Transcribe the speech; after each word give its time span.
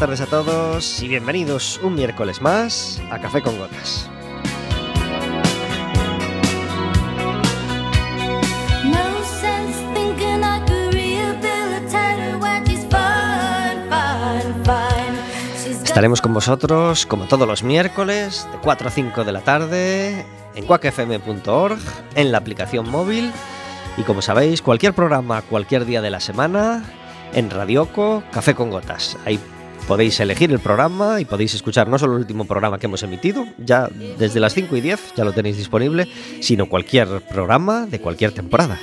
Tardes 0.00 0.22
a 0.22 0.26
todos 0.26 1.02
y 1.02 1.08
bienvenidos 1.08 1.78
un 1.82 1.94
miércoles 1.94 2.40
más 2.40 3.02
a 3.10 3.18
Café 3.20 3.42
con 3.42 3.58
Gotas. 3.58 4.08
Estaremos 15.84 16.22
con 16.22 16.32
vosotros 16.32 17.04
como 17.04 17.26
todos 17.26 17.46
los 17.46 17.62
miércoles 17.62 18.48
de 18.50 18.58
4 18.58 18.88
a 18.88 18.90
5 18.90 19.24
de 19.24 19.32
la 19.32 19.42
tarde 19.42 20.24
en 20.54 20.64
cuacfm.org, 20.64 21.78
en 22.14 22.32
la 22.32 22.38
aplicación 22.38 22.88
móvil 22.90 23.30
y 23.98 24.02
como 24.04 24.22
sabéis, 24.22 24.62
cualquier 24.62 24.94
programa, 24.94 25.42
cualquier 25.42 25.84
día 25.84 26.00
de 26.00 26.08
la 26.08 26.20
semana 26.20 26.82
en 27.34 27.50
Radioco 27.50 28.22
Café 28.32 28.54
con 28.54 28.70
Gotas. 28.70 29.18
Ahí 29.26 29.38
podéis 29.90 30.20
elegir 30.20 30.52
el 30.52 30.60
programa 30.60 31.20
y 31.20 31.24
podéis 31.24 31.52
escuchar 31.54 31.88
no 31.88 31.98
solo 31.98 32.12
el 32.12 32.20
último 32.20 32.44
programa 32.44 32.78
que 32.78 32.86
hemos 32.86 33.02
emitido, 33.02 33.44
ya 33.58 33.88
desde 33.88 34.38
las 34.38 34.54
5 34.54 34.76
y 34.76 34.80
10 34.80 35.14
ya 35.16 35.24
lo 35.24 35.32
tenéis 35.32 35.56
disponible, 35.56 36.06
sino 36.40 36.66
cualquier 36.66 37.20
programa 37.22 37.86
de 37.86 38.00
cualquier 38.00 38.30
temporada. 38.30 38.78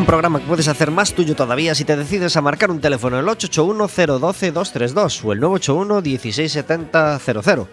Un 0.00 0.06
programa 0.06 0.40
que 0.40 0.46
puedes 0.46 0.66
hacer 0.66 0.90
más 0.90 1.12
tuyo 1.12 1.36
todavía 1.36 1.74
si 1.74 1.84
te 1.84 1.94
decides 1.94 2.34
a 2.34 2.40
marcar 2.40 2.70
un 2.70 2.80
teléfono 2.80 3.20
el 3.20 3.26
881-012-232 3.26 5.24
o 5.26 5.34
el 5.34 5.42
981-1670-00. 5.42 7.66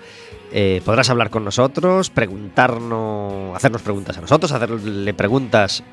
Eh, 0.52 0.82
podrás 0.84 1.10
hablar 1.10 1.30
con 1.30 1.46
nosotros, 1.46 2.10
preguntarnos, 2.10 3.56
hacernos 3.56 3.82
preguntas 3.82 4.18
a 4.18 4.22
nosotros, 4.22 4.52
hacerle 4.52 5.14
preguntas 5.14 5.86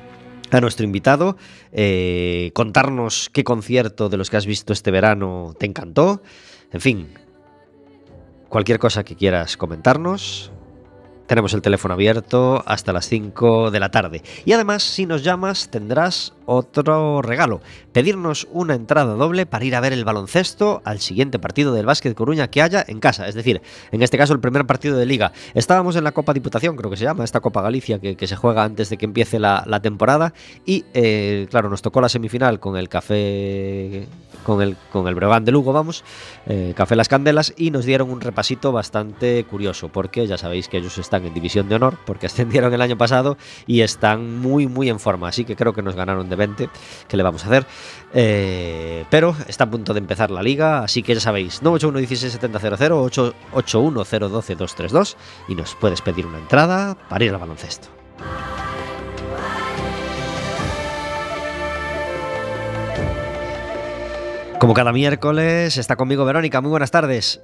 a 0.51 0.59
nuestro 0.59 0.83
invitado, 0.83 1.37
eh, 1.71 2.51
contarnos 2.53 3.29
qué 3.31 3.45
concierto 3.45 4.09
de 4.09 4.17
los 4.17 4.29
que 4.29 4.35
has 4.35 4.45
visto 4.45 4.73
este 4.73 4.91
verano 4.91 5.55
te 5.57 5.67
encantó, 5.67 6.21
en 6.73 6.81
fin, 6.81 7.13
cualquier 8.49 8.77
cosa 8.77 9.05
que 9.05 9.15
quieras 9.15 9.55
comentarnos, 9.55 10.51
tenemos 11.27 11.53
el 11.53 11.61
teléfono 11.61 11.93
abierto 11.95 12.63
hasta 12.65 12.93
las 12.93 13.07
5 13.07 13.71
de 13.71 13.79
la 13.79 13.89
tarde. 13.89 14.21
Y 14.45 14.53
además, 14.53 14.83
si 14.83 15.05
nos 15.05 15.23
llamas, 15.23 15.69
tendrás 15.69 16.33
otro 16.45 17.21
regalo. 17.21 17.61
Pedirnos 17.91 18.47
una 18.51 18.75
entrada 18.75 19.13
doble 19.15 19.45
para 19.45 19.65
ir 19.65 19.75
a 19.75 19.79
ver 19.79 19.93
el 19.93 20.05
baloncesto 20.05 20.81
al 20.85 20.99
siguiente 20.99 21.39
partido 21.39 21.73
del 21.73 21.85
Básquet 21.85 22.15
Coruña 22.15 22.49
que 22.49 22.61
haya 22.61 22.83
en 22.87 22.99
casa. 22.99 23.27
Es 23.27 23.35
decir, 23.35 23.61
en 23.91 24.01
este 24.01 24.17
caso 24.17 24.33
el 24.33 24.39
primer 24.39 24.65
partido 24.65 24.97
de 24.97 25.05
liga. 25.05 25.31
Estábamos 25.53 25.95
en 25.95 26.03
la 26.03 26.11
Copa 26.11 26.33
Diputación, 26.33 26.75
creo 26.75 26.89
que 26.89 26.97
se 26.97 27.03
llama, 27.03 27.23
esta 27.23 27.39
Copa 27.39 27.61
Galicia 27.61 27.99
que, 27.99 28.25
se 28.25 28.35
juega 28.35 28.63
antes 28.63 28.89
de 28.89 28.97
que 28.97 29.05
empiece 29.05 29.39
la, 29.39 29.63
la 29.67 29.81
temporada. 29.81 30.33
Y 30.65 30.85
eh, 30.93 31.47
claro, 31.49 31.69
nos 31.69 31.81
tocó 31.81 32.01
la 32.01 32.09
semifinal 32.09 32.59
con 32.59 32.77
el 32.77 32.89
café, 32.89 34.07
con 34.45 34.61
el, 34.61 34.77
con 34.91 35.07
el 35.07 35.15
Breogán 35.15 35.43
de 35.43 35.51
Lugo, 35.51 35.73
vamos, 35.73 36.03
eh, 36.45 36.73
Café 36.75 36.95
Las 36.95 37.09
Candelas, 37.09 37.53
y 37.57 37.71
nos 37.71 37.85
dieron 37.85 38.09
un 38.09 38.21
repasito 38.21 38.71
bastante 38.71 39.43
curioso, 39.43 39.89
porque 39.89 40.27
ya 40.27 40.37
sabéis 40.37 40.69
que 40.69 40.77
ellos 40.77 40.97
están 40.97 41.25
en 41.25 41.33
División 41.33 41.67
de 41.67 41.75
Honor, 41.75 41.97
porque 42.05 42.27
ascendieron 42.27 42.73
el 42.73 42.81
año 42.81 42.97
pasado 42.97 43.37
y 43.67 43.81
están 43.81 44.39
muy, 44.39 44.67
muy 44.67 44.89
en 44.89 44.99
forma, 44.99 45.27
así 45.27 45.43
que 45.43 45.55
creo 45.55 45.73
que 45.73 45.81
nos 45.81 45.95
ganaron 45.95 46.29
de 46.29 46.34
20, 46.35 46.69
¿qué 47.07 47.17
le 47.17 47.23
vamos 47.23 47.43
a 47.43 47.47
hacer? 47.47 47.65
Eh, 48.13 49.05
pero 49.09 49.35
está 49.47 49.65
a 49.65 49.69
punto 49.69 49.93
de 49.93 49.99
empezar 49.99 50.31
la 50.31 50.41
liga, 50.41 50.83
así 50.83 51.03
que 51.03 51.13
ya 51.13 51.21
sabéis, 51.21 51.61
981-16700, 51.63 53.33
881-012-232, 53.53 55.15
y 55.47 55.55
nos 55.55 55.75
puedes 55.75 56.01
pedir 56.01 56.25
una 56.25 56.37
entrada 56.37 56.95
para 57.09 57.25
ir 57.25 57.31
al 57.33 57.39
baloncesto. 57.39 57.89
Como 64.59 64.73
cada 64.73 64.93
miércoles, 64.93 65.77
está 65.77 65.95
conmigo 65.95 66.25
Verónica. 66.25 66.61
Muy 66.61 66.71
buenas 66.71 66.89
tardes. 66.89 67.41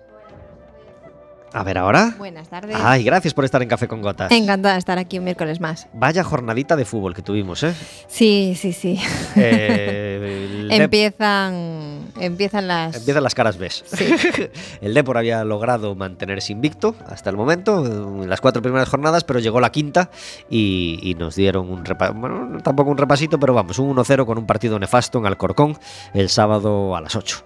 A 1.53 1.63
ver 1.63 1.77
ahora. 1.77 2.15
Buenas 2.17 2.47
tardes. 2.47 2.77
Ay, 2.79 3.03
gracias 3.03 3.33
por 3.33 3.43
estar 3.43 3.61
en 3.61 3.67
Café 3.67 3.87
con 3.87 4.01
Gotas. 4.01 4.31
Encantada 4.31 4.75
de 4.75 4.79
estar 4.79 4.97
aquí 4.97 5.17
un 5.17 5.25
miércoles 5.25 5.59
más. 5.59 5.87
Vaya 5.93 6.23
jornadita 6.23 6.75
de 6.75 6.85
fútbol 6.85 7.13
que 7.13 7.21
tuvimos, 7.21 7.63
¿eh? 7.63 7.73
Sí, 8.07 8.55
sí, 8.57 8.71
sí. 8.71 8.99
Eh, 9.35 10.67
el 10.71 10.81
empiezan, 10.81 12.00
empiezan 12.19 12.67
las. 12.67 12.95
Empiezan 12.95 13.23
las 13.23 13.35
caras 13.35 13.57
ves. 13.57 13.83
Sí. 13.85 14.13
el 14.81 14.93
Depor 14.93 15.17
había 15.17 15.43
logrado 15.43 15.95
mantenerse 15.95 16.51
invicto 16.53 16.95
hasta 17.07 17.29
el 17.29 17.37
momento, 17.37 17.85
en 17.85 18.29
las 18.29 18.41
cuatro 18.41 18.61
primeras 18.61 18.89
jornadas, 18.89 19.23
pero 19.23 19.39
llegó 19.39 19.59
la 19.59 19.71
quinta 19.71 20.09
y, 20.49 20.99
y 21.01 21.15
nos 21.15 21.35
dieron 21.35 21.69
un 21.69 21.85
repasito, 21.85 22.19
bueno, 22.19 22.57
tampoco 22.63 22.91
un 22.91 22.97
repasito, 22.97 23.39
pero 23.39 23.53
vamos, 23.53 23.79
un 23.79 23.95
1-0 23.95 24.25
con 24.25 24.37
un 24.37 24.45
partido 24.45 24.79
nefasto 24.79 25.19
en 25.19 25.25
Alcorcón 25.25 25.77
el 26.13 26.29
sábado 26.29 26.95
a 26.95 27.01
las 27.01 27.15
8. 27.15 27.43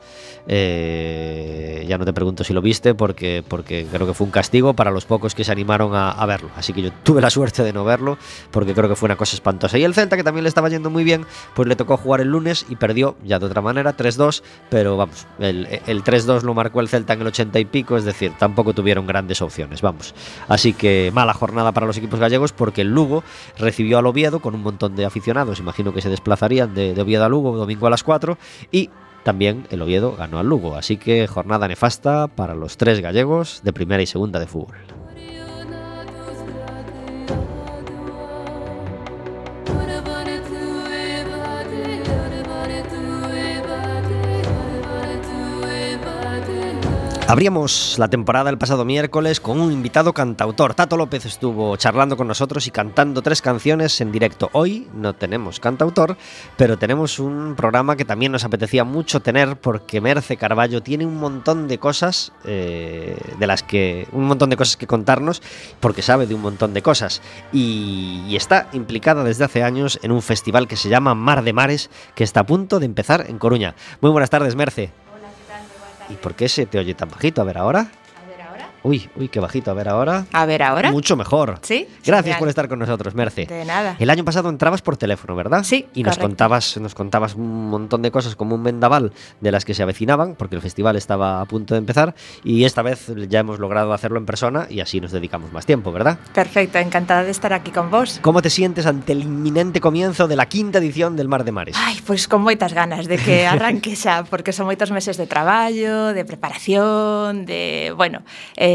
Eh, 0.47 1.85
ya 1.87 1.97
no 1.97 2.05
te 2.05 2.13
pregunto 2.13 2.43
si 2.43 2.53
lo 2.53 2.61
viste 2.61 2.93
porque, 2.93 3.43
porque 3.47 3.87
creo 3.91 4.05
que 4.05 4.13
fue 4.13 4.25
un 4.25 4.31
castigo 4.31 4.73
para 4.73 4.91
los 4.91 5.05
pocos 5.05 5.33
que 5.33 5.43
se 5.43 5.51
animaron 5.51 5.95
a, 5.95 6.11
a 6.11 6.25
verlo. 6.25 6.49
Así 6.55 6.73
que 6.73 6.81
yo 6.81 6.91
tuve 7.03 7.21
la 7.21 7.29
suerte 7.29 7.63
de 7.63 7.73
no 7.73 7.83
verlo 7.83 8.17
porque 8.51 8.73
creo 8.73 8.89
que 8.89 8.95
fue 8.95 9.07
una 9.07 9.15
cosa 9.15 9.35
espantosa. 9.35 9.77
Y 9.77 9.83
el 9.83 9.93
Celta, 9.93 10.15
que 10.15 10.23
también 10.23 10.43
le 10.43 10.49
estaba 10.49 10.69
yendo 10.69 10.89
muy 10.89 11.03
bien, 11.03 11.25
pues 11.53 11.67
le 11.67 11.75
tocó 11.75 11.97
jugar 11.97 12.21
el 12.21 12.29
lunes 12.29 12.65
y 12.69 12.75
perdió 12.75 13.15
ya 13.23 13.39
de 13.39 13.45
otra 13.45 13.61
manera 13.61 13.95
3-2, 13.95 14.43
pero 14.69 14.97
vamos, 14.97 15.27
el, 15.39 15.67
el 15.85 16.03
3-2 16.03 16.41
lo 16.41 16.53
marcó 16.53 16.79
el 16.81 16.89
Celta 16.89 17.13
en 17.13 17.21
el 17.21 17.27
80 17.27 17.59
y 17.59 17.65
pico, 17.65 17.97
es 17.97 18.03
decir, 18.03 18.33
tampoco 18.37 18.73
tuvieron 18.73 19.07
grandes 19.07 19.41
opciones, 19.41 19.81
vamos. 19.81 20.13
Así 20.47 20.73
que 20.73 21.11
mala 21.13 21.33
jornada 21.33 21.71
para 21.71 21.85
los 21.85 21.97
equipos 21.97 22.19
gallegos 22.19 22.51
porque 22.51 22.81
el 22.81 22.93
Lugo 22.93 23.23
recibió 23.57 23.97
al 23.97 24.05
Oviedo 24.05 24.39
con 24.39 24.55
un 24.55 24.63
montón 24.63 24.95
de 24.95 25.05
aficionados, 25.05 25.59
imagino 25.59 25.93
que 25.93 26.01
se 26.01 26.09
desplazarían 26.09 26.73
de, 26.73 26.93
de 26.93 27.01
Oviedo 27.01 27.25
a 27.25 27.29
Lugo 27.29 27.55
domingo 27.55 27.87
a 27.87 27.89
las 27.89 28.03
4 28.03 28.37
y 28.71 28.89
también 29.23 29.65
el 29.71 29.81
Oviedo 29.81 30.15
ganó 30.15 30.39
al 30.39 30.47
Lugo, 30.47 30.75
así 30.75 30.97
que 30.97 31.25
jornada 31.25 31.67
nefasta 31.67 32.27
para 32.27 32.53
los 32.53 32.77
tres 32.77 33.01
gallegos 33.01 33.61
de 33.63 33.73
primera 33.73 34.03
y 34.03 34.05
segunda 34.05 34.39
de 34.39 34.45
fútbol. 34.45 34.75
Abríamos 47.27 47.95
la 47.97 48.07
temporada 48.07 48.51
el 48.51 48.59
pasado 48.59 48.85
miércoles 48.85 49.39
con 49.39 49.59
un 49.59 49.71
invitado 49.71 50.13
cantautor. 50.13 50.75
Tato 50.75 50.95
López 50.95 51.25
estuvo 51.25 51.75
charlando 51.75 52.17
con 52.17 52.27
nosotros 52.27 52.67
y 52.67 52.71
cantando 52.71 53.23
tres 53.23 53.41
canciones 53.41 53.99
en 53.99 54.11
directo. 54.11 54.51
Hoy 54.53 54.87
no 54.93 55.13
tenemos 55.13 55.59
cantautor, 55.59 56.17
pero 56.55 56.77
tenemos 56.77 57.17
un 57.17 57.55
programa 57.55 57.95
que 57.95 58.05
también 58.05 58.31
nos 58.31 58.43
apetecía 58.43 58.83
mucho 58.83 59.21
tener 59.21 59.57
porque 59.57 60.01
Merce 60.01 60.37
Carballo 60.37 60.83
tiene 60.83 61.07
un 61.07 61.17
montón 61.17 61.67
de 61.67 61.79
cosas 61.79 62.31
eh, 62.45 63.17
de 63.39 63.47
las 63.47 63.63
que 63.63 64.07
un 64.11 64.25
montón 64.25 64.51
de 64.51 64.57
cosas 64.57 64.77
que 64.77 64.85
contarnos 64.85 65.41
porque 65.79 66.03
sabe 66.03 66.27
de 66.27 66.35
un 66.35 66.41
montón 66.41 66.75
de 66.75 66.83
cosas 66.83 67.23
y, 67.51 68.23
y 68.27 68.35
está 68.35 68.69
implicada 68.71 69.23
desde 69.23 69.45
hace 69.45 69.63
años 69.63 69.99
en 70.03 70.11
un 70.11 70.21
festival 70.21 70.67
que 70.67 70.75
se 70.75 70.89
llama 70.89 71.15
Mar 71.15 71.43
de 71.43 71.53
Mares 71.53 71.89
que 72.13 72.23
está 72.23 72.41
a 72.41 72.45
punto 72.45 72.79
de 72.79 72.85
empezar 72.85 73.25
en 73.27 73.39
Coruña. 73.39 73.73
Muy 73.99 74.11
buenas 74.11 74.29
tardes, 74.29 74.55
Merce. 74.55 75.04
¿Y 76.09 76.15
por 76.15 76.35
qué 76.35 76.47
se 76.49 76.65
te 76.65 76.77
oye 76.77 76.93
tan 76.93 77.09
bajito? 77.09 77.41
A 77.41 77.45
ver 77.45 77.57
ahora. 77.57 77.91
Uy, 78.85 79.09
uy, 79.15 79.29
qué 79.29 79.39
bajito. 79.39 79.71
A 79.71 79.73
ver 79.73 79.89
ahora. 79.89 80.27
A 80.31 80.45
ver, 80.45 80.61
ahora. 80.61 80.91
Mucho 80.91 81.15
mejor. 81.15 81.57
Sí. 81.63 81.87
Gracias 82.05 82.23
Genial. 82.23 82.39
por 82.39 82.49
estar 82.49 82.67
con 82.69 82.77
nosotros, 82.77 83.15
Merce. 83.15 83.47
De 83.47 83.65
nada. 83.65 83.95
El 83.97 84.11
año 84.11 84.23
pasado 84.23 84.47
entrabas 84.47 84.83
por 84.83 84.95
teléfono, 84.95 85.35
¿verdad? 85.35 85.63
Sí, 85.63 85.87
Y 85.95 86.03
nos 86.03 86.19
contabas, 86.19 86.77
nos 86.77 86.93
contabas 86.93 87.33
un 87.33 87.69
montón 87.71 88.03
de 88.03 88.11
cosas 88.11 88.35
como 88.35 88.53
un 88.53 88.63
vendaval 88.63 89.11
de 89.41 89.51
las 89.51 89.65
que 89.65 89.73
se 89.73 89.81
avecinaban, 89.81 90.35
porque 90.35 90.55
el 90.55 90.61
festival 90.61 90.95
estaba 90.97 91.41
a 91.41 91.45
punto 91.45 91.73
de 91.73 91.79
empezar, 91.79 92.13
y 92.43 92.63
esta 92.65 92.83
vez 92.83 93.11
ya 93.27 93.39
hemos 93.39 93.57
logrado 93.57 93.91
hacerlo 93.91 94.19
en 94.19 94.27
persona 94.27 94.67
y 94.69 94.81
así 94.81 95.01
nos 95.01 95.11
dedicamos 95.11 95.51
más 95.51 95.65
tiempo, 95.65 95.91
¿verdad? 95.91 96.19
Perfecto, 96.35 96.77
encantada 96.77 97.23
de 97.23 97.31
estar 97.31 97.53
aquí 97.53 97.71
con 97.71 97.89
vos. 97.89 98.19
¿Cómo 98.21 98.43
te 98.43 98.51
sientes 98.51 98.85
ante 98.85 99.13
el 99.13 99.23
inminente 99.23 99.81
comienzo 99.81 100.27
de 100.27 100.35
la 100.35 100.45
quinta 100.45 100.77
edición 100.77 101.15
del 101.15 101.27
Mar 101.27 101.43
de 101.43 101.51
Mares? 101.51 101.75
Ai, 101.79 101.99
pois 102.05 102.27
con 102.27 102.43
moitas 102.43 102.73
ganas 102.73 103.07
de 103.07 103.17
que 103.17 103.47
arranque 103.49 103.95
xa, 103.95 104.25
porque 104.29 104.53
son 104.53 104.67
moitos 104.67 104.91
meses 104.91 105.17
de 105.17 105.25
traballo, 105.25 106.13
de 106.13 106.23
preparación, 106.23 107.47
de, 107.47 107.91
bueno, 107.97 108.21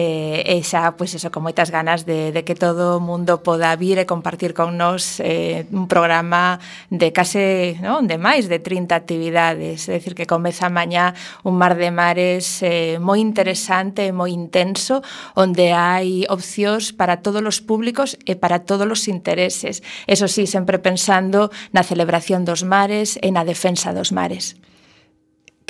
e, 0.01 0.57
e 0.57 0.57
xa, 0.65 0.97
pois 0.97 1.13
eso, 1.13 1.29
con 1.29 1.45
moitas 1.45 1.69
ganas 1.69 2.09
de, 2.09 2.33
de 2.33 2.41
que 2.47 2.57
todo 2.57 2.97
o 2.97 3.03
mundo 3.05 3.45
poda 3.45 3.77
vir 3.77 4.01
e 4.01 4.09
compartir 4.09 4.57
con 4.57 4.81
nós 4.81 5.21
eh, 5.21 5.69
un 5.77 5.85
programa 5.85 6.57
de 6.89 7.13
case, 7.13 7.77
non, 7.85 8.09
de 8.09 8.17
máis 8.17 8.49
de 8.49 8.59
30 8.59 8.97
actividades, 8.97 9.89
é 9.93 10.01
dicir 10.01 10.17
que 10.17 10.25
comeza 10.25 10.73
mañá 10.73 11.13
un 11.45 11.61
mar 11.61 11.77
de 11.77 11.93
mares 11.93 12.65
eh, 12.65 12.97
moi 12.97 13.21
interesante 13.21 14.09
e 14.09 14.17
moi 14.17 14.33
intenso, 14.33 15.05
onde 15.37 15.77
hai 15.77 16.25
opcións 16.33 16.97
para 16.97 17.21
todos 17.21 17.45
os 17.45 17.61
públicos 17.61 18.17
e 18.25 18.35
para 18.41 18.65
todos 18.65 18.89
os 18.89 19.05
intereses. 19.13 19.85
Eso 20.09 20.27
sí, 20.27 20.49
sempre 20.49 20.81
pensando 20.81 21.53
na 21.77 21.85
celebración 21.85 22.49
dos 22.49 22.65
mares 22.65 23.21
e 23.21 23.29
na 23.29 23.45
defensa 23.45 23.93
dos 23.93 24.11
mares. 24.17 24.57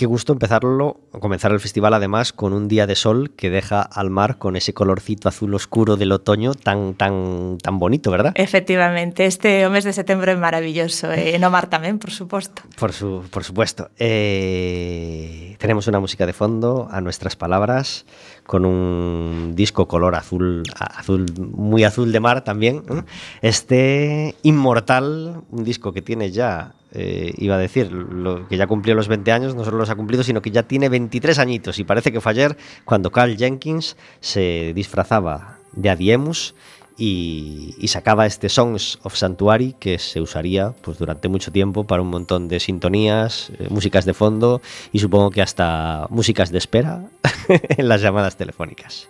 Qué 0.01 0.07
gusto 0.07 0.33
empezarlo, 0.33 0.99
comenzar 1.21 1.53
el 1.53 1.61
festival 1.61 1.93
además 1.93 2.33
con 2.33 2.55
un 2.55 2.69
día 2.69 2.87
de 2.87 2.95
sol 2.95 3.33
que 3.37 3.51
deja 3.51 3.83
al 3.83 4.09
mar 4.09 4.39
con 4.39 4.57
ese 4.57 4.73
colorcito 4.73 5.29
azul 5.29 5.53
oscuro 5.53 5.99
del 5.99 6.11
otoño 6.13 6.55
tan 6.55 6.95
tan 6.95 7.59
tan 7.59 7.79
bonito, 7.79 8.11
¿verdad? 8.11 8.33
Efectivamente, 8.35 9.27
este 9.27 9.69
mes 9.69 9.85
de 9.85 9.93
setembro 9.93 10.33
é 10.33 10.41
maravilloso 10.41 11.13
e 11.13 11.37
no 11.37 11.53
mar 11.53 11.69
tamén, 11.69 12.01
por 12.01 12.17
suposto. 12.17 12.65
Por, 12.81 12.97
su, 12.97 13.29
por 13.29 13.45
supuesto. 13.45 13.93
Eh, 14.01 15.61
tenemos 15.61 15.85
una 15.85 16.01
música 16.01 16.25
de 16.25 16.33
fondo 16.33 16.89
a 16.89 17.05
nuestras 17.05 17.37
palabras 17.37 18.09
con 18.51 18.65
un 18.65 19.53
disco 19.55 19.87
color 19.87 20.17
azul, 20.17 20.65
azul 20.77 21.25
muy 21.39 21.85
azul 21.85 22.11
de 22.11 22.19
mar 22.19 22.43
también. 22.43 22.83
Este 23.43 24.35
Inmortal, 24.43 25.43
un 25.53 25.63
disco 25.63 25.93
que 25.93 26.03
tiene 26.03 26.33
ya 26.33 26.73
eh, 26.91 27.33
iba 27.39 27.55
a 27.55 27.59
decir, 27.59 27.93
lo, 27.93 28.49
que 28.49 28.57
ya 28.57 28.67
cumplió 28.67 28.97
los 28.97 29.07
20 29.07 29.31
años, 29.31 29.55
no 29.55 29.65
solo 29.65 29.79
los 29.79 29.89
ha 29.89 29.95
cumplido, 29.95 30.25
sino 30.25 30.43
que 30.43 30.51
ya 30.51 30.65
tiene 30.65 30.89
23 30.89 31.39
añitos. 31.39 31.79
Y 31.79 31.85
parece 31.85 32.11
que 32.11 32.21
fue 32.21 32.33
ayer 32.33 32.57
cuando 32.85 33.13
Carl 33.13 33.37
Jenkins 33.37 33.97
se 34.19 34.73
disfrazaba 34.75 35.59
de 35.71 35.91
Adiemus 35.91 36.57
y, 37.01 37.89
sacaba 37.89 38.27
este 38.27 38.49
Songs 38.49 38.99
of 39.03 39.17
Sanctuary 39.17 39.75
que 39.81 39.99
se 39.99 40.21
usaría 40.21 40.73
pues, 40.83 40.99
durante 40.99 41.29
mucho 41.29 41.51
tiempo 41.51 41.85
para 41.85 42.03
un 42.03 42.09
montón 42.09 42.47
de 42.47 42.61
sintonías, 42.61 43.51
eh, 43.59 43.67
músicas 43.71 44.05
de 44.05 44.15
fondo 44.15 44.61
y 44.93 44.99
supongo 45.01 45.31
que 45.31 45.43
hasta 45.43 46.07
músicas 46.11 46.53
de 46.53 46.59
espera 46.59 47.09
en 47.49 47.89
las 47.89 48.03
llamadas 48.03 48.37
telefónicas. 48.37 49.09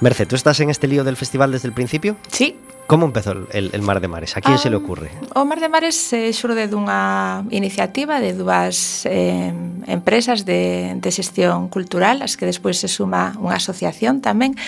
Merce, 0.00 0.24
¿tú 0.24 0.34
estás 0.34 0.58
en 0.60 0.70
este 0.70 0.88
lío 0.88 1.04
del 1.04 1.16
festival 1.16 1.52
desde 1.52 1.68
el 1.68 1.74
principio? 1.74 2.16
Sí. 2.32 2.56
Como 2.86 3.06
empezou 3.06 3.46
el, 3.52 3.70
el 3.70 3.82
Mar 3.82 4.00
de 4.00 4.08
Mares? 4.08 4.34
A 4.36 4.40
quién 4.40 4.56
um, 4.56 4.58
se 4.58 4.66
le 4.66 4.74
ah, 4.74 4.82
ocurre? 4.82 5.12
O 5.36 5.44
Mar 5.44 5.60
de 5.60 5.68
Mares 5.70 5.94
eh, 6.10 6.32
xurde 6.34 6.66
dunha 6.66 7.46
iniciativa 7.54 8.18
de 8.18 8.34
dúas 8.34 9.06
eh, 9.06 9.54
empresas 9.86 10.42
de, 10.42 10.98
de 10.98 11.10
xestión 11.14 11.70
cultural, 11.70 12.18
as 12.18 12.34
que 12.34 12.50
despois 12.50 12.82
se 12.82 12.90
suma 12.90 13.38
unha 13.38 13.54
asociación 13.54 14.18
tamén, 14.18 14.58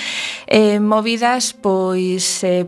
eh, 0.47 0.79
movidas 0.79 1.51
pois 1.51 2.47
eh, 2.47 2.63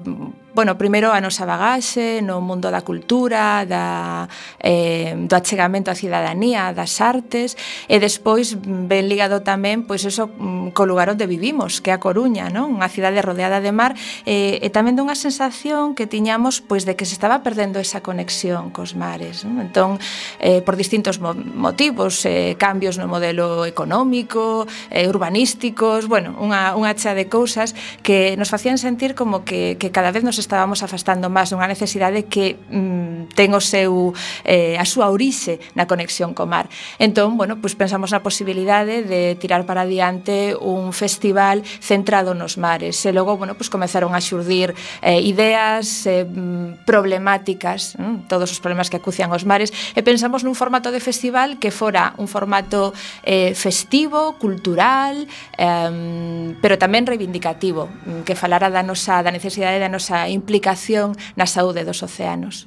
bueno, 0.55 0.79
primeiro 0.79 1.11
a 1.11 1.19
nosa 1.19 1.43
bagaxe 1.43 2.23
no 2.23 2.39
mundo 2.39 2.71
da 2.71 2.87
cultura, 2.87 3.67
da, 3.67 4.31
eh, 4.63 5.19
do 5.19 5.35
achegamento 5.35 5.91
á 5.91 5.99
cidadanía, 5.99 6.71
das 6.71 7.03
artes, 7.03 7.59
e 7.91 7.99
despois 7.99 8.55
ben 8.63 9.11
ligado 9.11 9.43
tamén 9.43 9.83
pois 9.83 10.07
eso 10.07 10.31
mm, 10.31 10.71
co 10.71 10.87
lugar 10.87 11.11
onde 11.11 11.27
vivimos, 11.27 11.83
que 11.83 11.91
é 11.91 11.95
a 11.95 11.99
Coruña, 11.99 12.55
non? 12.55 12.71
Unha 12.71 12.87
cidade 12.87 13.19
rodeada 13.19 13.59
de 13.59 13.75
mar, 13.75 13.99
eh, 14.31 14.63
e 14.63 14.69
tamén 14.71 14.95
dunha 14.95 15.19
sensación 15.19 15.99
que 15.99 16.07
tiñamos 16.07 16.63
pois 16.63 16.87
de 16.87 16.95
que 16.95 17.03
se 17.03 17.19
estaba 17.19 17.43
perdendo 17.43 17.83
esa 17.83 17.99
conexión 17.99 18.71
cos 18.71 18.95
mares, 18.95 19.43
non? 19.43 19.59
Entón, 19.59 19.99
eh, 20.39 20.63
por 20.63 20.79
distintos 20.79 21.19
mo 21.19 21.35
motivos, 21.35 22.23
eh, 22.31 22.55
cambios 22.55 22.95
no 22.95 23.11
modelo 23.11 23.67
económico, 23.67 24.71
eh, 24.95 25.11
urbanísticos, 25.11 26.07
bueno, 26.07 26.39
unha, 26.39 26.79
unha 26.79 26.95
cha 26.95 27.19
de 27.19 27.27
cousas 27.27 27.75
que 28.07 28.39
nos 28.39 28.55
facían 28.55 28.79
sentir 28.79 29.19
como 29.19 29.43
que, 29.43 29.75
que 29.83 29.91
cada 29.91 30.15
vez 30.15 30.23
nos 30.23 30.39
estábamos 30.45 30.85
afastando 30.85 31.33
máis 31.33 31.49
dunha 31.49 31.65
necesidade 31.65 32.29
que 32.29 32.61
mm, 32.69 33.33
ten 33.33 33.57
o 33.57 33.63
seu 33.65 34.13
eh, 34.45 34.77
a 34.77 34.85
súa 34.85 35.09
orixe 35.09 35.57
na 35.73 35.89
conexión 35.89 36.37
co 36.37 36.45
mar. 36.45 36.69
Entón, 37.01 37.41
bueno, 37.41 37.57
pois 37.57 37.73
pensamos 37.73 38.13
na 38.13 38.21
posibilidade 38.21 39.03
de 39.09 39.35
tirar 39.41 39.65
para 39.65 39.89
adiante 39.89 40.53
un 40.61 40.93
festival 40.93 41.65
centrado 41.81 42.37
nos 42.37 42.61
mares. 42.61 43.01
E 43.09 43.11
logo, 43.17 43.41
bueno, 43.41 43.57
pois 43.57 43.73
comezaron 43.73 44.13
a 44.13 44.21
xurdir 44.21 44.77
eh, 45.01 45.25
ideas, 45.25 46.05
eh, 46.05 46.29
mm, 46.29 46.85
problemáticas, 46.85 47.97
mm, 47.97 48.29
todos 48.29 48.53
os 48.53 48.61
problemas 48.61 48.93
que 48.93 49.01
acucian 49.01 49.33
os 49.33 49.49
mares, 49.49 49.73
e 49.97 50.05
pensamos 50.05 50.45
nun 50.45 50.53
formato 50.53 50.93
de 50.93 51.01
festival 51.01 51.57
que 51.57 51.73
fora 51.73 52.13
un 52.21 52.29
formato 52.29 52.93
eh, 53.25 53.57
festivo, 53.57 54.37
cultural, 54.37 55.25
eh, 55.57 55.89
mm, 55.89 56.61
pero 56.61 56.77
tamén 56.77 57.09
reivindicativo, 57.09 57.89
mm, 57.89 58.29
que 58.29 58.37
falara 58.37 58.69
da 58.69 58.85
nosa 58.85 59.25
da 59.25 59.33
necesidade 59.33 59.81
da 59.81 59.89
nosa 59.89 60.29
implicación 60.35 61.15
na 61.39 61.47
saúde 61.47 61.87
dos 61.87 62.03
océanos. 62.03 62.67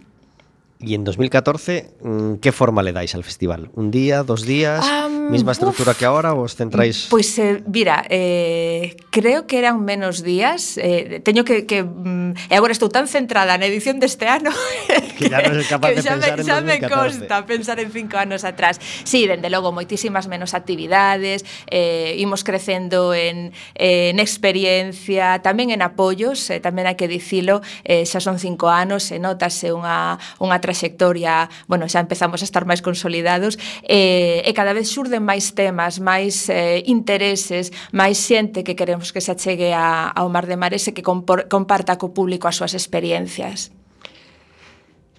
Y 0.80 0.94
en 0.94 1.04
2014, 1.04 1.90
mm, 2.02 2.34
¿qué 2.36 2.52
forma 2.52 2.84
le 2.84 2.94
dais 2.94 3.16
al 3.16 3.24
festival? 3.24 3.72
¿Un 3.74 3.90
día, 3.90 4.22
dos 4.22 4.46
días? 4.46 4.86
Um, 4.86 5.32
¿Misma 5.32 5.52
estructura 5.52 5.92
uf, 5.92 5.98
que 5.98 6.06
ahora 6.06 6.34
o 6.34 6.46
os 6.46 6.56
centráis? 6.56 7.08
Pois, 7.10 7.34
pues, 7.34 7.40
eh, 7.40 7.64
mira, 7.66 8.06
eh, 8.10 8.96
creo 9.10 9.48
que 9.48 9.58
eran 9.58 9.84
menos 9.84 10.22
días. 10.22 10.78
Eh, 10.78 11.20
teño 11.26 11.44
que, 11.44 11.66
que... 11.66 11.82
Mm, 11.82 12.38
e 12.46 12.54
agora 12.54 12.78
estou 12.78 12.94
tan 12.94 13.10
centrada 13.10 13.58
na 13.58 13.66
edición 13.66 13.98
deste 13.98 14.30
ano 14.30 14.54
que, 14.86 15.02
que 15.18 15.34
ya 15.34 15.42
non 15.50 15.66
capaz 15.66 15.90
que 15.98 16.02
de 16.02 16.06
xa 16.06 16.22
pensar 16.22 16.62
me, 16.62 16.78
xa 16.78 16.86
me 16.86 16.86
consta 16.86 17.36
pensar 17.50 17.78
en 17.82 17.90
cinco 17.90 18.22
anos 18.22 18.46
atrás. 18.46 18.78
Sí, 19.02 19.26
dende 19.26 19.50
logo, 19.50 19.74
moitísimas 19.74 20.30
menos 20.30 20.54
actividades, 20.54 21.42
eh, 21.74 22.14
imos 22.22 22.46
crecendo 22.46 23.18
en, 23.18 23.50
en 23.74 24.22
experiencia, 24.22 25.42
tamén 25.42 25.74
en 25.74 25.82
apoios, 25.82 26.54
eh, 26.54 26.62
tamén 26.62 26.86
hai 26.86 26.94
que 26.94 27.10
dicilo, 27.10 27.66
eh, 27.82 28.06
xa 28.06 28.22
son 28.22 28.38
cinco 28.38 28.70
anos, 28.70 29.10
se 29.10 29.18
notase 29.18 29.74
unha, 29.74 30.22
unha 30.38 30.62
traxectoria, 30.68 31.48
bueno, 31.72 31.88
xa 31.88 32.04
empezamos 32.04 32.44
a 32.44 32.48
estar 32.50 32.68
máis 32.68 32.84
consolidados, 32.84 33.56
eh, 33.88 34.44
e 34.44 34.52
cada 34.52 34.76
vez 34.76 34.92
surden 34.92 35.24
máis 35.24 35.56
temas, 35.56 36.04
máis 36.04 36.52
eh, 36.52 36.84
intereses, 36.84 37.72
máis 37.96 38.20
xente 38.20 38.68
que 38.68 38.76
queremos 38.76 39.16
que 39.16 39.24
se 39.24 39.32
achegue 39.32 39.72
a, 39.72 40.12
ao 40.12 40.28
Mar 40.28 40.44
de 40.44 40.60
Mares 40.60 40.84
e 40.90 40.92
que 40.92 41.06
compor, 41.06 41.48
comparta 41.48 41.96
co 41.96 42.12
público 42.12 42.52
as 42.52 42.60
súas 42.60 42.76
experiencias. 42.76 43.77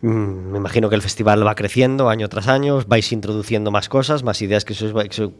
Mm, 0.00 0.52
me 0.52 0.58
imagino 0.58 0.88
que 0.88 0.94
el 0.94 1.02
festival 1.02 1.46
va 1.46 1.54
creciendo 1.54 2.08
año 2.08 2.28
tras 2.28 2.46
año, 2.48 2.80
vais 2.86 3.10
introduciendo 3.12 3.70
más 3.70 3.88
cosas, 3.88 4.22
más 4.22 4.40
ideas 4.42 4.64
que 4.64 4.74
se 4.74 4.86
os, 4.86 5.04
que 5.04 5.12
se, 5.12 5.30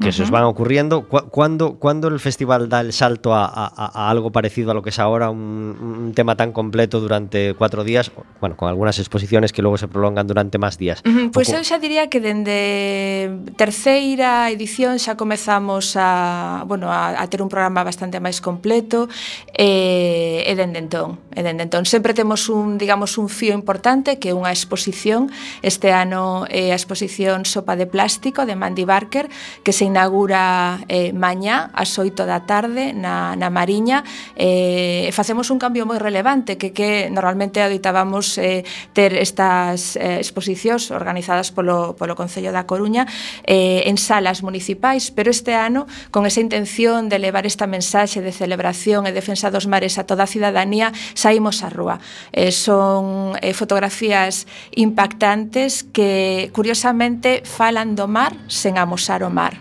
que 0.00 0.12
se 0.12 0.22
os 0.22 0.30
van 0.30 0.44
ocurriendo. 0.44 1.08
¿Cuándo, 1.08 1.76
¿Cuándo, 1.78 2.08
el 2.08 2.20
festival 2.20 2.68
da 2.68 2.80
el 2.80 2.92
salto 2.92 3.34
a, 3.34 3.46
a, 3.46 3.66
a, 3.76 4.10
algo 4.10 4.30
parecido 4.30 4.70
a 4.70 4.74
lo 4.74 4.82
que 4.82 4.90
es 4.90 4.98
ahora, 4.98 5.30
un, 5.30 6.04
un, 6.04 6.12
tema 6.14 6.36
tan 6.36 6.52
completo 6.52 7.00
durante 7.00 7.54
cuatro 7.54 7.82
días? 7.84 8.12
Bueno, 8.40 8.56
con 8.56 8.68
algunas 8.68 8.98
exposiciones 8.98 9.52
que 9.52 9.62
luego 9.62 9.78
se 9.78 9.88
prolongan 9.88 10.26
durante 10.26 10.58
más 10.58 10.76
días. 10.76 11.02
Uh 11.04 11.08
-huh, 11.08 11.30
pois 11.32 11.48
pues 11.48 11.56
eu 11.56 11.64
xa 11.64 11.78
diría 11.78 12.08
que 12.08 12.20
dende 12.20 13.32
terceira 13.56 14.50
edición 14.50 14.98
xa 14.98 15.16
comezamos 15.16 15.96
a, 15.96 16.64
bueno, 16.66 16.92
a, 16.92 17.20
a 17.20 17.24
ter 17.28 17.40
un 17.40 17.48
programa 17.48 17.84
bastante 17.84 18.20
máis 18.20 18.40
completo 18.40 19.08
e, 19.56 20.44
e 20.44 20.52
dende 20.56 20.78
entón, 20.80 21.18
e 21.32 21.40
dende 21.40 21.64
entón 21.64 21.84
sempre 21.88 22.12
temos 22.12 22.48
un, 22.48 22.76
digamos, 22.76 23.16
un 23.16 23.28
fío 23.28 23.54
importante 23.54 23.93
importante 23.94 24.18
que 24.18 24.34
unha 24.34 24.50
exposición, 24.50 25.30
este 25.62 25.94
ano 25.94 26.50
eh, 26.50 26.74
a 26.74 26.76
exposición 26.76 27.46
Sopa 27.46 27.78
de 27.78 27.86
Plástico 27.86 28.42
de 28.42 28.58
Mandy 28.58 28.82
Barker, 28.82 29.30
que 29.62 29.70
se 29.70 29.86
inaugura 29.86 30.82
eh, 30.90 31.14
mañá 31.14 31.70
ás 31.70 31.94
8 31.94 32.26
da 32.26 32.42
tarde 32.42 32.90
na, 32.90 33.38
na 33.38 33.54
Mariña, 33.54 34.02
eh, 34.34 35.14
facemos 35.14 35.54
un 35.54 35.62
cambio 35.62 35.86
moi 35.86 36.02
relevante 36.02 36.58
que 36.58 36.74
que 36.74 37.06
normalmente 37.06 37.62
adoitábamos 37.62 38.34
eh, 38.42 38.66
ter 38.90 39.14
estas 39.14 39.94
eh, 39.94 40.18
exposicións 40.18 40.90
organizadas 40.90 41.54
polo, 41.54 41.94
polo 41.94 42.18
Concello 42.18 42.50
da 42.50 42.66
Coruña 42.66 43.06
eh, 43.46 43.86
en 43.86 43.94
salas 43.94 44.42
municipais, 44.42 45.14
pero 45.14 45.30
este 45.30 45.54
ano 45.54 45.86
con 46.10 46.26
esa 46.26 46.42
intención 46.42 47.06
de 47.06 47.22
levar 47.22 47.46
esta 47.46 47.70
mensaxe 47.70 48.18
de 48.18 48.34
celebración 48.34 49.06
e 49.06 49.14
defensa 49.14 49.54
dos 49.54 49.70
mares 49.70 50.02
a 50.02 50.04
toda 50.08 50.26
a 50.26 50.30
cidadanía 50.30 50.90
saímos 51.14 51.62
á 51.62 51.70
rúa. 51.70 52.02
Eh, 52.34 52.50
son 52.50 53.38
eh, 53.38 53.52
fotografías 53.52 53.83
fotografías 53.84 54.46
impactantes 54.74 55.84
que, 55.84 56.50
curiosamente, 56.52 57.42
falan 57.44 57.92
do 57.94 58.08
mar 58.08 58.32
sen 58.48 58.80
amosar 58.80 59.20
o 59.22 59.30
mar. 59.30 59.60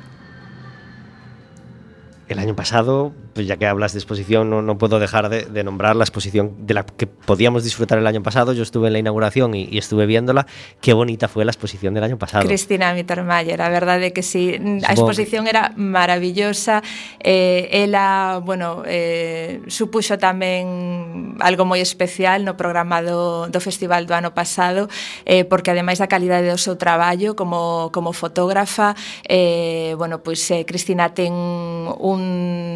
El 2.32 2.40
año 2.40 2.56
pasado 2.56 3.12
pues 3.34 3.48
ya 3.48 3.58
que 3.58 3.66
hablas 3.66 3.94
de 3.94 4.00
exposición, 4.00 4.50
no, 4.50 4.62
no 4.62 4.78
puedo 4.78 5.00
dejar 5.00 5.30
de, 5.30 5.46
de, 5.46 5.64
nombrar 5.64 5.96
la 5.96 6.04
exposición 6.04 6.68
de 6.68 6.76
la 6.76 6.86
que 6.86 7.08
podíamos 7.08 7.64
disfrutar 7.64 7.98
el 7.98 8.06
año 8.06 8.22
pasado. 8.22 8.54
Yo 8.54 8.62
estuve 8.62 8.88
en 8.88 8.94
la 8.94 9.00
inauguración 9.00 9.56
y, 9.56 9.68
y 9.72 9.80
estuve 9.80 10.06
viéndola. 10.06 10.46
Qué 10.82 10.94
bonita 10.94 11.28
fue 11.28 11.44
la 11.44 11.52
exposición 11.52 11.94
del 11.94 12.04
año 12.04 12.18
pasado. 12.18 12.46
Cristina 12.46 12.94
Mittermeier, 12.94 13.58
la 13.58 13.70
verdad 13.70 14.00
de 14.00 14.14
que 14.14 14.22
sí. 14.22 14.58
La 14.60 14.90
exposición 14.90 15.48
era 15.48 15.74
maravillosa. 15.76 16.84
Eh, 17.20 17.70
ela, 17.72 18.40
bueno, 18.44 18.84
eh, 18.86 19.62
supuxo 19.68 20.18
tamén 20.22 21.36
algo 21.42 21.66
moi 21.66 21.82
especial 21.82 22.46
no 22.46 22.54
programa 22.54 23.02
do, 23.02 23.50
do 23.50 23.58
festival 23.58 24.06
do 24.06 24.14
ano 24.14 24.38
pasado, 24.38 24.86
eh, 25.26 25.42
porque 25.42 25.74
ademais 25.74 25.98
da 25.98 26.06
calidade 26.06 26.54
do 26.54 26.62
seu 26.62 26.78
traballo 26.78 27.34
como, 27.34 27.90
como 27.90 28.14
fotógrafa, 28.14 28.94
eh, 29.26 29.98
bueno, 29.98 30.22
pois 30.22 30.38
pues, 30.46 30.52
eh, 30.54 30.66
Cristina 30.70 31.18
ten 31.18 31.34
un, 31.34 32.22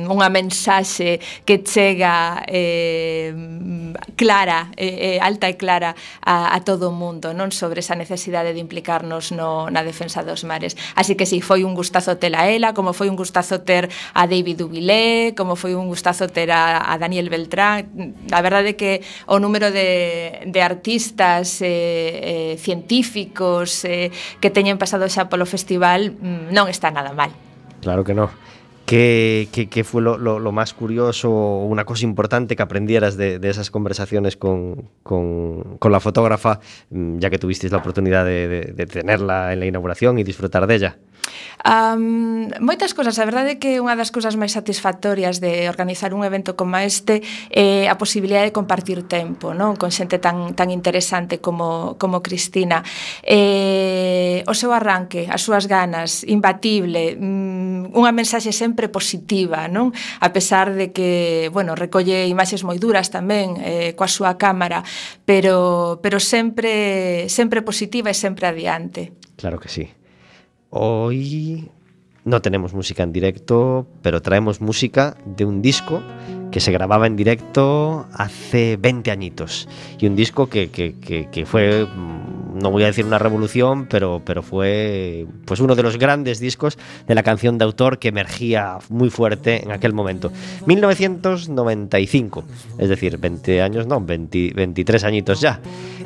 unha 0.09 0.29
mente 0.33 0.46
mensaxe 0.47 1.19
que 1.43 1.59
chega 1.67 2.43
eh, 2.47 3.35
clara, 4.15 4.71
eh, 4.77 5.19
eh, 5.19 5.19
alta 5.19 5.51
e 5.51 5.59
clara 5.59 5.91
a, 6.23 6.55
a 6.55 6.63
todo 6.63 6.89
o 6.89 6.95
mundo 6.95 7.35
non 7.35 7.51
sobre 7.51 7.83
esa 7.83 7.99
necesidade 7.99 8.55
de 8.55 8.63
implicarnos 8.63 9.35
no, 9.35 9.67
na 9.67 9.83
defensa 9.83 10.23
dos 10.23 10.47
mares. 10.47 10.79
Así 10.95 11.19
que 11.19 11.27
si 11.27 11.39
sí, 11.39 11.39
foi 11.43 11.67
un 11.67 11.75
gustazo 11.75 12.15
ter 12.15 12.31
a 12.39 12.47
ela, 12.47 12.71
como 12.71 12.95
foi 12.95 13.11
un 13.11 13.19
gustazo 13.19 13.61
ter 13.67 13.91
a 14.15 14.23
David 14.25 14.63
Dubilé, 14.63 15.35
como 15.35 15.59
foi 15.59 15.75
un 15.75 15.91
gustazo 15.91 16.31
ter 16.31 16.49
a, 16.55 16.79
a 16.87 16.95
Daniel 16.95 17.27
Beltrán. 17.27 18.15
A 18.31 18.39
verdade 18.39 18.71
é 18.71 18.75
que 18.79 19.03
o 19.27 19.43
número 19.43 19.67
de, 19.69 20.47
de 20.47 20.61
artistas 20.63 21.59
eh, 21.59 22.55
eh, 22.55 22.55
científicos 22.55 23.83
eh, 23.83 24.15
que 24.39 24.47
teñen 24.47 24.79
pasado 24.79 25.03
xa 25.11 25.27
polo 25.27 25.43
festival 25.43 26.15
mm, 26.15 26.55
non 26.55 26.71
está 26.71 26.87
nada 26.87 27.11
mal. 27.11 27.35
Claro 27.83 28.07
que 28.07 28.15
non. 28.15 28.31
¿Qué, 28.87 29.83
fue 29.83 30.01
lo, 30.01 30.51
más 30.53 30.73
curioso 30.73 31.29
o 31.29 31.65
una 31.65 31.83
cosa 31.83 32.05
importante 32.05 32.55
que 32.55 32.63
aprendieras 32.63 33.17
de, 33.17 33.37
esas 33.43 33.69
conversaciones 33.69 34.37
con, 34.37 34.89
con- 35.03 35.77
la 35.91 35.99
fotógrafa, 35.99 36.61
mm, 36.89 37.19
ya 37.19 37.29
que 37.29 37.37
tuvisteis 37.37 37.73
la 37.73 37.79
oportunidad 37.79 38.23
de 38.23 38.87
tenerla 38.89 39.51
en 39.51 39.59
la 39.59 39.65
inauguración 39.65 40.19
y 40.19 40.23
disfrutar 40.23 40.67
de 40.67 40.75
ella? 40.75 40.97
Um, 41.67 42.47
moitas 42.61 42.93
cousas, 42.93 43.19
a 43.19 43.25
verdade 43.25 43.55
é 43.55 43.57
que 43.59 43.81
unha 43.81 43.97
das 43.97 44.13
cousas 44.13 44.37
máis 44.39 44.55
satisfactorias 44.55 45.43
de 45.43 45.67
organizar 45.67 46.13
un 46.13 46.23
evento 46.23 46.55
como 46.55 46.77
este 46.79 47.25
é 47.51 47.89
a 47.89 47.99
posibilidade 47.99 48.49
de 48.49 48.55
compartir 48.55 49.03
tempo, 49.09 49.51
non? 49.51 49.75
Con 49.75 49.91
xente 49.91 50.21
tan, 50.21 50.53
tan 50.53 50.69
interesante 50.69 51.41
como, 51.41 51.99
como 51.99 52.23
Cristina. 52.23 52.85
Eh, 53.25 54.45
o 54.47 54.53
seu 54.55 54.71
arranque, 54.71 55.27
as 55.27 55.43
súas 55.43 55.65
ganas, 55.67 56.23
imbatible, 56.23 57.17
mm, 57.19 57.91
unha 57.97 58.11
mensaxe 58.13 58.53
sempre 58.53 58.87
positiva, 58.87 59.67
non? 59.67 59.91
A 60.21 60.29
pesar 60.31 60.71
de 60.77 60.93
que, 60.93 61.49
bueno, 61.51 61.73
recolle 61.75 62.29
imaxes 62.29 62.61
moi 62.63 62.77
duras 62.79 63.09
tamén 63.09 63.57
eh, 63.59 63.91
coa 63.97 64.07
súa 64.07 64.37
cámara, 64.37 64.85
pero 65.25 65.99
pero 65.99 66.21
sempre 66.21 67.27
sempre 67.27 67.65
positiva 67.65 68.13
e 68.13 68.15
sempre 68.15 68.47
adiante. 68.47 69.11
Claro 69.35 69.59
que 69.59 69.69
sí. 69.69 69.96
Hoy 70.69 71.71
no 72.25 72.41
tenemos 72.41 72.73
música 72.73 73.03
en 73.03 73.13
directo, 73.13 73.87
pero 74.01 74.21
traemos 74.21 74.59
música 74.59 75.15
de 75.25 75.45
un 75.45 75.61
disco 75.61 76.01
que 76.51 76.59
se 76.59 76.71
grababa 76.71 77.07
en 77.07 77.15
directo 77.15 78.07
hace 78.13 78.77
20 78.77 79.11
añitos. 79.11 79.67
Y 79.99 80.07
un 80.07 80.15
disco 80.15 80.47
que, 80.49 80.69
que- 80.69 80.95
que- 80.99 81.27
que 81.31 81.45
fue, 81.45 81.85
mm, 81.85 82.59
no 82.61 82.71
voy 82.71 82.83
a 82.83 82.87
decir 82.87 83.05
una 83.05 83.19
revolución, 83.19 83.85
pero, 83.87 84.21
pero 84.25 84.41
fue 84.41 85.27
pues 85.45 85.59
uno 85.59 85.75
de 85.75 85.83
los 85.83 85.97
grandes 85.99 86.39
discos 86.39 86.77
de 87.07 87.13
la 87.15 87.21
canción 87.23 87.57
de 87.57 87.65
autor 87.65 87.99
que 87.99 88.07
emergía 88.07 88.77
muy 88.89 89.09
fuerte 89.09 89.63
en 89.63 89.71
aquel 89.71 89.93
momento. 89.93 90.31
1995, 90.65 92.43
es 92.79 92.89
decir, 92.89 93.17
20 93.17 93.61
años, 93.61 93.87
no, 93.87 93.99
20 94.01 94.53
23 94.55 95.03
añitos 95.03 95.41
ya. 95.41 95.59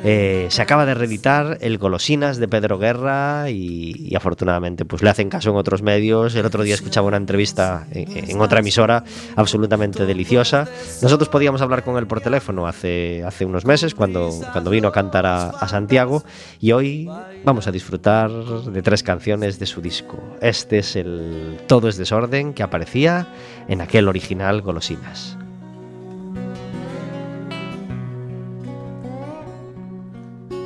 Eh, 0.04 0.46
se 0.50 0.60
acaba 0.62 0.84
de 0.84 0.94
reeditar 0.94 1.58
El 1.60 1.78
Golosinas 1.78 2.38
de 2.38 2.48
Pedro 2.48 2.78
Guerra 2.78 3.48
y, 3.50 4.08
y 4.10 4.16
afortunadamente 4.16 4.84
pues 4.84 5.02
le 5.02 5.10
hacen 5.10 5.28
caso 5.30 5.50
en 5.50 5.56
otros 5.56 5.82
medios. 5.82 6.34
El 6.34 6.44
otro 6.46 6.62
día 6.64 6.74
escuchaba 6.74 7.06
una 7.06 7.16
entrevista 7.16 7.86
en, 7.92 8.30
en 8.30 8.40
otra 8.40 8.58
emisora 8.60 9.04
absolutamente 9.36 10.04
deliciosa. 10.04 10.31
Nosotros 10.36 11.28
podíamos 11.28 11.60
hablar 11.62 11.84
con 11.84 11.96
él 11.96 12.06
por 12.06 12.20
teléfono 12.20 12.66
hace, 12.66 13.22
hace 13.24 13.44
unos 13.44 13.64
meses 13.64 13.94
cuando, 13.94 14.30
cuando 14.52 14.70
vino 14.70 14.88
a 14.88 14.92
cantar 14.92 15.26
a, 15.26 15.50
a 15.50 15.68
Santiago 15.68 16.22
y 16.60 16.72
hoy 16.72 17.08
vamos 17.44 17.66
a 17.66 17.72
disfrutar 17.72 18.30
de 18.30 18.82
tres 18.82 19.02
canciones 19.02 19.58
de 19.58 19.66
su 19.66 19.80
disco. 19.80 20.18
Este 20.40 20.78
es 20.78 20.96
el 20.96 21.58
Todo 21.66 21.88
es 21.88 21.96
desorden 21.96 22.54
que 22.54 22.62
aparecía 22.62 23.26
en 23.68 23.80
aquel 23.80 24.08
original 24.08 24.62
Golosinas. 24.62 25.36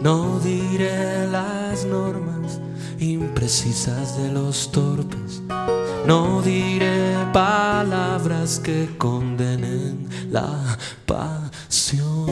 No 0.03 0.39
diré 0.39 1.27
las 1.27 1.85
normas 1.85 2.61
imprecisas 3.01 4.17
de 4.23 4.31
los 4.31 4.71
torpes. 4.71 5.43
No 6.07 6.41
diré 6.43 7.17
palabras 7.33 8.61
que 8.61 8.89
condenen 8.97 9.46
la 10.37 10.77
pasión. 11.07 12.27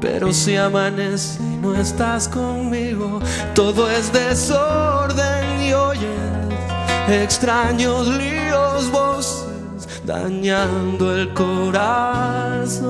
Pero 0.00 0.32
si 0.32 0.56
amanece 0.56 1.38
y 1.42 1.56
no 1.62 1.74
estás 1.74 2.26
conmigo, 2.26 3.20
todo 3.54 3.90
es 3.90 4.10
desorden 4.12 5.62
y 5.62 5.74
oyes 5.74 6.30
extraños 7.08 8.08
líos, 8.08 8.90
voces 8.90 9.84
dañando 10.06 11.14
el 11.14 11.34
corazón. 11.34 12.80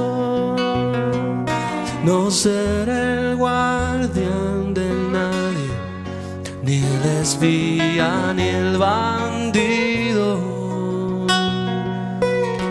No 2.04 2.30
seré 2.30 3.30
el 3.30 3.36
guardián 3.36 4.72
de 4.72 4.88
nadie, 5.16 5.70
ni 6.62 6.76
el 6.94 7.04
espía, 7.22 8.32
ni 8.36 8.48
el 8.48 8.78
bandido. 8.78 10.50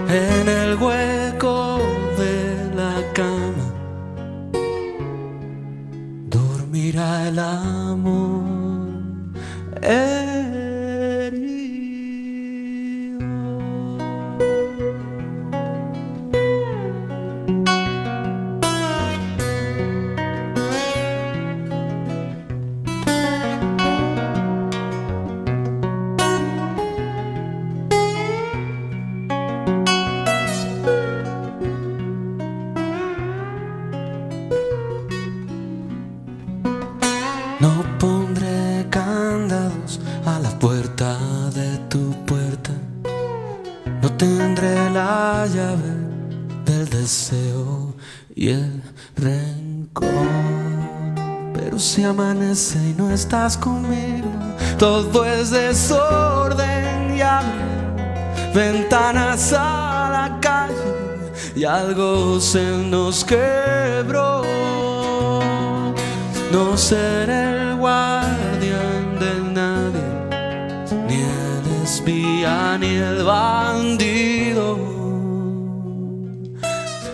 En 0.09 0.58
hueco 0.79 1.79
de 2.17 2.75
la 2.75 2.95
cama 3.13 3.67
dormirá 6.29 7.27
el 7.27 7.39
amor. 7.39 8.43
Estás 53.29 53.55
conmigo, 53.57 54.27
todo 54.79 55.24
es 55.24 55.51
desorden 55.51 57.15
y 57.15 57.21
abre 57.21 57.62
ventanas 58.55 59.53
a 59.53 60.09
la 60.12 60.39
calle 60.41 60.74
y 61.55 61.63
algo 61.63 62.39
se 62.39 62.65
nos 62.65 63.24
quebró. 63.24 64.41
No 66.51 66.75
seré 66.75 67.69
el 67.69 67.75
guardián 67.75 69.19
de 69.19 69.33
nadie, 69.59 70.07
ni 71.07 71.21
el 71.21 71.83
espía, 71.83 72.79
ni 72.79 72.95
el 72.95 73.24
bandido. 73.24 74.75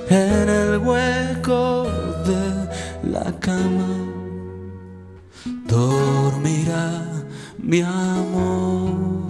En 0.10 0.48
el 0.48 0.78
hueco 0.78 1.90
de 2.24 3.10
la 3.12 3.34
cama 3.42 4.05
mi 7.66 7.82
amor. 7.82 9.26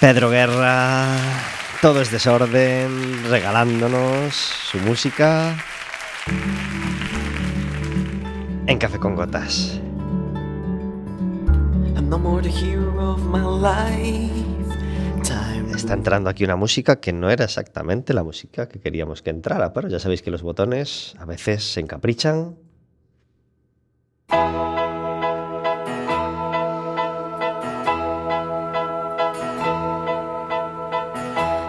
Pedro 0.00 0.30
Guerra, 0.30 1.06
todo 1.82 2.00
es 2.00 2.10
desorden, 2.10 3.24
regalándonos 3.28 4.34
su 4.34 4.78
música, 4.78 5.56
en 8.68 8.78
Café 8.78 8.98
con 8.98 9.16
Gotas. 9.16 9.80
I'm 11.96 12.08
no 12.10 12.18
more 12.18 12.42
the 12.42 12.50
hero 12.50 13.12
of 13.12 13.24
my 13.24 13.40
lifetime. 13.40 14.44
Está 15.74 15.94
entrando 15.94 16.28
aquí 16.28 16.44
una 16.44 16.56
música 16.56 17.00
que 17.00 17.14
no 17.14 17.30
era 17.30 17.46
exactamente 17.46 18.12
la 18.12 18.22
música 18.22 18.68
que 18.68 18.78
queríamos 18.78 19.22
que 19.22 19.30
entrara, 19.30 19.72
pero 19.72 19.88
ya 19.88 19.98
sabéis 19.98 20.20
que 20.20 20.30
los 20.30 20.42
botones 20.42 21.14
a 21.18 21.24
veces 21.24 21.64
se 21.64 21.80
encaprichan. 21.80 22.56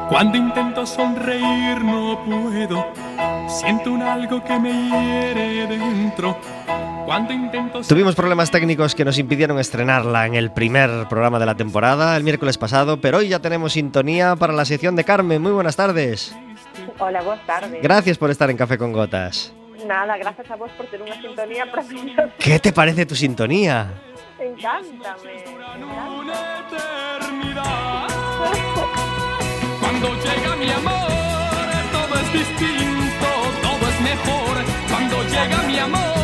Cuando 0.09 0.37
intento 0.37 0.85
sonreír 0.85 1.81
no 1.81 2.19
puedo. 2.25 2.85
Siento 3.47 3.93
un 3.93 4.01
algo 4.01 4.43
que 4.43 4.59
me 4.59 4.71
hiere 4.89 5.65
dentro. 5.65 6.37
Tuvimos 7.87 8.15
problemas 8.15 8.51
técnicos 8.51 8.93
que 8.93 9.03
nos 9.03 9.17
impidieron 9.17 9.57
estrenarla 9.57 10.27
en 10.27 10.35
el 10.35 10.51
primer 10.51 11.07
programa 11.07 11.39
de 11.39 11.47
la 11.47 11.55
temporada 11.55 12.15
el 12.15 12.23
miércoles 12.23 12.57
pasado, 12.57 13.01
pero 13.01 13.17
hoy 13.17 13.29
ya 13.29 13.39
tenemos 13.39 13.73
sintonía 13.73 14.35
para 14.35 14.53
la 14.53 14.65
sección 14.65 14.95
de 14.95 15.03
Carmen. 15.03 15.41
Muy 15.41 15.51
buenas 15.51 15.75
tardes. 15.75 16.35
Hola, 16.99 17.21
boas 17.21 17.43
tardes. 17.47 17.81
Gracias 17.81 18.17
por 18.17 18.29
estar 18.29 18.49
en 18.49 18.57
Café 18.57 18.77
con 18.77 18.93
Gotas. 18.93 19.53
Nada, 19.87 20.17
gracias 20.17 20.51
a 20.51 20.55
vos 20.55 20.69
por 20.77 20.85
ter 20.91 21.01
unha 21.01 21.15
sintonía 21.17 21.65
preciosa. 21.71 22.29
¿Qué 22.37 22.59
te 22.59 22.71
parece 22.75 23.07
tu 23.07 23.15
sintonía? 23.15 23.87
Encántame. 24.37 25.39
una. 25.49 26.69
Cuando 29.79 30.07
llega 30.19 30.51
mi 30.59 30.69
amor, 30.69 31.09
todo 31.95 32.13
es 32.21 32.29
distinto, 32.33 33.29
todo 33.63 33.83
es 33.87 33.97
mejor. 34.03 34.53
Cuando 34.91 35.15
llega 35.25 35.57
mi 35.63 35.79
amor. 35.79 36.18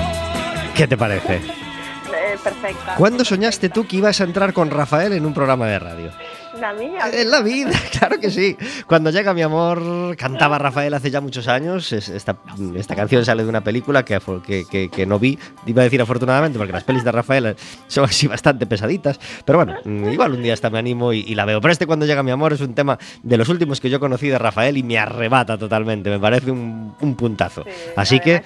¿Qué 0.75 0.87
te 0.87 0.97
parece? 0.97 1.35
Eh, 1.35 2.37
perfecta. 2.43 2.95
¿Cuándo 2.97 3.23
soñaste 3.23 3.69
tú 3.69 3.87
que 3.87 3.95
ibas 3.97 4.19
a 4.19 4.25
entrar 4.25 4.51
con 4.51 4.69
Rafael 4.69 5.13
en 5.13 5.25
un 5.25 5.33
programa 5.33 5.67
de 5.67 5.79
radio? 5.79 6.11
Na 6.59 6.73
miña. 6.73 6.99
En 7.11 7.29
la 7.31 7.41
vida, 7.41 7.71
claro 7.99 8.19
que 8.19 8.29
sí. 8.31 8.55
Cuando 8.87 9.09
llega 9.09 9.33
mi 9.33 9.41
amor, 9.41 10.15
cantaba 10.17 10.57
Rafael 10.57 10.93
hace 10.93 11.11
ya 11.11 11.21
muchos 11.21 11.47
años. 11.47 11.91
Es- 11.91 12.09
Esta, 12.09 12.37
esta 12.75 12.95
canción 12.95 13.25
sale 13.25 13.43
de 13.43 13.49
una 13.49 13.61
película 13.63 14.03
que, 14.03 14.19
que, 14.45 14.63
que- 14.69 14.89
que 14.89 15.05
no 15.05 15.19
vi, 15.19 15.37
iba 15.65 15.81
a 15.81 15.83
decir 15.85 16.01
afortunadamente, 16.01 16.57
porque 16.57 16.73
las 16.73 16.83
pelis 16.83 17.03
de 17.03 17.11
Rafael 17.11 17.55
son 17.87 18.05
así 18.05 18.27
bastante 18.27 18.65
pesaditas. 18.65 19.19
Pero 19.45 19.59
bueno, 19.59 19.75
mm, 19.83 20.09
igual 20.11 20.33
un 20.33 20.41
día 20.43 20.53
hasta 20.53 20.69
me 20.69 20.79
animo 20.79 21.11
y, 21.13 21.19
y 21.21 21.35
la 21.35 21.45
veo. 21.45 21.59
Pero 21.61 21.71
este 21.71 21.85
Cuando 21.85 22.05
llega 22.05 22.23
mi 22.23 22.31
amor 22.31 22.53
es 22.53 22.61
un 22.61 22.73
tema 22.73 22.97
de 23.23 23.37
los 23.37 23.49
últimos 23.49 23.79
que 23.81 23.89
yo 23.89 23.99
conocí 23.99 24.27
de 24.27 24.37
Rafael 24.37 24.77
y 24.77 24.83
me 24.83 24.97
arrebata 24.97 25.57
totalmente. 25.57 26.09
Me 26.09 26.19
parece 26.19 26.51
un, 26.51 26.95
un 26.99 27.15
puntazo. 27.15 27.63
Sí, 27.63 27.69
Así 27.95 28.19
que... 28.19 28.41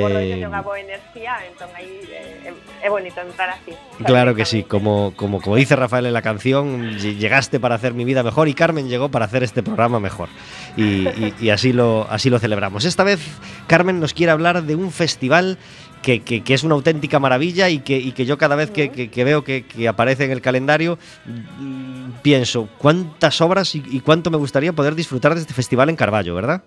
bolo 0.00 0.18
eh, 0.18 0.46
e 2.82 2.84
eh, 2.84 2.86
é 2.86 2.90
bonito 2.90 3.20
entrar 3.20 3.48
así. 3.50 3.72
Claro 4.04 4.34
que 4.34 4.44
sí, 4.44 4.62
como, 4.62 5.12
como, 5.16 5.40
como 5.40 5.56
dice 5.56 5.76
Rafael 5.76 6.06
en 6.06 6.12
la 6.12 6.22
canción, 6.22 6.92
ll- 6.98 7.16
llegaste 7.18 7.58
para 7.60 7.74
hacer 7.74 7.94
mi 7.94 8.04
vida 8.04 8.22
mejor 8.22 8.48
y 8.48 8.54
Carmen 8.54 8.88
llegó 8.88 9.10
para 9.10 9.24
hacer 9.26 9.42
este 9.42 9.62
programa 9.62 10.00
mejor. 10.00 10.28
Y, 10.76 11.06
y- 11.08 11.34
y 11.40 11.50
así, 11.50 11.72
lo, 11.72 12.06
así 12.10 12.30
lo 12.30 12.38
celebramos. 12.38 12.84
Esta 12.84 13.04
vez 13.04 13.20
Carmen 13.66 14.00
nos 14.00 14.14
quiere 14.14 14.32
hablar 14.32 14.62
de 14.62 14.74
un 14.76 14.90
festival 14.92 15.58
que, 16.02 16.20
que- 16.22 16.42
que 16.44 16.54
es 16.54 16.62
una 16.62 16.74
auténtica 16.76 17.18
maravilla 17.18 17.68
y 17.68 17.80
que, 17.80 17.98
y 17.98 18.12
que 18.12 18.24
yo 18.24 18.38
cada 18.38 18.54
vez 18.54 18.70
que, 18.70 18.88
veo 19.24 19.42
que, 19.42 19.66
que 19.66 19.88
aparece 19.88 20.24
en 20.24 20.30
el 20.30 20.40
calendario 20.40 20.96
mm, 21.26 22.10
pienso 22.22 22.68
cuántas 22.78 23.40
obras 23.40 23.74
y, 23.74 23.82
y 23.90 24.00
cuánto 24.00 24.30
me 24.30 24.36
gustaría 24.36 24.72
poder 24.72 24.94
disfrutar 24.94 25.34
de 25.34 25.40
este 25.40 25.54
festival 25.54 25.88
en 25.88 25.96
Carballo, 25.96 26.34
¿verdad? 26.34 26.62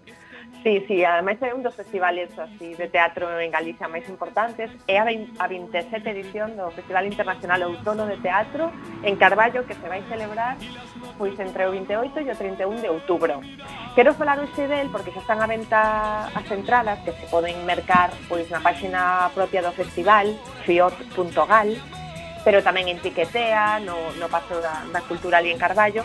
Sí, 0.64 0.86
sí, 0.88 1.04
ademais 1.04 1.42
é 1.42 1.56
un 1.56 1.64
dos 1.64 1.74
festivales 1.74 2.30
así 2.38 2.76
de 2.76 2.88
teatro 2.88 3.26
en 3.42 3.50
Galicia 3.50 3.90
máis 3.90 4.06
importantes. 4.06 4.70
É 4.86 5.02
a, 5.02 5.06
20, 5.10 5.34
a 5.42 5.50
27 5.50 6.06
edición 6.06 6.54
do 6.54 6.70
Festival 6.70 7.10
Internacional 7.10 7.66
Outono 7.66 8.06
de 8.06 8.22
Teatro 8.22 8.70
en 9.02 9.18
Carballo 9.18 9.66
que 9.66 9.74
se 9.74 9.90
vai 9.90 10.06
celebrar 10.06 10.62
pois 11.18 11.34
entre 11.42 11.66
o 11.66 11.74
28 11.74 12.14
e 12.14 12.30
o 12.30 12.38
31 12.38 12.78
de 12.78 12.90
outubro 12.94 13.42
Quero 13.98 14.14
falar 14.14 14.38
hoxe 14.38 14.70
del 14.70 14.94
porque 14.94 15.10
xa 15.10 15.26
están 15.26 15.42
a 15.42 15.50
venta 15.50 16.30
as 16.30 16.48
entradas 16.54 17.02
que 17.02 17.18
se 17.18 17.26
poden 17.34 17.58
mercar 17.66 18.14
pois 18.30 18.46
na 18.54 18.62
páxina 18.62 19.34
propia 19.34 19.66
do 19.66 19.74
festival 19.74 20.30
fiot.gal 20.70 21.74
pero 22.44 22.64
tamén 22.66 22.90
en 22.90 22.98
Tiquetea, 23.00 23.80
no, 23.82 23.98
no 24.18 24.28
paso 24.28 24.58
da, 24.62 24.86
da 24.90 25.02
cultura 25.06 25.38
ali 25.38 25.54
en 25.54 25.60
Carballo. 25.62 26.04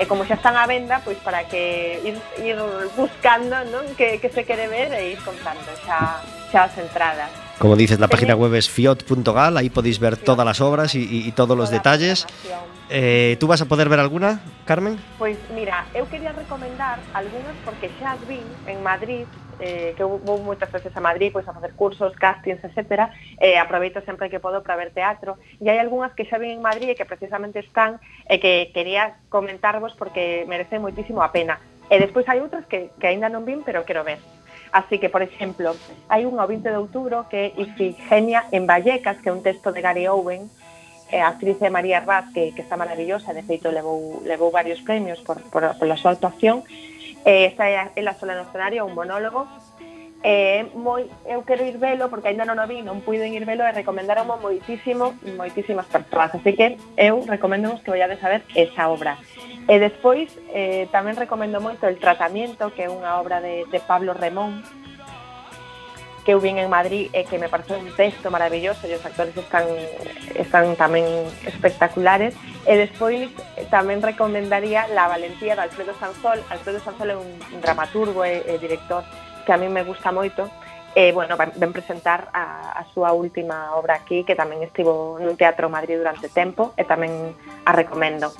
E 0.00 0.08
como 0.08 0.24
xa 0.24 0.40
están 0.40 0.56
á 0.56 0.64
venda, 0.64 1.04
pois 1.04 1.20
para 1.20 1.44
que 1.44 2.00
ir, 2.04 2.16
ir 2.40 2.56
buscando 2.96 3.56
non? 3.68 3.84
Que, 3.96 4.16
que 4.16 4.32
se 4.32 4.48
quere 4.48 4.68
ver 4.68 4.92
e 4.96 5.12
ir 5.16 5.20
comprando 5.20 5.68
xa, 5.84 6.24
xa 6.52 6.68
as 6.68 6.74
entradas. 6.80 7.28
Como 7.60 7.76
dices, 7.76 8.00
la 8.00 8.08
página 8.08 8.34
web 8.34 8.54
es 8.54 8.70
fiot.gal, 8.70 9.56
ahí 9.56 9.68
podéis 9.68 10.00
ver 10.00 10.16
todas 10.16 10.46
las 10.46 10.62
obras 10.62 10.94
y, 10.94 11.04
y, 11.04 11.28
y 11.28 11.32
todos 11.32 11.56
los 11.56 11.68
detalles. 11.68 12.24
Eh, 12.88 13.36
¿Tú 13.38 13.46
vas 13.46 13.60
a 13.60 13.66
poder 13.66 13.90
ver 13.90 14.00
alguna, 14.00 14.40
Carmen? 14.64 14.96
Pois 15.18 15.36
pues 15.36 15.52
mira, 15.52 15.84
eu 15.92 16.08
quería 16.08 16.32
recomendar 16.32 16.96
algunhas 17.12 17.52
porque 17.64 17.92
xa 18.00 18.16
as 18.16 18.22
vin 18.24 18.48
en 18.64 18.80
Madrid 18.82 19.28
eh, 19.60 19.94
que 19.96 20.02
vou 20.02 20.40
moitas 20.40 20.72
veces 20.72 20.90
a 20.96 21.00
Madrid 21.04 21.30
pois, 21.30 21.46
a 21.46 21.54
facer 21.54 21.76
cursos, 21.76 22.16
castings, 22.16 22.64
etc. 22.64 23.12
Eh, 23.38 23.60
aproveito 23.60 24.00
sempre 24.02 24.32
que 24.32 24.40
podo 24.40 24.64
para 24.64 24.76
ver 24.76 24.90
teatro. 24.90 25.36
E 25.60 25.68
hai 25.68 25.78
algunhas 25.78 26.16
que 26.16 26.24
xa 26.24 26.40
vin 26.40 26.58
en 26.58 26.64
Madrid 26.64 26.90
e 26.90 26.98
que 26.98 27.04
precisamente 27.04 27.60
están 27.60 28.00
e 28.24 28.36
eh, 28.36 28.38
que 28.40 28.72
quería 28.72 29.20
comentarvos 29.28 29.92
porque 29.94 30.48
merece 30.48 30.80
moitísimo 30.80 31.20
a 31.20 31.30
pena. 31.30 31.60
E 31.92 32.00
despois 32.00 32.24
hai 32.26 32.40
outras 32.40 32.64
que, 32.64 32.90
que 32.96 33.06
aínda 33.06 33.28
non 33.28 33.44
vin, 33.44 33.60
pero 33.60 33.84
quero 33.84 34.02
ver. 34.02 34.18
Así 34.72 34.98
que, 34.98 35.10
por 35.10 35.22
exemplo, 35.22 35.74
hai 36.08 36.22
un 36.22 36.38
20 36.38 36.70
de 36.70 36.78
outubro 36.78 37.26
que 37.26 37.50
é 37.50 37.54
Ifigenia 37.58 38.46
en 38.54 38.70
Vallecas, 38.70 39.18
que 39.18 39.28
é 39.28 39.34
un 39.34 39.42
texto 39.42 39.74
de 39.74 39.82
Gary 39.82 40.06
Owen, 40.06 40.46
a 41.10 41.26
actriz 41.26 41.58
de 41.58 41.70
María 41.70 41.98
Raz, 42.00 42.30
que, 42.32 42.54
que 42.54 42.62
está 42.62 42.76
maravillosa, 42.76 43.34
de 43.34 43.42
feito 43.42 43.70
levou, 43.74 44.22
levou 44.22 44.54
varios 44.54 44.78
premios 44.86 45.18
por, 45.26 45.42
por, 45.50 45.74
pola 45.74 45.98
súa 45.98 46.14
actuación, 46.14 46.62
Eh, 47.24 47.52
esa 47.52 47.68
é 47.68 47.76
a 47.80 48.14
sola 48.14 48.34
no 48.34 48.48
escenario, 48.48 48.86
un 48.86 48.94
monólogo. 48.94 49.46
Eh, 50.22 50.68
moi, 50.76 51.08
eu 51.24 51.44
quero 51.48 51.64
ir 51.64 51.80
velo 51.80 52.12
porque 52.12 52.28
aínda 52.28 52.44
non 52.44 52.60
o 52.60 52.66
vi, 52.68 52.84
non 52.84 53.00
pude 53.00 53.24
ir 53.24 53.44
velo 53.48 53.64
e 53.64 53.72
recomendaronmo 53.72 54.36
moitísimo, 54.36 55.16
moitísimas 55.36 55.88
persoas. 55.88 56.36
Así 56.36 56.52
que 56.52 56.76
eu 57.00 57.24
recomendo 57.24 57.80
que 57.80 57.88
vayades 57.88 58.20
a 58.20 58.28
ver 58.28 58.42
esa 58.52 58.92
obra. 58.92 59.16
E 59.64 59.80
despois 59.80 60.28
eh, 60.52 60.92
tamén 60.92 61.16
recomendo 61.16 61.64
moito 61.64 61.88
El 61.88 61.96
Tratamiento, 61.96 62.68
que 62.76 62.84
é 62.84 62.92
unha 62.92 63.16
obra 63.16 63.40
de, 63.40 63.64
de 63.72 63.80
Pablo 63.80 64.12
Remón, 64.12 64.60
que 66.24 66.32
eu 66.32 66.40
vin 66.40 66.60
en 66.60 66.68
Madrid 66.68 67.08
e 67.12 67.24
que 67.24 67.40
me 67.40 67.48
pareceu 67.48 67.80
un 67.80 67.88
texto 67.96 68.28
maravilloso 68.28 68.84
e 68.84 68.94
os 68.94 69.04
actores 69.04 69.32
están, 69.36 69.64
están 70.36 70.76
tamén 70.76 71.04
espectaculares. 71.48 72.36
E 72.68 72.76
despois 72.76 73.32
eh, 73.56 73.64
tamén 73.72 74.04
recomendaría 74.04 74.84
La 74.92 75.08
valentía 75.08 75.56
de 75.56 75.64
Alfredo 75.64 75.96
Sanzol 75.96 76.44
Alfredo 76.52 76.80
Sanzol 76.84 77.10
é 77.12 77.16
un 77.16 77.30
dramaturgo 77.64 78.20
e, 78.24 78.44
e 78.44 78.60
director 78.60 79.00
que 79.48 79.52
a 79.52 79.58
mí 79.58 79.68
me 79.72 79.82
gusta 79.82 80.12
moito. 80.12 80.48
E, 80.90 81.14
bueno, 81.14 81.38
ven 81.38 81.70
presentar 81.70 82.34
a, 82.34 82.74
a 82.74 82.82
súa 82.90 83.14
última 83.14 83.78
obra 83.78 83.94
aquí 83.94 84.26
que 84.26 84.34
tamén 84.34 84.60
estivo 84.66 85.22
nun 85.22 85.38
teatro 85.38 85.70
Madrid 85.70 86.02
durante 86.02 86.26
tempo 86.26 86.74
e 86.74 86.82
tamén 86.82 87.32
a 87.62 87.70
recomendo. 87.70 88.34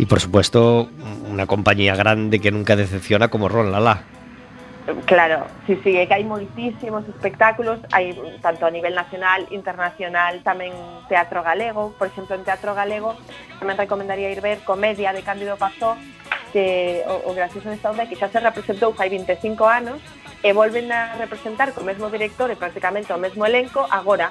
E 0.00 0.08
por 0.08 0.18
suposto, 0.18 0.90
unha 1.28 1.44
compañía 1.46 1.94
grande 1.94 2.40
que 2.40 2.50
nunca 2.50 2.74
decepciona 2.74 3.28
como 3.28 3.52
Ron 3.52 3.70
Lala. 3.70 4.23
Claro, 5.06 5.46
sí, 5.66 5.80
sí, 5.82 5.96
é 5.96 6.04
que 6.04 6.12
hai 6.12 6.28
moitísimos 6.28 7.08
espectáculos, 7.08 7.80
hai 7.88 8.12
tanto 8.44 8.68
a 8.68 8.70
nivel 8.70 8.92
nacional, 8.92 9.48
internacional, 9.48 10.44
tamén 10.44 10.76
teatro 11.08 11.40
galego, 11.40 11.96
por 11.96 12.12
exemplo, 12.12 12.36
en 12.36 12.44
teatro 12.44 12.76
galego 12.76 13.16
tamén 13.56 13.80
recomendaría 13.80 14.28
ir 14.28 14.44
ver 14.44 14.60
Comedia 14.60 15.16
de 15.16 15.24
Cándido 15.24 15.56
Pazó, 15.56 15.96
que 16.52 17.00
o, 17.08 17.32
o 17.32 17.34
gracioso 17.34 17.72
desta 17.72 17.96
obra 17.96 18.04
é 18.04 18.08
que 18.12 18.20
xa 18.20 18.28
se 18.28 18.36
representou 18.36 18.92
fai 18.92 19.08
25 19.08 19.64
anos 19.64 20.04
e 20.44 20.52
volven 20.52 20.92
a 20.92 21.16
representar 21.16 21.72
co 21.72 21.80
mesmo 21.80 22.12
director 22.12 22.52
e 22.52 22.60
prácticamente 22.60 23.08
o 23.08 23.16
mesmo 23.16 23.40
elenco 23.48 23.88
agora, 23.88 24.28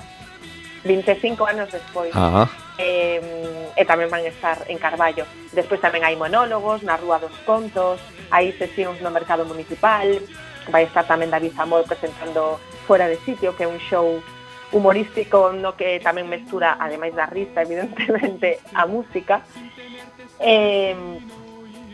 25 0.85 1.49
anos 1.49 1.73
despois. 1.73 2.13
Ajá. 2.13 2.45
Eh, 2.77 3.73
e, 3.73 3.81
e 3.81 3.83
tamén 3.89 4.09
van 4.09 4.21
estar 4.25 4.61
en 4.69 4.77
Carballo. 4.77 5.25
Despois 5.49 5.81
tamén 5.81 6.05
hai 6.05 6.13
monólogos 6.13 6.85
na 6.85 6.93
Rúa 6.93 7.17
dos 7.17 7.33
Contos, 7.41 7.97
hai 8.29 8.53
sesións 8.53 9.01
no 9.01 9.09
Mercado 9.09 9.45
Municipal, 9.45 10.05
vai 10.69 10.87
estar 10.87 11.03
tamén 11.03 11.31
David 11.31 11.57
Amor 11.59 11.83
presentando 11.83 12.59
Fuera 12.87 13.07
de 13.07 13.17
Sitio, 13.23 13.55
que 13.55 13.63
é 13.63 13.69
un 13.69 13.79
show 13.79 14.21
humorístico 14.73 15.53
no 15.53 15.77
que 15.77 16.01
tamén 16.01 16.27
mestura, 16.27 16.75
ademais 16.79 17.13
da 17.13 17.29
risa, 17.29 17.61
evidentemente, 17.61 18.59
a 18.73 18.87
música. 18.89 19.45
Eh, 20.39 20.95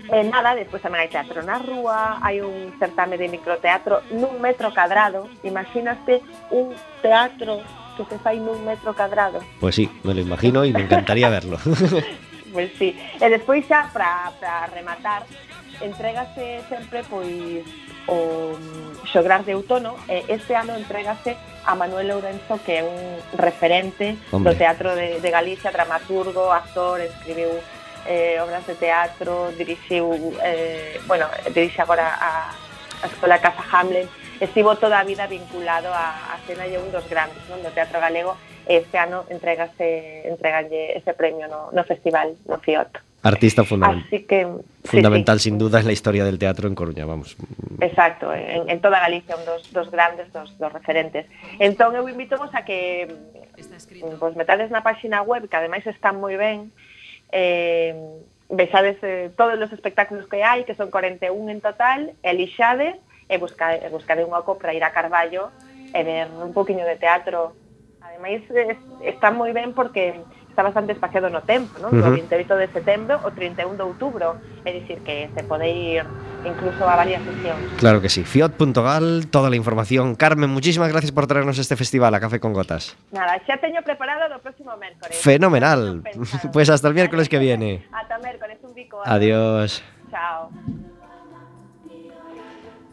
eh, 0.09 0.23
nada, 0.25 0.55
despois 0.55 0.81
tamén 0.81 1.03
hai 1.03 1.11
teatro 1.11 1.43
na 1.43 1.59
rúa, 1.59 2.17
hai 2.23 2.41
un 2.41 2.73
certame 2.79 3.19
de 3.19 3.27
microteatro 3.29 4.01
nun 4.15 4.39
metro 4.41 4.71
cadrado. 4.71 5.27
Imagínate 5.43 6.23
un 6.49 6.73
teatro 7.03 7.61
que 7.99 8.07
se 8.07 8.17
fai 8.23 8.39
nun 8.39 8.63
metro 8.63 8.95
cadrado. 8.95 9.43
Pois 9.59 9.75
pues 9.75 9.75
sí, 9.75 9.85
me 10.07 10.15
lo 10.15 10.21
imagino 10.23 10.63
e 10.63 10.71
me 10.71 10.87
encantaría 10.87 11.27
verlo. 11.37 11.59
pois 11.59 12.09
pues 12.53 12.69
sí. 12.79 12.95
Eh, 13.19 13.27
e 13.27 13.27
despois 13.27 13.67
xa, 13.67 13.91
para 13.91 14.65
rematar, 14.71 15.27
entregase 15.83 16.63
sempre 16.71 17.03
pois 17.11 17.67
o 18.09 18.57
mm, 18.57 19.05
xograr 19.05 19.45
de 19.45 19.53
outono 19.53 19.95
e 20.09 20.25
este 20.27 20.57
ano 20.57 20.73
entrégase 20.73 21.37
a 21.65 21.77
Manuel 21.77 22.09
Lourenzo 22.09 22.57
que 22.65 22.81
é 22.81 22.83
un 22.83 23.21
referente 23.37 24.17
Hombre. 24.33 24.53
do 24.53 24.57
teatro 24.57 24.97
de, 24.97 25.21
de 25.21 25.29
Galicia, 25.29 25.69
dramaturgo, 25.69 26.49
actor, 26.49 27.01
escribiu 27.01 27.53
eh, 28.09 28.41
obras 28.41 28.65
de 28.65 28.75
teatro, 28.75 29.53
dirixiu, 29.57 30.33
eh, 30.41 30.99
bueno, 31.05 31.27
dirixe 31.53 31.81
agora 31.81 32.09
a, 32.17 32.49
a 33.03 33.05
Escola 33.05 33.37
Casa 33.37 33.63
Hamlet, 33.71 34.09
estivo 34.39 34.75
toda 34.75 34.99
a 34.99 35.03
vida 35.03 35.27
vinculado 35.27 35.93
a, 35.93 36.33
a 36.33 36.37
cena 36.47 36.65
e 36.65 36.77
un 36.77 36.89
dos 36.89 37.05
grandes 37.05 37.43
non? 37.49 37.61
do 37.61 37.69
teatro 37.69 37.99
galego, 38.01 38.33
e 38.65 38.81
este 38.81 38.97
ano 38.97 39.25
entregase, 39.29 40.25
entregalle 40.25 40.97
ese 40.97 41.13
premio 41.13 41.45
no, 41.45 41.69
no 41.73 41.83
festival, 41.83 42.33
no 42.45 42.57
FIOT. 42.57 43.08
Artista 43.21 43.65
fundamental. 43.65 44.05
Así 44.07 44.23
que, 44.23 44.47
sí, 44.83 44.97
fundamental, 44.97 45.39
sí. 45.39 45.49
sin 45.49 45.57
duda, 45.57 45.79
en 45.79 45.87
la 45.87 45.91
historia 45.91 46.23
del 46.23 46.39
teatro 46.39 46.67
en 46.67 46.75
Coruña, 46.75 47.05
vamos. 47.05 47.35
Exacto, 47.81 48.33
en, 48.33 48.69
en 48.69 48.79
toda 48.79 48.99
Galicia, 48.99 49.35
un 49.35 49.45
dos, 49.45 49.73
dos 49.73 49.91
grandes, 49.91 50.31
dos, 50.31 50.57
dos 50.57 50.71
referentes. 50.71 51.25
Entón, 51.59 51.95
eu 51.95 52.07
invito 52.07 52.37
vos 52.37 52.49
a 52.55 52.63
que 52.63 53.11
vos 54.19 54.35
metades 54.39 54.71
na 54.71 54.79
páxina 54.79 55.19
web, 55.21 55.51
que 55.51 55.57
ademais 55.59 55.83
están 55.83 56.15
moi 56.15 56.39
ben, 56.39 56.71
eh, 57.35 57.91
vexades 58.47 58.97
eh, 59.03 59.29
todos 59.35 59.59
os 59.59 59.71
espectáculos 59.75 60.23
que 60.31 60.39
hai, 60.39 60.63
que 60.63 60.73
son 60.79 60.87
41 60.87 61.27
en 61.51 61.59
total, 61.59 62.15
elixades, 62.23 62.95
e 63.29 63.35
buscade, 63.37 63.85
e 63.85 63.89
buscade 63.91 64.23
unha 64.23 64.41
copra, 64.41 64.71
ir 64.73 64.81
a 64.87 64.95
Carballo, 64.95 65.53
e 65.91 65.99
ver 66.07 66.31
un 66.31 66.55
poquinho 66.55 66.87
de 66.87 66.95
teatro. 66.95 67.53
Ademais, 68.01 68.41
es, 68.47 68.79
está 69.03 69.29
moi 69.29 69.53
ben 69.53 69.75
porque 69.75 70.17
está 70.59 70.63
bastante 70.67 70.91
espaciado 70.91 71.29
no 71.29 71.39
tempo, 71.47 71.79
non? 71.79 71.95
Do 71.95 72.11
Ujú. 72.11 72.19
28 72.19 72.59
de 72.59 72.67
setembro 72.67 73.15
o 73.23 73.31
31 73.31 73.79
de 73.79 73.83
outubro, 73.87 74.35
é 74.67 74.75
dicir 74.75 74.99
que 75.07 75.31
se 75.31 75.41
pode 75.47 75.71
ir 75.71 76.03
incluso 76.43 76.83
a 76.83 76.99
varias 76.99 77.23
sesións. 77.23 77.63
Claro 77.79 78.03
que 78.03 78.11
sí. 78.11 78.27
Fiot.gal, 78.27 79.31
toda 79.31 79.47
la 79.47 79.55
información. 79.55 80.19
Carmen, 80.19 80.51
muchísimas 80.51 80.91
gracias 80.91 81.15
por 81.15 81.31
traernos 81.31 81.55
este 81.63 81.79
festival 81.79 82.11
a 82.11 82.19
Café 82.19 82.43
con 82.43 82.51
Gotas. 82.51 82.99
Nada, 83.15 83.39
xa 83.47 83.55
teño 83.55 83.79
preparado 83.87 84.27
do 84.27 84.43
próximo 84.43 84.75
mércoles. 84.75 85.15
Fenomenal. 85.15 86.03
Pues 86.51 86.67
hasta 86.67 86.91
el 86.91 86.93
miércoles 86.93 87.29
que 87.29 87.39
viene. 87.39 87.87
Ata 87.95 88.19
mércoles, 88.19 88.59
un 88.63 88.73
bico. 88.75 88.99
Adiós. 89.05 89.79
Chao. 90.11 90.51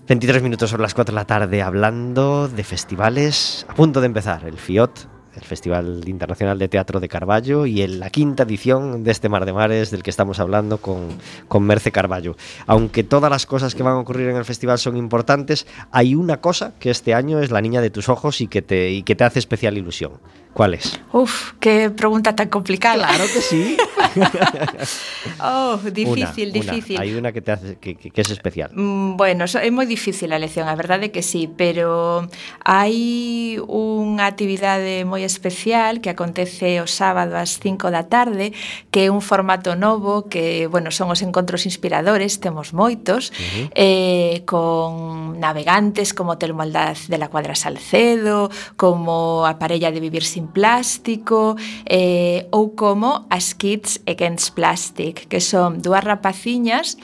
23 0.06 0.42
minutos 0.42 0.70
sobre 0.70 0.82
las 0.82 0.94
4 0.94 1.10
de 1.10 1.16
la 1.18 1.26
tarde 1.26 1.62
hablando 1.62 2.46
de 2.46 2.62
festivales. 2.62 3.66
A 3.68 3.74
punto 3.74 3.98
de 4.00 4.06
empezar 4.06 4.44
el 4.46 4.54
FIOT, 4.58 5.15
el 5.36 5.44
Festival 5.44 6.02
Internacional 6.06 6.58
de 6.58 6.68
Teatro 6.68 6.98
de 7.00 7.08
Carballo 7.08 7.66
y 7.66 7.82
en 7.82 8.00
la 8.00 8.10
quinta 8.10 8.42
edición 8.44 9.04
de 9.04 9.10
este 9.10 9.28
Mar 9.28 9.44
de 9.44 9.52
Mares 9.52 9.90
del 9.90 10.02
que 10.02 10.10
estamos 10.10 10.38
hablando 10.40 10.78
con, 10.78 11.08
con 11.48 11.62
Merce 11.64 11.92
Carballo. 11.92 12.36
Aunque 12.66 13.04
todas 13.04 13.30
las 13.30 13.46
cosas 13.46 13.74
que 13.74 13.82
van 13.82 13.94
a 13.94 14.00
ocurrir 14.00 14.28
en 14.28 14.36
el 14.36 14.44
festival 14.44 14.78
son 14.78 14.96
importantes, 14.96 15.66
hay 15.92 16.14
una 16.14 16.40
cosa 16.40 16.72
que 16.80 16.90
este 16.90 17.14
año 17.14 17.40
es 17.40 17.50
la 17.50 17.60
niña 17.60 17.80
de 17.80 17.90
tus 17.90 18.08
ojos 18.08 18.40
y 18.40 18.46
que 18.48 18.62
te, 18.62 18.90
y 18.90 19.02
que 19.02 19.14
te 19.14 19.24
hace 19.24 19.38
especial 19.38 19.76
ilusión. 19.76 20.12
¿Cuál 20.54 20.72
es? 20.72 20.98
Uf, 21.12 21.52
qué 21.60 21.90
pregunta 21.90 22.34
tan 22.34 22.48
complicada. 22.48 23.08
que 23.18 23.40
sí. 23.42 23.76
Oh, 25.42 25.78
difícil, 25.92 26.48
Una, 26.48 26.60
una. 26.60 26.72
difícil. 26.72 26.98
Hay 26.98 27.14
una 27.14 27.32
que, 27.32 27.42
te 27.42 27.52
hace, 27.52 27.76
que, 27.76 27.94
que- 27.96 28.20
es 28.20 28.30
especial. 28.30 28.70
Mm, 28.74 29.16
Bueno, 29.16 29.44
é 29.44 29.68
moi 29.70 29.84
difícil 29.84 30.32
a 30.32 30.38
lección, 30.40 30.64
a 30.68 30.74
verdade 30.78 31.08
é 31.08 31.12
que 31.12 31.20
sí, 31.20 31.44
pero 31.50 32.24
hai 32.64 33.60
unha 33.68 34.24
actividade 34.24 35.04
moi 35.04 35.20
especial 35.26 36.00
que 36.00 36.08
acontece 36.08 36.80
o 36.80 36.86
sábado 36.86 37.34
ás 37.36 37.58
5 37.58 37.90
da 37.90 38.06
tarde, 38.06 38.54
que 38.94 39.06
é 39.06 39.12
un 39.12 39.20
formato 39.20 39.74
novo 39.74 40.30
que, 40.30 40.70
bueno, 40.70 40.94
son 40.94 41.10
os 41.10 41.20
encontros 41.20 41.66
inspiradores, 41.66 42.38
temos 42.38 42.70
moitos, 42.70 43.28
uh 43.28 43.34
-huh. 43.34 43.66
eh, 43.74 44.46
con 44.46 45.36
navegantes 45.42 46.14
como 46.14 46.38
Telmo 46.38 46.62
Aldaz 46.62 47.10
de 47.10 47.18
la 47.18 47.28
Cuadra 47.28 47.58
Salcedo, 47.58 48.48
como 48.78 49.44
a 49.44 49.58
parella 49.58 49.90
de 49.90 50.00
Vivir 50.00 50.24
sin 50.24 50.46
Plástico, 50.46 51.58
eh, 51.84 52.46
ou 52.54 52.78
como 52.78 53.26
as 53.28 53.52
Kids 53.52 54.00
Against 54.06 54.54
Plastic, 54.54 55.26
que 55.28 55.42
son 55.42 55.82
dúas 55.82 56.06
rapaciñas 56.06 56.96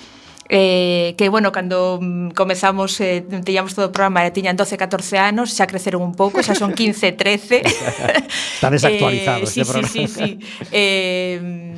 eh, 0.54 1.14
que, 1.16 1.30
bueno, 1.30 1.50
cando 1.50 1.98
mm, 1.98 2.30
comezamos, 2.36 3.00
eh, 3.00 3.24
teñamos 3.42 3.72
todo 3.74 3.88
o 3.88 3.92
programa, 3.92 4.20
eh, 4.28 4.30
tiñan 4.36 4.52
12, 4.52 4.76
14 4.76 5.16
anos, 5.16 5.56
xa 5.56 5.64
creceron 5.64 6.04
un 6.04 6.12
pouco, 6.12 6.44
xa 6.44 6.52
son 6.52 6.76
15, 6.76 7.16
13. 7.16 7.64
Está 8.60 8.68
desactualizado 8.68 9.40
eh, 9.40 9.48
este 9.48 9.64
sí, 9.64 9.70
programa. 9.72 9.88
Sí, 9.88 10.04
sí, 10.06 10.12
sí. 10.12 10.30
Eh, 10.68 11.72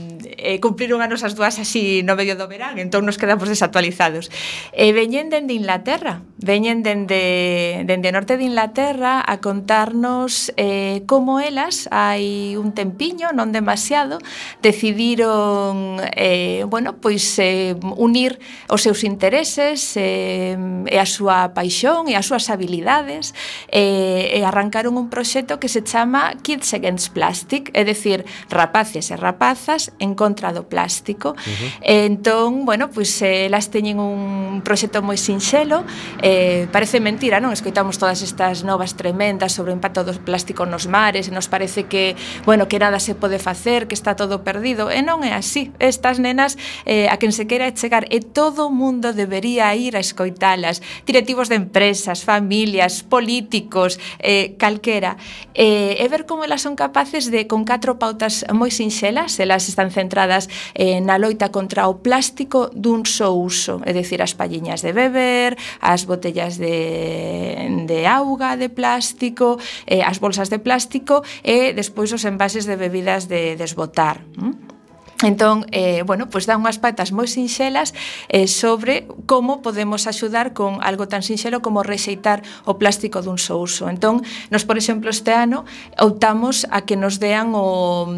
eh, 0.45 0.61
cumpriron 0.61 1.01
anos 1.01 1.23
as 1.23 1.39
dúas 1.39 1.63
así 1.63 2.03
no 2.05 2.19
medio 2.19 2.37
do 2.37 2.51
verán, 2.51 2.77
entón 2.83 3.07
nos 3.07 3.17
quedamos 3.17 3.49
desactualizados. 3.49 4.29
E 4.75 4.91
eh, 4.91 4.93
veñen 4.93 5.31
dende 5.33 5.55
Inglaterra, 5.55 6.27
veñen 6.37 6.83
dende, 6.83 7.83
dende 7.87 8.13
norte 8.13 8.37
de 8.37 8.45
Inglaterra 8.45 9.25
a 9.25 9.41
contarnos 9.41 10.53
eh, 10.59 11.07
como 11.07 11.41
elas, 11.41 11.89
hai 11.95 12.59
un 12.59 12.77
tempiño, 12.77 13.33
non 13.33 13.55
demasiado, 13.55 14.21
decidiron, 14.61 16.03
eh, 16.19 16.67
bueno, 16.69 17.01
pois 17.01 17.25
eh, 17.41 17.79
unir 17.97 18.43
os 18.69 18.83
seus 18.83 19.05
intereses 19.05 19.97
eh, 19.97 20.57
e 20.89 20.97
a 20.97 21.07
súa 21.07 21.53
paixón 21.53 22.09
e 22.09 22.15
as 22.17 22.27
súas 22.27 22.49
habilidades 22.49 23.35
eh, 23.69 24.37
e 24.37 24.41
arrancaron 24.45 24.97
un 24.97 25.09
proxecto 25.09 25.61
que 25.61 25.69
se 25.69 25.83
chama 25.85 26.35
Kids 26.43 26.75
Against 26.75 27.13
Plastic, 27.13 27.71
é 27.75 27.85
dicir, 27.85 28.25
rapaces 28.51 29.11
e 29.11 29.17
rapazas 29.17 29.93
en 29.99 30.15
contra 30.15 30.53
do 30.53 30.65
plástico. 30.69 31.33
Uh 31.33 31.41
-huh. 31.41 31.71
E 31.83 31.95
entón, 32.07 32.65
bueno, 32.65 32.89
pois 32.89 33.21
pues, 33.21 33.23
eh, 33.23 33.47
elas 33.47 33.69
teñen 33.69 34.01
un 34.01 34.63
proxecto 34.65 35.03
moi 35.03 35.17
sinxelo, 35.21 35.85
eh, 36.23 36.67
parece 36.73 37.01
mentira, 37.01 37.41
non? 37.41 37.53
Escoitamos 37.53 37.99
todas 38.01 38.23
estas 38.23 38.65
novas 38.65 38.97
tremendas 38.97 39.53
sobre 39.53 39.73
o 39.73 39.77
impacto 39.77 40.05
do 40.05 40.13
plástico 40.23 40.65
nos 40.65 40.87
mares 40.87 41.29
e 41.29 41.33
nos 41.33 41.49
parece 41.49 41.85
que, 41.85 42.17
bueno, 42.49 42.69
que 42.69 42.79
nada 42.79 42.99
se 42.99 43.15
pode 43.15 43.39
facer, 43.39 43.87
que 43.89 43.97
está 43.97 44.17
todo 44.17 44.41
perdido, 44.41 44.89
e 44.89 45.01
non 45.03 45.21
é 45.27 45.33
así. 45.37 45.73
Estas 45.79 46.17
nenas 46.23 46.57
eh, 46.87 47.13
a 47.13 47.17
quen 47.21 47.33
se 47.33 47.45
queira 47.51 47.69
chegar 47.75 48.07
é 48.09 48.21
todo 48.21 48.54
todo 48.55 48.71
mundo 48.71 49.13
debería 49.13 49.75
ir 49.75 49.97
a 49.97 50.01
escoitalas, 50.01 50.81
directivos 51.07 51.49
de 51.49 51.57
empresas, 51.57 52.23
familias, 52.23 53.03
políticos, 53.03 53.99
eh, 54.21 54.55
calquera, 54.59 55.17
eh, 55.55 55.99
e 55.99 56.07
ver 56.07 56.25
como 56.25 56.47
elas 56.47 56.63
son 56.63 56.79
capaces 56.79 57.35
de, 57.35 57.51
con 57.51 57.67
catro 57.67 57.99
pautas 57.99 58.47
moi 58.55 58.71
sinxelas, 58.71 59.43
elas 59.43 59.67
están 59.67 59.91
centradas 59.91 60.47
eh, 60.79 61.03
na 61.03 61.19
loita 61.19 61.51
contra 61.51 61.91
o 61.91 61.99
plástico 61.99 62.71
dun 62.71 63.03
só 63.03 63.35
uso, 63.35 63.83
é 63.83 63.91
dicir, 63.91 64.23
as 64.23 64.39
palliñas 64.39 64.87
de 64.87 64.95
beber, 64.95 65.59
as 65.83 66.07
botellas 66.07 66.55
de, 66.55 67.59
de 67.91 68.07
auga 68.07 68.55
de 68.55 68.71
plástico, 68.71 69.59
eh, 69.91 70.07
as 70.07 70.23
bolsas 70.23 70.47
de 70.47 70.63
plástico 70.63 71.27
e 71.43 71.75
despois 71.75 72.15
os 72.15 72.23
envases 72.23 72.71
de 72.71 72.79
bebidas 72.79 73.27
de 73.27 73.59
desbotar. 73.59 74.23
Mm? 74.39 74.74
Entón, 75.23 75.67
eh, 75.71 76.03
bueno, 76.03 76.29
pois 76.29 76.45
dá 76.45 76.59
unhas 76.59 76.83
patas 76.83 77.15
moi 77.15 77.31
sinxelas 77.31 77.95
eh, 78.27 78.51
sobre 78.51 79.07
como 79.31 79.63
podemos 79.63 80.11
axudar 80.11 80.51
con 80.51 80.83
algo 80.83 81.07
tan 81.07 81.23
sinxelo 81.23 81.63
como 81.63 81.87
rexeitar 81.87 82.43
o 82.67 82.77
plástico 82.83 83.23
dun 83.23 83.39
só 83.39 83.55
uso. 83.55 83.87
Entón, 83.87 84.27
nos, 84.51 84.67
por 84.67 84.75
exemplo, 84.75 85.15
este 85.15 85.31
ano 85.31 85.63
optamos 86.03 86.67
a 86.75 86.83
que 86.83 86.99
nos 86.99 87.23
dean 87.23 87.55
o, 87.55 88.11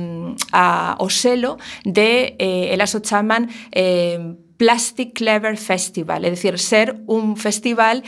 a, 0.57 0.97
o 0.97 1.09
selo 1.13 1.61
de, 1.85 2.35
eh, 2.41 2.73
elas 2.73 2.97
o 2.97 3.05
chaman, 3.05 3.53
eh, 3.77 4.41
Plastic 4.57 5.13
Clever 5.13 5.57
Festival, 5.61 6.25
é 6.25 6.31
dicir, 6.33 6.57
ser 6.57 6.97
un 7.07 7.37
festival 7.37 8.01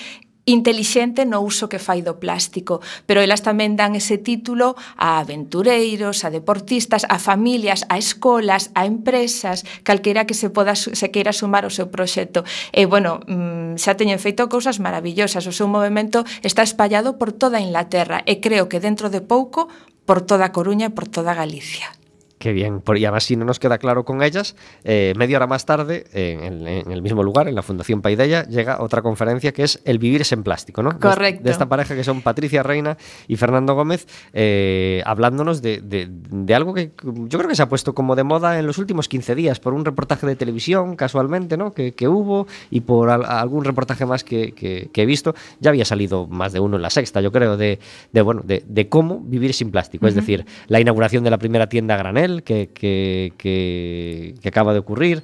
Intelixente 0.49 1.29
no 1.29 1.45
uso 1.45 1.69
que 1.69 1.77
fai 1.77 2.01
do 2.01 2.17
plástico, 2.17 2.81
pero 3.05 3.21
elas 3.21 3.45
tamén 3.45 3.77
dan 3.77 3.93
ese 3.93 4.17
título 4.17 4.81
a 4.97 5.21
aventureiros, 5.21 6.25
a 6.25 6.33
deportistas, 6.33 7.05
a 7.05 7.21
familias, 7.21 7.85
a 7.93 8.01
escolas, 8.01 8.73
a 8.73 8.89
empresas, 8.89 9.69
calquera 9.85 10.25
que 10.25 10.33
se 10.33 10.49
poda 10.49 10.73
se 10.73 11.13
queira 11.13 11.37
sumar 11.37 11.69
ao 11.69 11.77
seu 11.77 11.93
proxecto. 11.93 12.49
E 12.73 12.89
bueno, 12.89 13.21
mm, 13.29 13.77
xa 13.77 14.01
teñen 14.01 14.17
feito 14.17 14.49
cousas 14.49 14.81
maravillosas, 14.81 15.45
o 15.45 15.53
seu 15.53 15.69
movemento 15.69 16.25
está 16.41 16.65
espallado 16.65 17.21
por 17.21 17.37
toda 17.37 17.61
Inglaterra 17.61 18.25
e 18.25 18.41
creo 18.41 18.73
que 18.73 18.81
dentro 18.81 19.13
de 19.13 19.21
pouco 19.21 19.69
por 20.09 20.25
toda 20.25 20.49
a 20.49 20.55
Coruña 20.57 20.89
e 20.89 20.95
por 20.97 21.13
toda 21.13 21.37
Galicia. 21.37 21.98
Qué 22.39 22.53
bien. 22.53 22.83
Y 22.97 23.05
además, 23.05 23.25
si 23.25 23.37
no 23.37 23.45
nos 23.45 23.59
queda 23.59 23.79
claro 23.79 24.05
con 24.05 24.23
ellas, 24.23 24.55
eh, 24.85 25.13
media 25.17 25.39
hora 25.39 25.47
más 25.47 25.67
tarde, 25.67 26.05
en, 26.13 26.41
el- 26.45 26.67
en 26.69 26.93
el 26.93 27.03
mismo 27.03 27.23
lugar, 27.23 27.49
en 27.49 27.55
la 27.55 27.63
Fundación 27.63 28.01
Paideia, 28.01 28.45
llega 28.45 28.81
otra 28.81 29.03
conferencia 29.03 29.53
que 29.53 29.65
es 29.65 29.81
El 29.85 29.99
vivir 29.99 30.21
es 30.21 30.33
en 30.33 30.43
plástico, 30.45 30.83
¿no? 30.83 30.99
Correcto. 31.01 31.43
De, 31.45 31.51
esta 31.51 31.69
pareja 31.69 31.95
que 31.97 32.05
son 32.05 32.23
Patricia 32.23 32.63
Reina 32.63 32.97
y 33.27 33.37
Fernando 33.37 33.75
Gómez, 33.75 34.07
eh, 34.33 35.03
hablándonos 35.05 35.63
de, 35.63 35.81
de- 35.81 36.09
de 36.11 36.55
algo 36.55 36.75
que 36.75 36.93
yo 37.03 37.39
creo 37.39 37.49
que 37.49 37.57
se 37.57 37.63
ha 37.63 37.69
puesto 37.69 37.95
como 37.95 38.15
de 38.15 38.23
moda 38.25 38.59
en 38.59 38.67
los 38.67 38.79
últimos 38.79 39.09
15 39.09 39.35
días, 39.35 39.59
por 39.59 39.75
un 39.75 39.85
reportaje 39.85 40.27
de 40.27 40.37
televisión, 40.37 40.95
casualmente, 40.97 41.57
¿no? 41.57 41.73
Que, 41.73 41.93
que 41.95 42.07
hubo, 42.07 42.47
y 42.71 42.83
por 42.83 43.11
al- 43.11 43.25
algún 43.25 43.65
reportaje 43.65 44.07
más 44.07 44.23
que, 44.23 44.53
que- 44.53 44.91
que 44.93 45.03
he 45.03 45.07
visto. 45.07 45.35
Ya 45.61 45.71
había 45.71 45.85
salido 45.85 46.27
más 46.29 46.53
de 46.53 46.61
uno 46.61 46.77
en 46.77 46.83
la 46.83 46.91
sexta, 46.91 47.21
yo 47.21 47.33
creo, 47.33 47.57
de, 47.57 47.81
de, 48.13 48.23
bueno, 48.23 48.43
de, 48.45 48.89
cómo 48.89 49.21
vivir 49.21 49.53
sin 49.55 49.71
plástico. 49.73 50.07
Es 50.07 50.15
decir, 50.15 50.47
la 50.69 50.79
inauguración 50.81 51.25
de 51.25 51.31
la 51.31 51.39
primera 51.39 51.69
tienda 51.69 51.97
granel 51.97 52.28
granel 52.29 52.43
que, 52.43 52.69
que, 52.69 53.33
que, 53.37 54.35
que 54.41 54.49
acaba 54.49 54.73
de 54.73 54.79
ocurrir, 54.81 55.23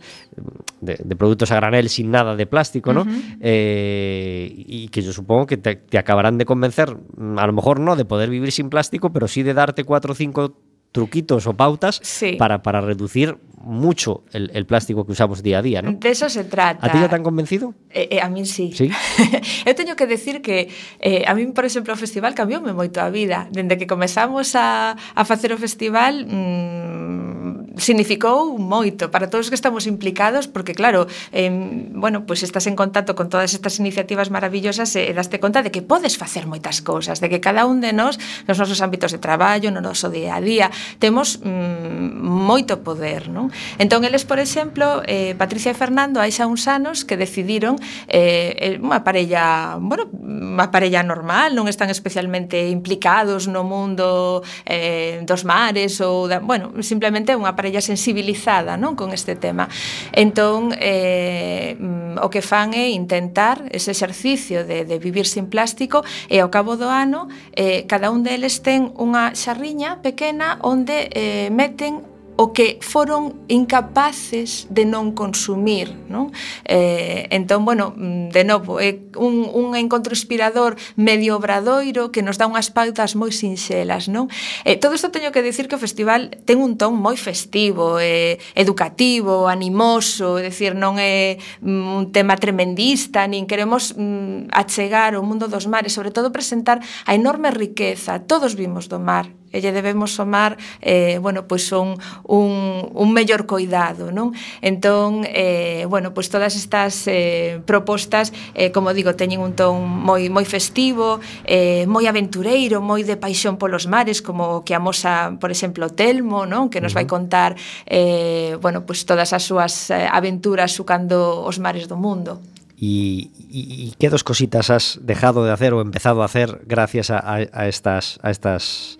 de, 0.81 0.97
de 1.03 1.17
productos 1.17 1.51
a 1.51 1.57
granel 1.57 1.89
sin 1.89 2.11
nada 2.11 2.37
de 2.37 2.47
plástico, 2.47 2.93
¿no? 2.93 3.07
Eh, 3.41 4.53
y 4.57 4.89
que 4.89 5.03
yo 5.03 5.13
supongo 5.13 5.47
que 5.47 5.57
te, 5.57 5.77
te 5.77 5.99
acabarán 5.99 6.39
de 6.39 6.45
convencer, 6.45 6.97
a 7.37 7.47
lo 7.47 7.53
mejor 7.53 7.81
no 7.81 7.97
de 7.97 8.05
poder 8.05 8.31
vivir 8.31 8.53
sin 8.53 8.71
plástico, 8.71 9.13
pero 9.13 9.29
sí 9.29 9.43
de 9.43 9.55
darte 9.55 9.85
cuatro 9.85 10.13
o 10.13 10.15
cinco 10.15 10.57
truquitos 10.95 11.51
o 11.51 11.59
pautas 11.59 11.99
sí. 12.07 12.39
para, 12.39 12.63
para 12.63 12.79
reducir 12.79 13.35
mucho 13.59 14.23
el, 14.31 14.53
el, 14.55 14.65
plástico 14.65 15.05
que 15.05 15.11
usamos 15.11 15.43
día 15.43 15.59
a 15.59 15.63
día, 15.63 15.83
¿no? 15.83 15.93
De 15.93 16.11
eso 16.11 16.29
se 16.29 16.45
trata. 16.45 16.87
¿A 16.87 16.93
ti 16.93 17.01
ya 17.01 17.09
te 17.09 17.17
han 17.17 17.25
convencido? 17.25 17.75
Eh, 17.91 18.09
eh, 18.13 18.21
a 18.21 18.29
min 18.29 18.47
sí. 18.47 18.71
sí? 18.71 18.93
eu 19.67 19.75
teño 19.75 19.99
que 19.99 20.07
decir 20.07 20.39
que 20.39 20.71
eh, 21.03 21.27
a 21.27 21.35
min, 21.35 21.51
por 21.51 21.67
exemplo, 21.67 21.91
o 21.91 21.99
festival 21.99 22.39
cambioume 22.39 22.71
moito 22.71 23.03
a 23.03 23.11
vida. 23.11 23.51
Dende 23.51 23.75
que 23.75 23.91
comezamos 23.91 24.55
a, 24.55 24.95
a 24.95 25.23
facer 25.27 25.51
o 25.51 25.59
festival... 25.59 26.23
Mmm, 26.31 27.35
significou 27.77 28.55
moito 28.59 29.11
para 29.11 29.29
todos 29.31 29.51
que 29.51 29.59
estamos 29.59 29.87
implicados 29.87 30.47
porque 30.47 30.75
claro, 30.75 31.07
eh, 31.33 31.51
bueno, 31.91 32.27
pues 32.27 32.43
estás 32.43 32.67
en 32.67 32.77
contacto 32.77 33.15
con 33.15 33.29
todas 33.29 33.55
estas 33.55 33.79
iniciativas 33.79 34.31
maravillosas 34.31 34.95
e, 34.95 35.11
e 35.11 35.13
daste 35.15 35.43
conta 35.43 35.63
de 35.63 35.75
que 35.75 35.83
podes 35.83 36.15
facer 36.15 36.47
moitas 36.47 36.83
cousas, 36.83 37.19
de 37.19 37.27
que 37.27 37.43
cada 37.43 37.67
un 37.67 37.83
de 37.83 37.91
nós 37.91 38.19
nos 38.47 38.59
nosos 38.59 38.79
ámbitos 38.79 39.11
de 39.11 39.19
traballo, 39.19 39.75
no 39.75 39.83
noso 39.83 40.11
día 40.11 40.39
a 40.39 40.41
día, 40.41 40.71
temos 40.99 41.41
mm, 41.41 42.21
moito 42.25 42.83
poder, 42.85 43.31
non? 43.31 43.49
Entón, 43.79 44.05
eles, 44.05 44.27
por 44.27 44.43
exemplo, 44.43 45.01
eh, 45.07 45.39
Patricia 45.39 45.71
e 45.71 45.77
Fernando, 45.79 46.19
hai 46.19 46.35
xa 46.35 46.51
uns 46.51 46.67
anos 46.67 47.07
que 47.07 47.17
decidiron 47.17 47.79
eh, 48.11 48.57
eh, 48.59 48.83
unha 48.83 49.07
parella, 49.07 49.79
bueno, 49.79 50.11
unha 50.11 50.69
parella 50.75 51.07
normal, 51.07 51.55
non 51.55 51.71
están 51.71 51.89
especialmente 51.89 52.69
implicados 52.69 53.47
no 53.47 53.63
mundo 53.63 54.43
eh, 54.67 55.23
dos 55.23 55.47
mares 55.47 56.03
ou 56.03 56.27
da, 56.27 56.43
bueno, 56.43 56.75
simplemente 56.83 57.33
unha 57.39 57.55
parella 57.55 57.81
sensibilizada, 57.81 58.75
non, 58.75 58.99
con 58.99 59.15
este 59.15 59.39
tema. 59.39 59.71
Entón, 60.13 60.75
eh, 60.77 61.79
o 62.21 62.29
que 62.29 62.43
fan 62.43 62.75
é 62.75 62.91
intentar 62.91 63.65
ese 63.71 63.95
exercicio 63.95 64.67
de, 64.67 64.85
de 64.85 64.97
vivir 64.99 65.27
sin 65.27 65.47
plástico 65.47 66.03
e 66.29 66.43
ao 66.43 66.51
cabo 66.51 66.75
do 66.75 66.91
ano 66.91 67.31
eh, 67.55 67.87
cada 67.87 68.11
un 68.11 68.27
deles 68.27 68.61
ten 68.67 68.91
unha 68.99 69.33
xarriña 69.39 70.03
pequena 70.03 70.59
onde 70.61 70.74
onde 70.75 71.07
eh, 71.15 71.49
meten 71.55 72.15
o 72.37 72.53
que 72.53 72.79
foron 72.83 73.47
incapaces 73.47 74.67
de 74.67 74.83
non 74.83 75.15
consumir, 75.15 75.95
non? 76.11 76.35
Eh, 76.67 77.31
entón, 77.31 77.63
bueno, 77.63 77.95
mm, 77.95 78.35
de 78.35 78.43
novo, 78.43 78.83
é 78.83 78.99
un, 79.15 79.47
un 79.47 79.79
encontro 79.79 80.11
inspirador 80.11 80.75
medio 80.99 81.39
obradoiro 81.39 82.11
que 82.11 82.27
nos 82.27 82.35
dá 82.35 82.51
unhas 82.51 82.75
pautas 82.75 83.15
moi 83.15 83.31
sinxelas, 83.31 84.11
non? 84.11 84.27
Eh, 84.67 84.75
todo 84.75 84.99
isto 84.99 85.15
teño 85.15 85.31
que 85.31 85.47
dicir 85.47 85.71
que 85.71 85.79
o 85.79 85.83
festival 85.83 86.35
ten 86.43 86.59
un 86.59 86.75
ton 86.75 86.99
moi 86.99 87.15
festivo, 87.15 88.03
eh, 88.03 88.43
educativo, 88.59 89.47
animoso, 89.47 90.35
é 90.43 90.51
dicir, 90.51 90.75
non 90.75 90.99
é 90.99 91.39
mm, 91.63 92.03
un 92.03 92.05
tema 92.11 92.35
tremendista, 92.35 93.31
nin 93.31 93.47
queremos 93.47 93.95
mm, 93.95 94.51
achegar 94.51 95.15
o 95.15 95.23
mundo 95.23 95.47
dos 95.47 95.71
mares, 95.71 95.95
sobre 95.95 96.11
todo 96.11 96.35
presentar 96.35 96.83
a 97.07 97.15
enorme 97.15 97.55
riqueza, 97.55 98.19
todos 98.27 98.59
vimos 98.59 98.91
do 98.91 98.99
mar, 98.99 99.31
e 99.55 99.63
lle 99.63 99.71
debemos 99.71 100.11
somar 100.11 100.59
eh, 100.83 101.23
bueno, 101.23 101.47
pois 101.47 101.71
un, 101.71 101.95
un, 102.27 102.91
un 102.91 103.09
mellor 103.15 103.47
coidado 103.47 104.11
non? 104.11 104.35
entón, 104.59 105.23
eh, 105.31 105.87
bueno, 105.87 106.11
pois 106.11 106.27
todas 106.27 106.59
estas 106.59 107.07
eh, 107.07 107.63
propostas 107.63 108.35
eh, 108.59 108.75
como 108.75 108.91
digo, 108.91 109.15
teñen 109.15 109.39
un 109.39 109.55
ton 109.55 109.87
moi, 109.87 110.27
moi 110.27 110.43
festivo 110.43 111.23
eh, 111.47 111.87
moi 111.87 112.11
aventureiro, 112.11 112.83
moi 112.83 113.07
de 113.07 113.15
paixón 113.15 113.55
polos 113.55 113.87
mares 113.87 114.19
como 114.19 114.67
que 114.67 114.75
amosa, 114.75 115.39
por 115.39 115.55
exemplo, 115.55 115.95
Telmo 115.95 116.43
non? 116.51 116.67
que 116.67 116.83
nos 116.83 116.91
vai 116.91 117.07
contar 117.07 117.55
eh, 117.87 118.59
bueno, 118.59 118.83
pois 118.83 119.07
todas 119.07 119.31
as 119.31 119.47
súas 119.47 119.95
eh, 119.95 120.11
aventuras 120.11 120.75
sucando 120.75 121.47
os 121.47 121.63
mares 121.63 121.87
do 121.87 121.95
mundo 121.95 122.43
y, 122.77 123.31
y, 123.51 123.61
y 123.89 123.95
qué 123.99 124.11
dos 124.11 124.25
cositas 124.25 124.71
has 124.71 124.99
dejado 125.03 125.45
de 125.45 125.53
hacer 125.53 125.75
o 125.75 125.81
empezado 125.81 126.23
a 126.23 126.27
hacer 126.27 126.63
gracias 126.67 127.11
a, 127.11 127.19
a, 127.19 127.37
a 127.53 127.69
estas 127.69 128.19
a 128.23 128.31
estas 128.31 128.99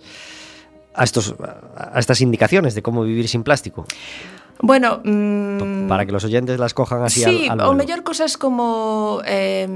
a 0.95 1.03
estos 1.03 1.35
a 1.75 1.99
estas 1.99 2.21
indicaciones 2.21 2.75
de 2.75 2.81
cómo 2.81 3.03
vivir 3.03 3.27
sin 3.27 3.43
plástico? 3.43 3.85
Bueno, 4.61 5.01
mm, 5.03 5.87
Para 5.87 6.05
que 6.05 6.11
los 6.11 6.23
oyentes 6.23 6.59
las 6.59 6.73
cojan 6.73 7.03
así 7.03 7.23
Sí, 7.23 7.47
al, 7.49 7.59
al 7.59 7.67
o 7.67 7.73
mellor 7.73 8.03
cosas 8.03 8.37
como 8.37 9.21
eh, 9.25 9.67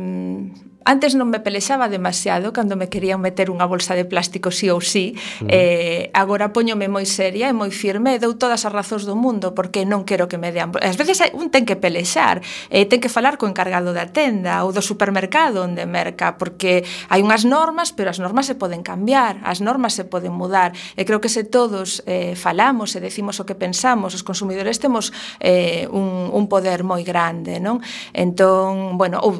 Antes 0.87 1.11
non 1.11 1.27
me 1.27 1.43
pelexaba 1.43 1.91
demasiado 1.91 2.55
cando 2.55 2.79
me 2.79 2.87
querían 2.87 3.19
meter 3.19 3.51
unha 3.51 3.67
bolsa 3.67 3.99
de 3.99 4.07
plástico 4.07 4.47
sí 4.47 4.71
ou 4.71 4.79
sí. 4.79 5.11
Mm. 5.43 5.47
Eh, 5.51 6.03
agora 6.15 6.55
poñome 6.55 6.87
moi 6.87 7.03
seria 7.03 7.51
e 7.51 7.53
moi 7.53 7.67
firme 7.67 8.15
e 8.15 8.19
dou 8.23 8.39
todas 8.39 8.63
as 8.63 8.71
razóns 8.71 9.03
do 9.03 9.13
mundo 9.19 9.51
porque 9.51 9.83
non 9.83 10.07
quero 10.07 10.31
que 10.31 10.39
me 10.39 10.55
dean... 10.55 10.71
Ás 10.79 10.95
veces 10.95 11.19
un 11.35 11.51
ten 11.51 11.67
que 11.67 11.75
pelexar, 11.75 12.39
eh, 12.71 12.87
ten 12.87 13.03
que 13.03 13.11
falar 13.11 13.35
co 13.35 13.43
encargado 13.43 13.91
da 13.91 14.07
tenda 14.07 14.63
ou 14.63 14.71
do 14.71 14.79
supermercado 14.79 15.67
onde 15.67 15.83
merca 15.83 16.39
porque 16.39 16.87
hai 17.11 17.19
unhas 17.19 17.43
normas, 17.43 17.91
pero 17.91 18.07
as 18.07 18.23
normas 18.23 18.47
se 18.47 18.55
poden 18.55 18.79
cambiar, 18.79 19.43
as 19.43 19.59
normas 19.59 19.99
se 19.99 20.07
poden 20.07 20.31
mudar. 20.31 20.71
E 20.95 21.03
creo 21.03 21.19
que 21.19 21.27
se 21.27 21.43
todos 21.43 22.01
eh, 22.07 22.39
falamos 22.39 22.95
e 22.95 23.03
decimos 23.03 23.35
o 23.41 23.45
que 23.45 23.53
pensamos, 23.53 24.15
os 24.15 24.23
consumidores 24.23 24.79
temos 24.79 25.11
eh, 25.43 25.91
un, 25.91 26.31
un 26.31 26.45
poder 26.47 26.87
moi 26.87 27.03
grande, 27.03 27.59
non? 27.59 27.83
Entón, 28.15 28.95
bueno, 28.95 29.19
ou 29.19 29.35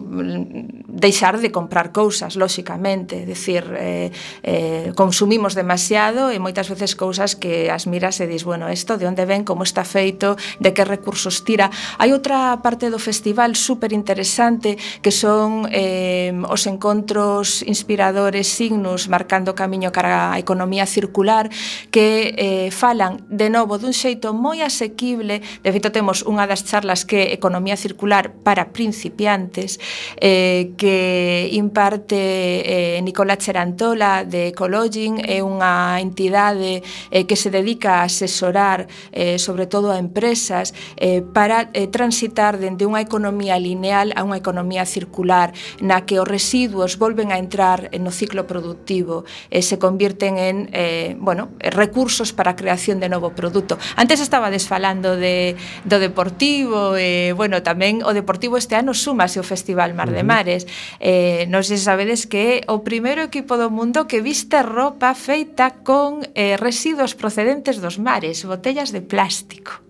deixar 0.89 1.28
deixar 1.29 1.41
de 1.41 1.51
comprar 1.51 1.91
cousas, 1.91 2.35
lóxicamente, 2.35 3.25
decir, 3.25 3.63
eh, 3.77 4.11
eh, 4.43 4.91
consumimos 4.95 5.53
demasiado 5.53 6.31
e 6.33 6.39
moitas 6.41 6.69
veces 6.69 6.97
cousas 6.97 7.37
que 7.37 7.69
as 7.69 7.85
miras 7.85 8.17
e 8.17 8.25
dis, 8.25 8.43
bueno, 8.43 8.65
isto 8.71 8.97
de 8.97 9.05
onde 9.05 9.25
ven, 9.29 9.45
como 9.45 9.61
está 9.61 9.85
feito, 9.85 10.37
de 10.57 10.73
que 10.73 10.81
recursos 10.85 11.45
tira. 11.45 11.69
Hai 12.01 12.13
outra 12.13 12.57
parte 12.65 12.89
do 12.89 12.97
festival 12.97 13.53
super 13.53 13.93
interesante 13.93 14.77
que 15.05 15.13
son 15.13 15.69
eh, 15.69 16.33
os 16.49 16.65
encontros 16.65 17.61
inspiradores 17.61 18.49
signos 18.49 19.05
marcando 19.05 19.53
camiño 19.53 19.93
cara 19.93 20.33
a 20.33 20.39
economía 20.41 20.89
circular 20.89 21.49
que 21.93 22.33
eh, 22.37 22.69
falan 22.73 23.21
de 23.29 23.53
novo 23.53 23.77
dun 23.77 23.93
xeito 23.93 24.33
moi 24.33 24.65
asequible 24.65 25.45
de 25.61 25.69
feito 25.69 25.93
temos 25.93 26.25
unha 26.25 26.49
das 26.49 26.65
charlas 26.65 27.05
que 27.05 27.29
economía 27.35 27.77
circular 27.77 28.33
para 28.33 28.73
principiantes 28.73 29.77
eh, 30.17 30.73
que 30.79 31.18
eh, 31.19 31.49
imparte 31.51 32.95
eh, 32.95 33.01
Nicola 33.01 33.36
Cerantola 33.36 34.23
de 34.23 34.55
Ecologing, 34.55 35.19
é 35.27 35.43
unha 35.43 35.99
entidade 35.99 36.79
eh, 37.12 37.23
que 37.27 37.36
se 37.36 37.51
dedica 37.51 37.99
a 37.99 38.08
asesorar 38.08 38.88
eh, 39.12 39.36
sobre 39.36 39.67
todo 39.67 39.91
a 39.91 39.99
empresas 39.99 40.71
eh, 40.95 41.19
para 41.21 41.69
eh, 41.73 41.91
transitar 41.91 42.55
dende 42.55 42.88
unha 42.88 43.03
economía 43.03 43.60
lineal 43.60 44.15
a 44.15 44.23
unha 44.23 44.39
economía 44.39 44.88
circular 44.88 45.51
na 45.84 46.08
que 46.08 46.21
os 46.23 46.27
residuos 46.27 46.95
volven 46.95 47.36
a 47.36 47.38
entrar 47.38 47.91
no 47.99 48.12
ciclo 48.15 48.47
productivo 48.47 49.27
e 49.51 49.60
eh, 49.60 49.63
se 49.65 49.75
convirten 49.75 50.39
en 50.39 50.55
eh, 50.71 51.17
bueno, 51.19 51.51
eh, 51.60 51.69
recursos 51.73 52.32
para 52.32 52.51
a 52.51 52.55
creación 52.55 52.99
de 52.99 53.10
novo 53.10 53.36
produto. 53.36 53.77
Antes 53.95 54.21
estaba 54.21 54.49
desfalando 54.49 55.17
de, 55.17 55.55
do 55.84 55.99
deportivo, 55.99 56.95
eh, 56.95 57.34
bueno, 57.36 57.62
tamén 57.65 58.05
o 58.05 58.13
deportivo 58.13 58.55
este 58.55 58.77
ano 58.77 58.93
súmase 58.93 59.41
o 59.41 59.45
Festival 59.45 59.97
Mar 59.97 60.13
de 60.13 60.23
Mares, 60.23 60.69
eh, 61.01 61.08
Eh, 61.09 61.49
non 61.49 61.65
sei 61.65 61.81
se 61.81 61.89
sabedes 61.89 62.29
que 62.29 62.61
é 62.61 62.69
o 62.69 62.85
primeiro 62.85 63.25
equipo 63.25 63.57
do 63.57 63.73
mundo 63.73 64.05
que 64.05 64.21
viste 64.21 64.61
roupa 64.61 65.17
feita 65.17 65.81
con 65.81 66.21
eh, 66.37 66.53
residuos 66.53 67.17
procedentes 67.17 67.81
dos 67.81 67.97
mares, 67.97 68.45
botellas 68.45 68.93
de 68.93 69.01
plástico 69.01 69.81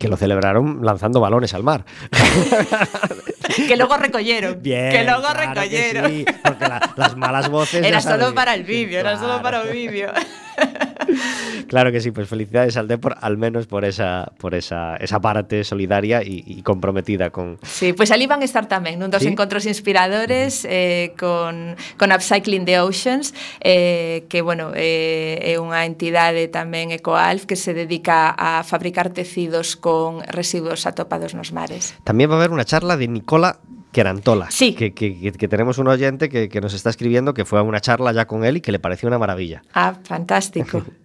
que 0.00 0.08
lo 0.08 0.16
celebraron 0.16 0.80
lanzando 0.82 1.20
balones 1.20 1.52
al 1.52 1.62
mar. 1.62 1.84
que 3.68 3.76
luego 3.76 3.98
recogieron. 3.98 4.56
Bien, 4.62 4.90
que 4.90 5.04
luego 5.04 5.20
claro 5.20 5.54
recogieron. 5.54 6.10
Que 6.10 6.16
sí, 6.16 6.24
porque 6.42 6.66
la, 6.66 6.80
las 6.96 7.16
malas 7.16 7.50
voces. 7.50 7.84
Era 7.84 8.00
solo 8.00 8.34
para 8.34 8.54
el 8.54 8.64
vídeo, 8.64 8.88
sí, 8.88 8.96
era 8.96 9.12
claro. 9.12 9.28
solo 9.28 9.42
para 9.42 9.62
el 9.62 9.72
vídeo. 9.72 10.10
claro 11.68 11.92
que 11.92 12.00
sí, 12.00 12.10
pues 12.10 12.28
felicidades 12.28 12.76
al 12.76 12.88
Depor, 12.88 13.16
al 13.20 13.36
menos 13.36 13.66
por 13.66 13.84
esa, 13.84 14.32
por 14.38 14.54
esa, 14.54 14.96
esa 14.96 15.20
parte 15.20 15.64
solidaria 15.64 16.20
e, 16.20 16.44
y 16.46 16.62
comprometida 16.62 17.30
con... 17.30 17.58
Sí, 17.62 17.92
pois 17.92 18.10
pues 18.10 18.18
ali 18.18 18.26
van 18.26 18.42
estar 18.42 18.66
tamén, 18.66 18.98
nun 18.98 19.14
dos 19.14 19.22
¿Sí? 19.22 19.30
encontros 19.30 19.70
inspiradores 19.70 20.66
eh, 20.66 21.14
con, 21.14 21.78
con 21.94 22.10
Upcycling 22.10 22.66
the 22.66 22.82
Oceans, 22.82 23.34
eh, 23.62 24.26
que, 24.26 24.42
bueno, 24.42 24.74
eh, 24.74 25.38
é 25.38 25.62
unha 25.62 25.86
entidade 25.86 26.50
tamén 26.50 26.90
Ecoalf 26.90 27.46
que 27.46 27.54
se 27.54 27.70
dedica 27.70 28.34
a 28.34 28.66
fabricar 28.66 29.14
tecidos 29.14 29.78
con 29.78 30.26
residuos 30.26 30.90
atopados 30.90 31.38
nos 31.38 31.54
mares. 31.54 31.94
Tamén 32.02 32.26
va 32.26 32.34
a 32.34 32.38
haber 32.42 32.50
unha 32.50 32.66
charla 32.66 32.98
de 32.98 33.06
Nicola 33.06 33.62
Querantola, 33.92 34.50
sí. 34.50 34.74
que, 34.74 34.94
que, 34.94 35.32
que 35.32 35.48
tenemos 35.48 35.78
un 35.78 35.88
oyente 35.88 36.28
que, 36.28 36.48
que 36.48 36.60
nos 36.60 36.74
está 36.74 36.90
escribiendo 36.90 37.34
que 37.34 37.44
fue 37.44 37.58
a 37.58 37.62
una 37.62 37.80
charla 37.80 38.12
ya 38.12 38.26
con 38.26 38.44
él 38.44 38.58
y 38.58 38.60
que 38.60 38.70
le 38.70 38.78
pareció 38.78 39.08
una 39.08 39.18
maravilla. 39.18 39.62
Ah, 39.74 39.94
fantástico. 40.04 40.84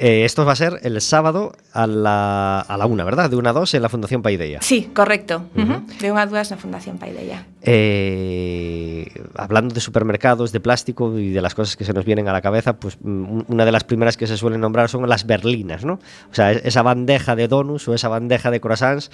Eh, 0.00 0.24
esto 0.24 0.46
va 0.46 0.52
a 0.52 0.56
ser 0.56 0.78
el 0.84 1.00
sábado 1.00 1.52
a 1.72 1.88
la, 1.88 2.60
a 2.60 2.76
la 2.76 2.86
una, 2.86 3.02
¿verdad? 3.02 3.28
De 3.28 3.34
una 3.34 3.50
a 3.50 3.52
dos 3.52 3.74
en 3.74 3.82
la 3.82 3.88
Fundación 3.88 4.22
Paideia. 4.22 4.62
Sí, 4.62 4.90
correcto. 4.94 5.42
De 5.98 6.14
unha 6.14 6.22
a 6.22 6.30
dúas 6.30 6.54
na 6.54 6.56
Fundación 6.56 7.02
Paideia. 7.02 7.42
Eh, 7.66 9.10
hablando 9.34 9.74
de 9.74 9.80
supermercados, 9.82 10.52
de 10.52 10.60
plástico 10.60 11.18
y 11.18 11.30
de 11.34 11.42
las 11.42 11.54
cosas 11.58 11.74
que 11.76 11.84
se 11.84 11.92
nos 11.92 12.04
vienen 12.04 12.28
a 12.28 12.32
la 12.32 12.40
cabeza, 12.40 12.78
pues 12.78 12.96
mm, 13.02 13.50
una 13.50 13.64
de 13.64 13.72
las 13.72 13.82
primeras 13.82 14.16
que 14.16 14.26
se 14.30 14.36
suelen 14.38 14.60
nombrar 14.60 14.88
son 14.88 15.02
las 15.08 15.26
berlinas, 15.26 15.84
¿no? 15.84 15.94
O 16.30 16.34
sea, 16.34 16.52
es- 16.52 16.62
esa 16.64 16.82
bandeja 16.82 17.34
de 17.34 17.48
donuts 17.48 17.88
o 17.88 17.94
esa 17.94 18.06
bandeja 18.06 18.50
de 18.54 18.60
croissants 18.60 19.10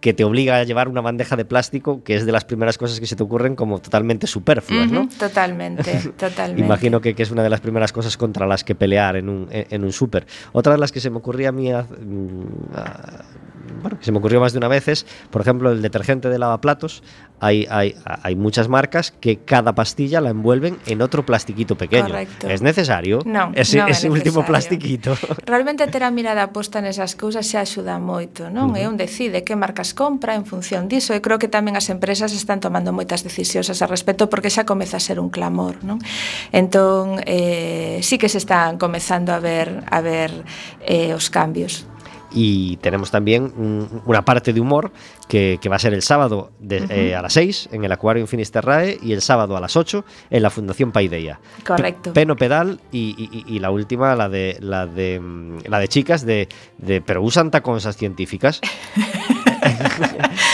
que 0.00 0.12
te 0.12 0.24
obliga 0.24 0.56
a 0.56 0.64
llevar 0.64 0.88
una 0.88 1.00
bandeja 1.00 1.36
de 1.36 1.44
plástico, 1.44 2.02
que 2.04 2.16
es 2.16 2.26
de 2.26 2.32
las 2.32 2.44
primeras 2.44 2.78
cosas 2.78 3.00
que 3.00 3.06
se 3.06 3.16
te 3.16 3.22
ocurren 3.22 3.56
como 3.56 3.80
totalmente 3.80 4.26
superfluas, 4.26 4.90
¿no? 4.90 5.08
Totalmente, 5.08 6.00
totalmente. 6.16 6.62
Imagino 6.62 7.00
que, 7.00 7.14
que 7.14 7.22
es 7.22 7.30
una 7.30 7.42
de 7.42 7.50
las 7.50 7.60
primeras 7.60 7.92
cosas 7.92 8.16
contra 8.16 8.46
las 8.46 8.62
que 8.62 8.74
pelear 8.74 9.16
en 9.16 9.28
un, 9.28 9.48
en 9.50 9.80
en 9.80 9.84
un 9.84 9.92
súper. 9.92 10.26
Otra 10.52 10.72
de 10.72 10.78
las 10.78 10.92
que 10.92 11.00
se 11.00 11.10
me 11.10 11.16
ocurría 11.16 11.48
a 11.48 11.52
mí, 11.52 11.72
mm, 11.72 12.44
bueno, 13.82 13.98
que 13.98 14.04
se 14.04 14.12
me 14.12 14.18
ocurrió 14.18 14.40
más 14.40 14.52
de 14.52 14.58
una 14.58 14.68
vez 14.68 14.88
es, 14.88 15.06
por 15.30 15.40
ejemplo, 15.42 15.70
el 15.70 15.82
detergente 15.82 16.28
de 16.28 16.38
lavaplatos. 16.38 17.02
Hay, 17.42 17.66
hay, 17.70 17.94
hay 18.04 18.36
muchas 18.36 18.68
marcas 18.68 19.12
que 19.12 19.38
cada 19.38 19.74
pastilla 19.74 20.20
la 20.20 20.28
envuelven 20.28 20.76
en 20.84 21.00
otro 21.00 21.24
plastiquito 21.24 21.74
pequeño. 21.74 22.08
Correcto. 22.08 22.48
¿Es 22.48 22.60
necesario? 22.60 23.20
No, 23.24 23.52
ese, 23.54 23.78
no 23.78 23.88
é 23.88 23.96
ese 23.96 24.08
necesario. 24.08 24.12
último 24.12 24.44
plastiquito. 24.44 25.16
Realmente 25.46 25.86
ter 25.88 26.04
a 26.04 26.10
mirada 26.12 26.52
posta 26.52 26.84
nesas 26.84 27.16
cousas 27.16 27.48
xa 27.48 27.64
axuda 27.64 27.96
moito, 27.96 28.52
non? 28.52 28.70
Uh 28.70 28.76
-huh. 28.76 28.84
E 28.84 28.88
un 28.92 29.00
decide 29.00 29.40
que 29.40 29.56
marcas 29.56 29.96
compra 29.96 30.36
en 30.36 30.44
función 30.44 30.84
diso 30.92 31.16
e 31.16 31.24
creo 31.24 31.40
que 31.40 31.48
tamén 31.48 31.80
as 31.80 31.88
empresas 31.88 32.36
están 32.36 32.60
tomando 32.60 32.92
moitas 32.92 33.24
decisións 33.24 33.72
a 33.72 33.88
respecto 33.88 34.28
porque 34.28 34.52
xa 34.52 34.68
comeza 34.68 35.00
a 35.00 35.02
ser 35.02 35.16
un 35.16 35.32
clamor, 35.32 35.80
non? 35.80 35.96
Entón, 36.52 37.24
eh, 37.24 38.04
sí 38.04 38.20
que 38.20 38.28
se 38.28 38.36
están 38.36 38.76
comezando 38.76 39.32
a 39.32 39.40
ver 39.40 39.80
a 39.88 40.04
ver 40.04 40.44
eh, 40.84 41.16
os 41.16 41.32
cambios. 41.32 41.88
Y 42.32 42.76
tenemos 42.78 43.10
también 43.10 43.52
un- 43.56 44.02
una 44.06 44.24
parte 44.24 44.52
de 44.52 44.60
humor 44.60 44.92
que, 45.28 45.58
que 45.60 45.68
va 45.68 45.76
a 45.76 45.78
ser 45.80 45.94
el 45.94 46.02
sábado 46.02 46.50
de- 46.60 46.84
eh, 46.88 47.14
a 47.14 47.22
las 47.22 47.32
6 47.32 47.68
en 47.72 47.84
el 47.84 47.92
Acuario 47.92 48.20
Infinisterrae 48.20 48.98
y 49.02 49.12
el 49.12 49.20
sábado 49.20 49.56
a 49.56 49.60
las 49.60 49.76
8 49.76 50.04
en 50.30 50.42
la 50.42 50.50
Fundación 50.50 50.92
Paideia. 50.92 51.40
Correcto. 51.66 52.12
Pe- 52.12 52.20
Peno 52.20 52.36
Pedal 52.36 52.80
y, 52.92 53.14
y- 53.18 53.44
y 53.54 53.58
la 53.58 53.70
última, 53.70 54.14
la 54.14 54.28
de 54.28 54.56
la 54.60 54.86
de 54.86 55.20
la 55.66 55.78
de 55.78 55.88
chicas 55.88 56.24
de, 56.24 56.48
de 56.78 57.00
pero 57.00 57.22
usan 57.22 57.50
taconzas 57.50 57.96
científicas. 57.96 58.60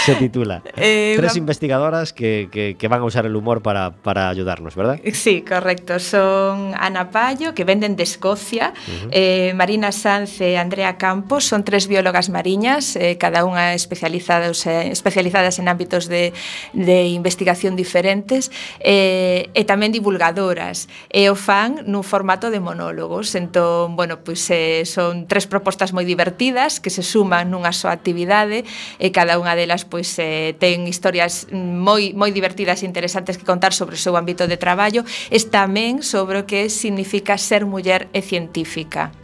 se 0.06 0.14
titula. 0.14 0.62
Eh, 0.78 1.14
Tres 1.16 1.32
una... 1.32 1.38
investigadoras 1.38 2.12
que, 2.12 2.48
que, 2.52 2.76
que 2.78 2.88
van 2.88 3.00
a 3.00 3.04
usar 3.04 3.24
el 3.24 3.34
humor 3.34 3.62
para, 3.62 3.92
para 3.92 4.28
ayudarnos, 4.28 4.76
¿verdad? 4.76 5.00
Sí, 5.14 5.42
correcto. 5.42 5.98
Son 5.98 6.74
Ana 6.78 7.10
Payo, 7.10 7.54
que 7.54 7.64
venden 7.64 7.96
de 7.96 8.02
Escocia, 8.02 8.74
uh 8.76 9.06
-huh. 9.06 9.08
eh, 9.10 9.52
Marina 9.54 9.92
Sanz 9.92 10.40
e 10.40 10.58
Andrea 10.58 10.98
Campos, 10.98 11.44
son 11.44 11.64
tres 11.64 11.88
biólogas 11.88 12.28
mariñas, 12.28 12.94
eh, 12.96 13.16
cada 13.16 13.48
unha 13.48 13.72
especializadas, 13.72 14.66
eh, 14.68 14.92
especializadas 14.92 15.58
en 15.58 15.66
ámbitos 15.66 16.12
de, 16.12 16.36
de 16.76 17.08
investigación 17.08 17.72
diferentes, 17.74 18.52
eh, 18.84 19.48
e 19.56 19.62
tamén 19.64 19.96
divulgadoras. 19.96 20.92
E 21.08 21.32
o 21.32 21.34
fan 21.34 21.88
nun 21.88 22.04
formato 22.04 22.52
de 22.52 22.60
monólogos. 22.60 23.32
Entón, 23.32 23.96
bueno, 23.96 24.20
pois 24.20 24.44
eh, 24.52 24.84
son 24.84 25.24
tres 25.24 25.48
propostas 25.48 25.96
moi 25.96 26.04
divertidas 26.04 26.84
que 26.84 26.92
se 26.92 27.00
suman 27.00 27.48
nunha 27.48 27.72
soa 27.72 27.96
actividade 27.96 28.68
e 29.00 29.08
cada 29.08 29.40
unha 29.40 29.56
delas 29.56 29.88
pois, 29.88 29.95
eh, 30.00 30.52
ten 30.60 30.84
historias 30.84 31.48
moi 31.52 32.12
moi 32.12 32.34
divertidas 32.34 32.82
e 32.82 32.88
interesantes 32.90 33.40
que 33.40 33.48
contar 33.48 33.72
sobre 33.72 33.96
o 33.96 34.00
seu 34.00 34.18
ámbito 34.20 34.44
de 34.44 34.60
traballo, 34.60 35.06
es 35.32 35.48
tamén 35.48 36.04
sobre 36.04 36.42
o 36.42 36.44
que 36.44 36.68
significa 36.68 37.40
ser 37.40 37.64
muller 37.64 38.12
e 38.12 38.20
científica. 38.20 39.14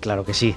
Claro 0.00 0.26
que 0.26 0.34
sí. 0.34 0.56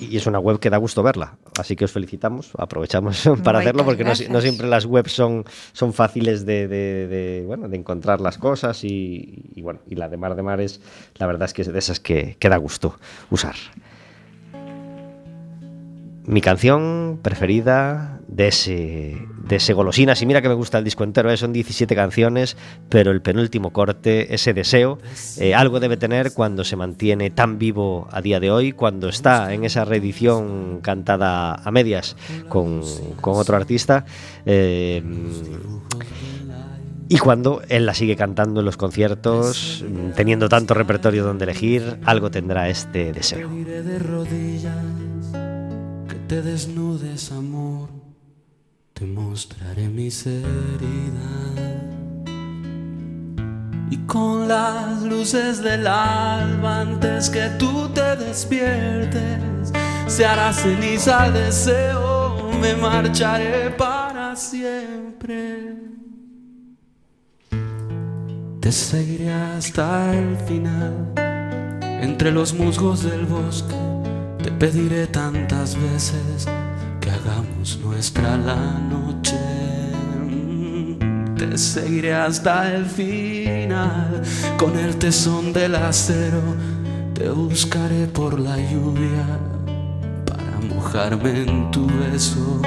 Y 0.01 0.17
es 0.17 0.27
una 0.27 0.39
web 0.39 0.59
que 0.59 0.71
da 0.71 0.79
gusto 0.79 1.03
verla, 1.03 1.37
así 1.59 1.77
que 1.77 1.85
os 1.85 1.93
felicitamos, 1.93 2.53
aprovechamos 2.57 3.19
para 3.45 3.59
Moitas 3.59 3.61
hacerlo 3.61 3.85
porque 3.85 4.03
no, 4.05 4.41
siempre 4.41 4.67
las 4.67 4.87
webs 4.87 5.13
son, 5.13 5.45
son 5.73 5.93
fáciles 5.93 6.47
de, 6.47 6.69
de- 6.69 7.07
de, 7.07 7.45
bueno, 7.47 7.69
de 7.69 7.77
encontrar 7.77 8.21
las 8.21 8.39
cosas 8.39 8.83
y, 8.85 9.51
y 9.55 9.61
bueno, 9.63 9.81
y 9.87 9.97
la 9.97 10.09
de 10.09 10.17
Mar 10.17 10.35
de 10.37 10.43
Mares, 10.43 10.81
la 11.17 11.27
verdad 11.27 11.45
es 11.47 11.53
que 11.53 11.63
es 11.63 11.73
de 11.73 11.79
esas 11.79 12.01
que, 12.01 12.37
que 12.39 12.49
da 12.49 12.57
gusto 12.57 12.97
usar. 13.31 13.55
Mi 16.27 16.41
canción 16.41 17.19
preferida 17.23 18.21
de 18.29 18.49
ese, 18.49 19.19
de 19.43 19.57
ese 19.57 19.73
Golosinas, 19.73 20.21
y 20.23 20.27
mira 20.27 20.43
que 20.43 20.49
me 20.49 20.55
gusta 20.55 20.79
el 20.79 20.85
disco 20.85 21.03
entero, 21.03 21.31
eh, 21.31 21.37
son 21.37 21.53
17 21.53 21.95
canciones, 21.95 22.57
pero 22.89 23.11
el 23.11 23.23
penúltimo 23.23 23.73
corte, 23.73 24.35
ese 24.35 24.53
deseo, 24.53 24.99
eh, 25.39 25.55
algo 25.55 25.81
debe 25.81 25.97
tener 25.97 26.33
cuando 26.33 26.63
se 26.63 26.77
mantiene 26.77 27.31
tan 27.31 27.59
vivo 27.59 28.07
a 28.13 28.21
día 28.21 28.39
de 28.39 28.51
hoy, 28.51 28.73
cuando 28.73 29.09
está 29.09 29.53
en 29.53 29.65
esa 29.65 29.85
reedición 29.85 30.81
cantada 30.83 31.55
a 31.55 31.71
medias 31.71 32.17
con, 32.49 32.83
con 33.21 33.37
otro 33.37 33.57
artista. 33.57 34.05
eh, 34.47 35.03
y 37.13 37.19
cuando 37.19 37.61
él 37.69 37.87
la 37.87 37.95
sigue 37.95 38.15
cantando 38.15 38.61
en 38.61 38.67
los 38.67 38.77
conciertos, 38.77 39.85
teniendo 40.15 40.49
tanto 40.49 40.75
repertorio 40.75 41.25
donde 41.25 41.43
elegir, 41.43 41.99
algo 42.05 42.31
tendrá 42.31 42.69
este 42.69 43.13
deseo. 43.13 43.51
Te 46.31 46.43
desnudes, 46.43 47.33
amor. 47.33 47.89
Te 48.93 49.05
mostraré 49.05 49.89
mis 49.89 50.25
heridas. 50.29 51.59
Y 53.91 53.97
con 54.07 54.47
las 54.47 55.03
luces 55.03 55.61
del 55.61 55.89
alba, 55.89 56.83
antes 56.83 57.31
que 57.31 57.49
tú 57.59 57.89
te 57.89 58.15
despiertes, 58.15 59.73
se 60.07 60.25
hará 60.25 60.53
ceniza 60.53 61.27
el 61.27 61.33
deseo. 61.33 62.49
Me 62.61 62.77
marcharé 62.77 63.71
para 63.71 64.37
siempre. 64.37 65.75
Te 68.61 68.71
seguiré 68.71 69.33
hasta 69.33 70.17
el 70.17 70.37
final. 70.47 71.13
Entre 72.01 72.31
los 72.31 72.55
musgos 72.55 73.03
del 73.03 73.27
bosque 73.27 74.00
pediré 74.59 75.07
tantas 75.07 75.77
veces 75.77 76.47
que 77.01 77.11
hagamos 77.11 77.79
nuestra 77.83 78.37
la 78.37 78.79
noche. 78.79 79.39
Te 81.37 81.57
seguiré 81.57 82.15
hasta 82.15 82.75
el 82.75 82.85
final 82.85 84.23
con 84.59 84.79
el 84.79 84.97
tesón 84.97 85.53
del 85.53 85.75
acero. 85.75 86.43
Te 87.15 87.31
buscaré 87.31 88.07
por 88.07 88.39
la 88.39 88.57
lluvia 88.57 89.39
para 90.27 90.75
mojarme 90.75 91.43
en 91.43 91.71
tu 91.71 91.87
beso. 91.87 92.61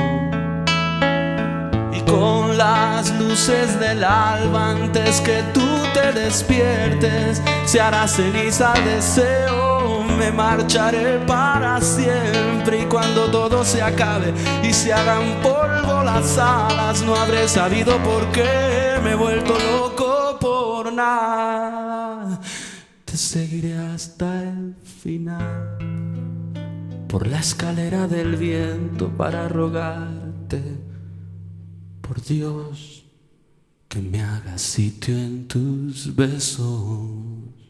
Y 1.91 2.01
con 2.09 2.57
las 2.57 3.11
luces 3.19 3.79
del 3.79 4.03
alba 4.03 4.71
antes 4.71 5.21
que 5.21 5.43
tú 5.53 5.67
te 5.93 6.11
despiertes, 6.19 7.41
se 7.65 7.79
hará 7.79 8.07
ceniza 8.07 8.73
el 8.73 8.85
deseo. 8.85 9.62
Me 10.17 10.31
marcharé 10.31 11.19
para 11.25 11.81
siempre 11.81 12.83
y 12.83 12.85
cuando 12.85 13.29
todo 13.29 13.63
se 13.65 13.81
acabe 13.81 14.33
y 14.63 14.71
se 14.73 14.93
hagan 14.93 15.41
polvo 15.41 16.03
las 16.03 16.37
alas, 16.37 17.01
no 17.03 17.15
habré 17.15 17.47
sabido 17.47 17.97
por 18.03 18.31
qué 18.31 18.99
me 19.03 19.11
he 19.11 19.15
vuelto 19.15 19.57
loco 19.59 20.37
por 20.39 20.93
nada. 20.93 22.39
Te 23.05 23.17
seguiré 23.17 23.77
hasta 23.77 24.43
el 24.43 24.75
final 25.01 25.77
por 27.07 27.27
la 27.27 27.39
escalera 27.39 28.07
del 28.07 28.37
viento 28.37 29.09
para 29.09 29.47
rogarte 29.47 30.61
por 32.01 32.23
Dios 32.23 33.05
que 33.87 33.99
me 33.99 34.21
hagas 34.21 34.61
sitio 34.61 35.15
en 35.15 35.47
tus 35.47 36.15
besos. 36.15 37.62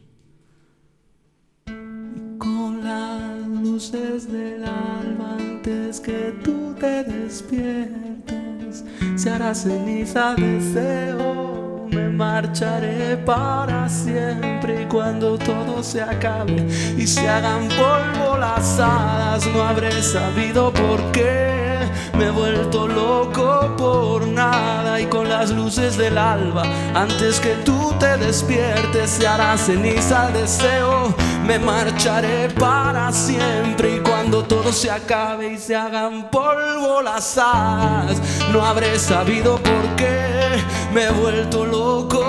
Las 3.74 3.90
luces 3.90 4.30
del 4.30 4.64
alba 4.64 5.36
antes 5.36 5.98
que 5.98 6.32
tú 6.44 6.76
te 6.78 7.02
despiertes, 7.02 8.84
se 9.16 9.30
hará 9.30 9.52
ceniza 9.52 10.34
deseo. 10.36 11.88
Me 11.90 12.08
marcharé 12.08 13.16
para 13.16 13.88
siempre 13.88 14.82
y 14.82 14.86
cuando 14.86 15.36
todo 15.38 15.82
se 15.82 16.00
acabe 16.02 16.68
y 16.96 17.04
se 17.04 17.28
hagan 17.28 17.66
polvo 17.68 18.36
las 18.38 18.78
alas, 18.78 19.44
no 19.48 19.64
habré 19.64 20.02
sabido 20.02 20.72
por 20.72 21.00
qué. 21.10 21.80
Me 22.16 22.26
he 22.26 22.30
vuelto 22.30 22.86
loco 22.86 23.74
por 23.76 24.28
nada 24.28 25.00
y 25.00 25.06
con 25.06 25.28
las 25.28 25.50
luces 25.50 25.96
del 25.96 26.16
alba, 26.16 26.62
antes 26.94 27.40
que 27.40 27.56
tú 27.64 27.92
te 27.98 28.16
despiertes, 28.18 29.10
se 29.10 29.26
hará 29.26 29.58
ceniza 29.58 30.28
el 30.28 30.34
deseo. 30.34 31.23
Me 31.46 31.58
marcharé 31.58 32.48
para 32.48 33.12
siempre 33.12 33.96
y 33.96 34.00
cuando 34.00 34.42
todo 34.44 34.72
se 34.72 34.90
acabe 34.90 35.52
y 35.52 35.58
se 35.58 35.76
hagan 35.76 36.30
polvo 36.30 37.02
las 37.02 37.36
hadas, 37.36 38.18
no 38.50 38.64
habré 38.64 38.98
sabido 38.98 39.58
por 39.58 39.96
qué 39.96 40.58
me 40.94 41.04
he 41.04 41.10
vuelto 41.10 41.66
loco 41.66 42.24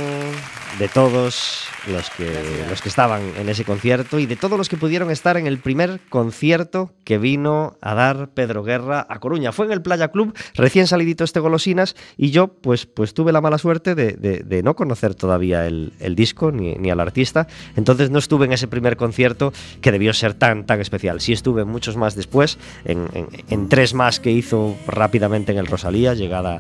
de 0.78 0.90
todos 0.90 1.70
los 1.88 2.10
que, 2.12 2.30
los 2.70 2.82
que 2.82 2.90
estaban 2.90 3.22
en 3.38 3.50
ese 3.50 3.64
concierto 3.64 4.20
y 4.20 4.26
de 4.26 4.36
todos 4.36 4.58
los 4.58 4.70
que 4.70 4.78
pudieron 4.78 5.12
estar 5.12 5.38
en 5.38 5.48
el 5.48 5.60
primer 5.60 6.00
concierto 6.10 6.92
que 7.04 7.18
vino 7.18 7.78
a 7.82 7.94
dar 7.96 8.30
Pedro 8.30 8.64
Guerra 8.64 9.06
a 9.10 9.20
Coruña. 9.20 9.52
Fue 9.52 9.66
en 9.66 9.72
el 9.72 9.82
Playa 9.82 10.10
Club, 10.10 10.34
recién 10.56 10.88
salidito 10.88 11.24
este 11.24 11.40
Golosinas, 11.40 11.96
y 12.18 12.32
yo 12.32 12.48
pues, 12.48 12.86
pues 12.86 13.14
tuve 13.14 13.32
la 13.32 13.42
mala 13.42 13.58
suerte 13.58 13.96
de, 13.96 14.14
de- 14.14 14.40
de 14.40 14.64
no 14.64 14.76
conocer 14.76 15.16
todavía 15.16 15.66
el, 15.68 15.94
el 16.00 16.16
disco 16.16 16.52
ni, 16.52 16.76
ni 16.76 16.90
al 16.92 17.00
artista, 17.00 17.48
entonces 17.76 18.10
no 18.10 18.20
estuve 18.20 18.46
en 18.46 18.54
ese 18.54 18.68
primer 18.68 18.98
concierto 18.98 19.54
que 19.82 19.92
debió 19.92 20.14
ser 20.14 20.34
tan, 20.34 20.66
tan 20.66 20.82
especial. 20.82 21.22
Sí 21.22 21.34
estuve 21.34 21.66
muchos 21.66 21.98
más 21.98 22.16
después, 22.16 22.58
en, 22.86 23.08
en- 23.14 23.28
en 23.50 23.70
tres 23.70 23.94
más 23.94 24.20
que 24.20 24.32
hizo 24.32 24.76
rápidamente 24.88 25.52
en 25.52 25.58
el 25.58 25.68
Rosalía, 25.68 26.14
llegada 26.14 26.60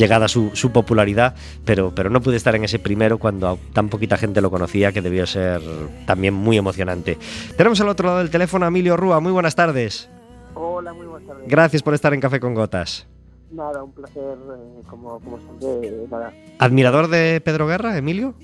llegada 0.00 0.26
su, 0.26 0.50
su 0.54 0.72
popularidad, 0.72 1.34
pero, 1.64 1.92
pero 1.94 2.10
no 2.10 2.20
pude 2.20 2.36
estar 2.36 2.56
en 2.56 2.64
ese 2.64 2.78
primero 2.78 3.18
cuando 3.18 3.58
tan 3.72 3.88
poquita 3.88 4.16
gente 4.16 4.40
lo 4.40 4.50
conocía, 4.50 4.92
que 4.92 5.02
debió 5.02 5.26
ser 5.26 5.60
también 6.06 6.34
muy 6.34 6.56
emocionante. 6.56 7.18
Tenemos 7.56 7.80
al 7.80 7.88
otro 7.88 8.06
lado 8.06 8.18
del 8.18 8.30
teléfono 8.30 8.64
a 8.64 8.68
Emilio 8.68 8.96
Rúa, 8.96 9.20
muy 9.20 9.30
buenas 9.30 9.54
tardes. 9.54 10.08
Hola, 10.54 10.92
muy 10.92 11.06
buenas 11.06 11.28
tardes. 11.28 11.46
Gracias 11.46 11.82
por 11.82 11.94
estar 11.94 12.12
en 12.14 12.20
Café 12.20 12.40
con 12.40 12.54
Gotas. 12.54 13.06
Nada, 13.52 13.82
un 13.82 13.92
placer, 13.92 14.22
eh, 14.22 14.82
como, 14.88 15.20
como 15.20 15.38
siempre, 15.38 15.92
nada, 16.10 16.32
¿Admirador 16.58 17.08
de 17.08 17.40
Pedro 17.40 17.66
Guerra, 17.66 17.96
Emilio? 17.96 18.34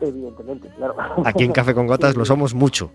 evidentemente, 0.00 0.68
claro. 0.76 0.94
Aquí 1.24 1.44
en 1.44 1.52
Café 1.52 1.74
con 1.74 1.86
Gotas 1.86 2.16
lo 2.16 2.24
somos 2.24 2.54
mucho. 2.54 2.90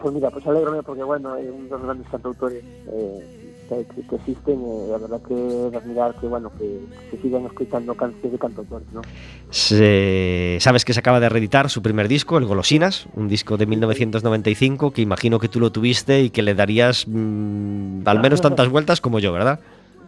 Pues 0.00 0.14
mira, 0.14 0.30
pues 0.30 0.46
alegro 0.46 0.82
porque, 0.82 1.02
bueno, 1.02 1.36
es 1.36 1.48
uno 1.50 1.64
de 1.64 1.70
los 1.70 1.82
grandes 1.82 2.08
cantautores 2.08 2.64
eh, 2.64 3.47
que, 3.68 3.84
que- 3.94 4.02
que 4.02 4.16
existen, 4.16 4.60
eh, 4.60 4.86
la 4.90 4.98
verdad 4.98 5.20
que 5.26 5.76
admirar 5.76 6.14
que, 6.20 6.26
bueno, 6.26 6.50
que, 6.58 6.80
que 7.10 7.16
sigan 7.18 7.44
escuchando 7.46 7.94
canciones 7.94 8.32
de 8.32 8.38
cantautores, 8.38 8.88
¿no? 8.92 9.02
Se- 9.50 10.58
Sabes 10.60 10.84
que 10.84 10.92
se 10.92 11.00
acaba 11.00 11.20
de 11.20 11.28
reeditar 11.28 11.68
su 11.70 11.82
primer 11.82 12.08
disco, 12.08 12.38
El 12.38 12.46
Golosinas, 12.46 13.06
un 13.14 13.28
disco 13.28 13.56
de 13.56 13.66
1995 13.66 14.90
que 14.92 15.02
imagino 15.02 15.38
que 15.38 15.48
tú 15.48 15.60
lo 15.60 15.70
tuviste 15.70 16.20
y 16.22 16.30
que 16.30 16.42
le 16.42 16.54
darías 16.54 17.06
mm, 17.06 18.02
al 18.06 18.20
menos 18.20 18.40
tantas 18.40 18.68
vueltas 18.68 19.00
como 19.00 19.18
yo, 19.18 19.32
¿verdad? 19.32 19.60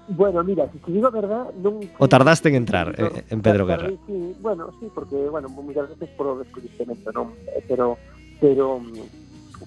Bueno, 0.09 0.43
mira, 0.43 0.69
si 0.73 0.79
te 0.79 0.91
digo 0.91 1.09
la 1.11 1.21
verdad, 1.21 1.45
no... 1.63 1.81
¿O 1.99 2.09
tardaste 2.09 2.49
en 2.49 2.57
entrar 2.57 2.95
eh, 2.99 3.25
en 3.31 3.43
Pedro 3.43 3.65
Guerra? 3.67 3.91
Sí, 4.07 4.35
bueno, 4.41 4.69
sí, 4.81 4.87
porque, 4.93 5.15
bueno, 5.29 5.49
muchas 5.49 5.89
veces 5.89 6.09
por 6.17 6.39
desconocimiento, 6.39 7.13
¿no? 7.13 7.33
Pero, 7.69 7.97
pero, 8.41 8.81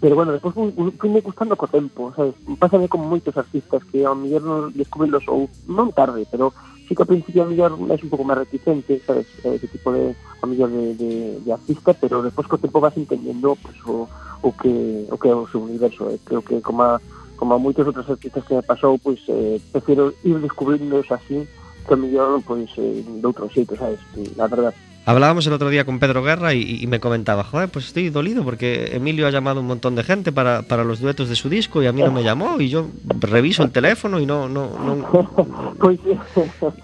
Pero 0.03 0.17
bueno, 0.17 0.33
despois 0.33 0.53
me 0.57 1.21
gustando 1.21 1.55
co 1.55 1.65
tempo, 1.65 2.11
sabes? 2.13 2.35
Pásame 2.59 2.91
con 2.91 3.07
moitos 3.07 3.39
artistas 3.39 3.79
que 3.87 4.03
ao 4.03 4.19
mellor 4.19 4.43
non 4.43 4.75
descubrirlos 4.75 5.23
ou 5.31 5.47
non 5.71 5.95
tarde, 5.95 6.27
pero 6.27 6.51
sí 6.83 6.91
que 6.91 7.07
ao 7.07 7.07
principio 7.07 7.39
ao 7.39 7.47
mellor 7.47 7.71
é 7.87 7.95
un 7.95 8.11
pouco 8.11 8.27
máis 8.27 8.43
reticente, 8.43 8.99
sabes? 9.07 9.31
Ese 9.39 9.71
tipo 9.71 9.95
de, 9.95 10.11
ao 10.43 10.47
mellor 10.51 10.67
de, 10.75 10.99
de, 10.99 11.11
de 11.39 11.51
artista, 11.55 11.95
pero 11.95 12.19
despois 12.19 12.51
co 12.51 12.59
tempo 12.59 12.83
vas 12.83 12.99
entendendo 12.99 13.55
pues, 13.63 13.79
o, 13.87 14.03
o, 14.43 14.51
que, 14.51 15.07
o 15.07 15.15
que 15.15 15.31
é 15.31 15.35
o 15.39 15.47
seu 15.47 15.63
universo. 15.63 16.11
Eh? 16.11 16.19
Creo 16.27 16.43
que 16.43 16.59
como 16.59 16.83
a, 16.83 16.99
como 17.39 17.55
a 17.55 17.63
moitos 17.63 17.87
outros 17.87 18.11
artistas 18.11 18.43
que 18.43 18.59
me 18.59 18.67
pasou, 18.67 18.99
pois 18.99 19.23
pues, 19.23 19.31
eh, 19.31 19.63
prefiero 19.71 20.11
ir 20.27 20.35
descubrindos 20.43 21.07
así 21.15 21.47
que 21.87 21.95
ao 21.95 22.03
mellor 22.03 22.43
pois, 22.43 22.67
pues, 22.75 22.75
eh, 22.75 23.07
de 23.07 23.23
outro 23.23 23.47
xeito, 23.47 23.79
sabes? 23.79 24.03
Que, 24.11 24.27
la 24.35 24.51
verdade. 24.51 24.75
Hablábamos 25.05 25.45
el 25.47 25.53
otro 25.53 25.69
día 25.69 25.83
con 25.83 25.99
Pedro 25.99 26.23
Guerra 26.23 26.53
y, 26.53 26.79
y 26.81 26.87
me 26.87 27.01
comentaba, 27.01 27.43
joder, 27.43 27.67
pues 27.67 27.87
estoy 27.87 28.09
dolido 28.09 28.43
porque 28.43 28.91
Emilio 28.93 29.27
ha 29.27 29.31
llamado 29.31 29.59
un 29.59 29.67
montón 29.67 29.95
de 29.95 30.03
gente 30.03 30.31
para, 30.31 30.61
para 30.61 30.85
los 30.85 31.01
duetos 31.01 31.27
de 31.27 31.35
su 31.35 31.49
disco 31.49 31.83
y 31.83 31.87
a 31.87 31.91
mí 31.91 32.01
no 32.01 32.11
me 32.11 32.23
llamó 32.23 32.61
y 32.61 32.69
yo 32.69 32.87
reviso 33.19 33.63
el 33.63 33.71
teléfono 33.71 34.19
y 34.21 34.25
no, 34.25 34.47
no, 34.47 34.69
no 34.79 34.95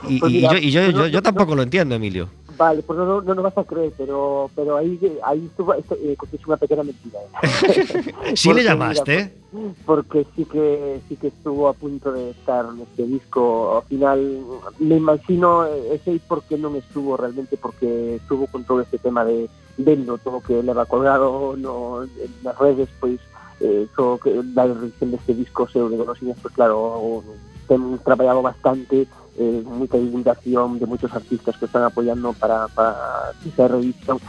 y, 0.09 0.19
pois 0.19 0.33
y 0.33 0.41
yo, 0.41 0.57
y 0.57 0.71
yo, 0.71 0.81
no, 0.81 0.89
yo, 0.91 1.07
yo 1.07 1.17
no, 1.19 1.23
tampoco 1.23 1.55
lo 1.55 1.63
entiendo, 1.63 1.95
Emilio. 1.95 2.29
Vale, 2.59 2.83
pues 2.83 2.99
no, 2.99 3.05
no, 3.05 3.21
no, 3.21 3.35
no 3.35 3.41
vas 3.41 3.57
a 3.57 3.63
creer, 3.63 3.93
pero, 3.97 4.51
pero 4.53 4.75
ahí, 4.75 4.99
ahí 5.23 5.45
estuvo, 5.45 5.73
esto, 5.73 5.95
eh, 5.95 6.17
es 6.33 6.45
una 6.45 6.57
pequeña 6.57 6.83
mentira. 6.83 7.19
¿eh? 7.21 8.13
Sí 8.35 8.51
le 8.53 8.65
llamaste, 8.65 9.33
mira, 9.53 9.73
porque 9.85 10.27
sí 10.35 10.43
que 10.43 10.99
sí 11.07 11.15
que 11.15 11.27
estuvo 11.27 11.69
a 11.69 11.73
punto 11.73 12.11
de 12.11 12.31
estar 12.31 12.65
en 12.65 12.81
este 12.81 13.03
disco. 13.03 13.77
Al 13.77 13.87
final, 13.87 14.41
me 14.79 14.97
imagino, 14.97 15.65
eh, 15.67 15.95
ese 15.95 16.19
porque 16.27 16.59
non 16.59 16.75
estuvo 16.75 17.15
realmente, 17.15 17.55
porque 17.55 18.19
estuvo 18.19 18.43
con 18.51 18.67
todo 18.67 18.83
este 18.83 18.99
tema 18.99 19.23
de 19.23 19.47
vendo 19.79 20.19
todo 20.19 20.43
que 20.43 20.59
leva 20.59 20.83
colgado 20.83 21.55
no, 21.55 22.03
en 22.03 22.31
las 22.43 22.59
redes, 22.59 22.91
pois 22.99 23.23
eh, 23.63 23.87
todo 23.95 24.19
que 24.19 24.35
da 24.51 24.67
revisión 24.67 25.15
deste 25.15 25.31
disco 25.31 25.63
seu 25.71 25.87
de 25.87 25.95
Golosinas, 25.95 26.35
pues 26.43 26.51
claro, 26.51 27.23
ten 27.71 27.95
traballado 28.03 28.43
bastante 28.43 29.07
eh, 29.39 29.63
moita 29.63 29.95
divulgación 29.95 30.77
de 30.77 30.85
moitos 30.85 31.11
artistas 31.15 31.55
que 31.55 31.65
están 31.65 31.87
apoyando 31.87 32.35
para, 32.35 32.67
para 32.75 33.31
esa 33.47 33.71
revisión. 33.71 34.19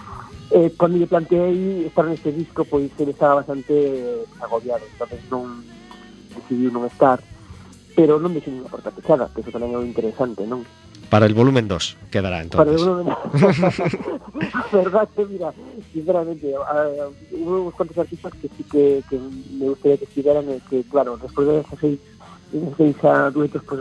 Eh, 0.51 0.71
cando 0.79 0.99
lle 0.99 1.11
planteei 1.11 1.87
estar 1.87 2.07
neste 2.07 2.31
disco, 2.31 2.63
pois 2.67 2.91
ele 2.99 3.15
estaba 3.15 3.43
bastante 3.43 3.75
eh, 3.75 4.23
agobiado, 4.43 4.87
entonces 4.87 5.19
non 5.31 5.63
decidiu 6.35 6.71
non 6.71 6.87
estar, 6.87 7.19
pero 7.95 8.19
non 8.19 8.35
deixei 8.35 8.55
ninguna 8.55 8.71
porta 8.71 8.91
pechada, 8.95 9.31
que 9.31 9.43
eso 9.43 9.55
tamén 9.55 9.75
é 9.75 9.79
o 9.79 9.87
interesante, 9.87 10.47
non? 10.47 10.63
para 11.11 11.27
el 11.27 11.35
volumen 11.35 11.67
2 11.67 11.97
quedará 12.11 12.43
Para 12.51 12.71
entonces. 12.71 12.87
uno 12.87 13.11
a 13.11 14.77
verdad 14.77 15.09
que 15.15 15.27
mira, 15.27 15.53
sinceramente, 15.93 16.55
uh, 16.55 17.11
hubo 17.33 17.63
unos 17.63 17.75
cuantos 17.75 17.99
artistas 17.99 18.33
que 18.41 18.49
sí 18.49 18.65
que, 18.71 19.03
que 19.11 19.19
me 19.59 19.69
gustaría 19.69 19.99
que 19.99 20.05
estuvieran, 20.05 20.49
eh, 20.49 20.61
que 20.71 20.85
claro, 20.85 21.19
después 21.19 21.49
de 21.49 21.61
esos 21.61 21.79
seis, 21.81 21.99
uh, 22.53 23.31
duetos, 23.33 23.63
pues 23.65 23.81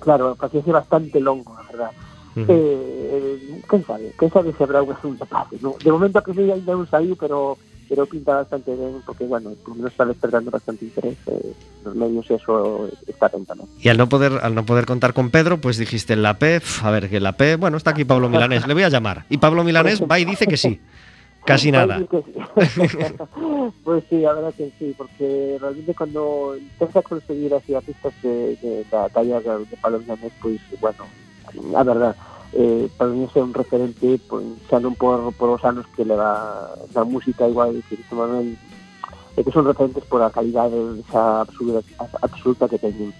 claro, 0.00 0.34
parecía 0.34 0.72
bastante 0.72 1.20
longo, 1.20 1.54
la 1.54 1.62
verdad. 1.70 1.90
Ujú. 2.36 2.46
Eh, 2.48 3.62
quen 3.68 3.84
sabe, 3.84 4.12
quen 4.18 4.30
sabe 4.30 4.52
se 4.56 4.62
habrá 4.64 4.80
segunda 5.00 5.24
parte, 5.26 5.56
¿no? 5.60 5.74
De 5.82 5.90
momento 5.90 6.22
que 6.22 6.30
ainda 6.32 6.74
non 6.74 6.86
saiu, 6.86 7.16
pero 7.16 7.58
pero 7.88 8.04
pinta 8.04 8.44
bastante 8.44 8.76
ben, 8.76 9.00
porque, 9.06 9.24
bueno, 9.24 9.48
por 9.64 9.70
lo 9.70 9.76
menos 9.76 9.92
está 9.92 10.04
despertando 10.04 10.50
bastante 10.50 10.84
interés 10.84 11.16
eh, 11.24 11.52
los 11.88 11.96
medios 11.96 12.28
y 12.28 12.34
eso 12.34 12.86
está 13.08 13.26
atenta, 13.32 13.54
¿no? 13.54 13.64
Y 13.80 13.88
al 13.88 13.96
no 13.96 14.08
poder 14.12 14.44
al 14.44 14.54
no 14.54 14.64
poder 14.68 14.84
contar 14.84 15.14
con 15.16 15.30
Pedro, 15.30 15.56
pues 15.58 15.78
dijiste 15.78 16.12
en 16.12 16.22
la 16.22 16.38
P, 16.38 16.60
"Pf, 16.60 16.84
a 16.84 16.90
ver, 16.90 17.08
que 17.08 17.18
la 17.18 17.32
P, 17.32 17.56
bueno, 17.56 17.78
está 17.78 17.90
aquí 17.96 18.04
Pablo 18.04 18.28
Milanés, 18.28 18.66
le 18.66 18.74
voy 18.74 18.82
a 18.84 18.90
llamar. 18.92 19.24
Y 19.30 19.38
Pablo 19.38 19.64
Milanés 19.64 20.02
va 20.04 20.18
y 20.20 20.26
dice 20.26 20.46
que 20.46 20.58
sí. 20.58 20.80
Casi 21.48 21.72
nada. 21.72 22.04
Pues 23.84 24.04
sí, 24.08 24.16
que 24.16 24.16
pues 24.18 24.22
la 24.22 24.32
verdad 24.34 24.54
que 24.54 24.70
sí, 24.78 24.94
porque 24.96 25.56
realmente 25.60 25.94
cuando 25.94 26.56
intentas 26.56 27.04
conseguir 27.04 27.54
así 27.54 27.74
artistas 27.74 28.12
de, 28.22 28.56
de 28.56 28.84
la 28.92 29.08
talla 29.08 29.40
de, 29.40 29.64
de 29.64 29.76
Pablo 29.80 29.98
Milanés, 30.00 30.32
pues 30.42 30.60
bueno, 30.80 31.04
a 31.74 31.82
verdad, 31.82 32.14
eh, 32.52 32.88
para 32.96 33.10
mí 33.10 33.26
é 33.34 33.40
un 33.40 33.54
referente, 33.54 34.20
pues, 34.28 34.44
xa 34.68 34.80
non 34.80 34.92
por, 34.96 35.32
por 35.40 35.48
os 35.56 35.64
anos 35.64 35.88
que 35.96 36.04
leva 36.04 36.68
na 36.92 37.04
música 37.04 37.48
igual, 37.48 37.72
dicir, 37.72 38.00
Manuel, 38.12 38.56
é 39.36 39.40
que 39.40 39.52
son 39.52 39.64
referentes 39.64 40.04
por 40.04 40.20
a 40.20 40.28
calidade 40.28 40.76
esa 41.00 41.48
absoluta, 41.48 41.80
absoluta 42.20 42.68
que 42.68 42.76
teñen. 42.76 43.12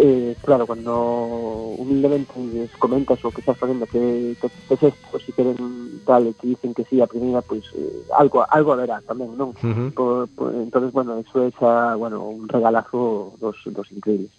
Eh, 0.00 0.36
claro, 0.44 0.64
cuando 0.64 1.74
humildemente 1.76 2.32
les 2.38 2.70
comentas 2.76 3.18
o 3.24 3.32
que 3.32 3.40
estás 3.40 3.58
facendo 3.58 3.84
que, 3.84 4.36
que, 4.40 4.48
que 4.68 4.74
es 4.74 4.82
esto, 4.94 5.18
si 5.18 5.32
queren 5.32 5.58
tal, 6.06 6.30
e 6.30 6.34
que 6.38 6.54
dicen 6.54 6.70
que 6.70 6.86
sí 6.86 7.02
a 7.02 7.10
primeira, 7.10 7.42
pois 7.42 7.66
pues, 7.66 7.82
eh, 7.82 8.06
algo 8.14 8.46
algo 8.46 8.78
haberá 8.78 9.02
tamén, 9.02 9.34
non? 9.34 9.58
Por, 9.98 10.30
por, 10.38 10.54
entonces, 10.54 10.94
bueno, 10.94 11.18
eso 11.18 11.42
é 11.42 11.50
xa, 11.50 11.98
bueno, 11.98 12.22
un 12.22 12.46
regalazo 12.46 13.34
dos, 13.42 13.58
dos 13.74 13.90
increíbles. 13.90 14.30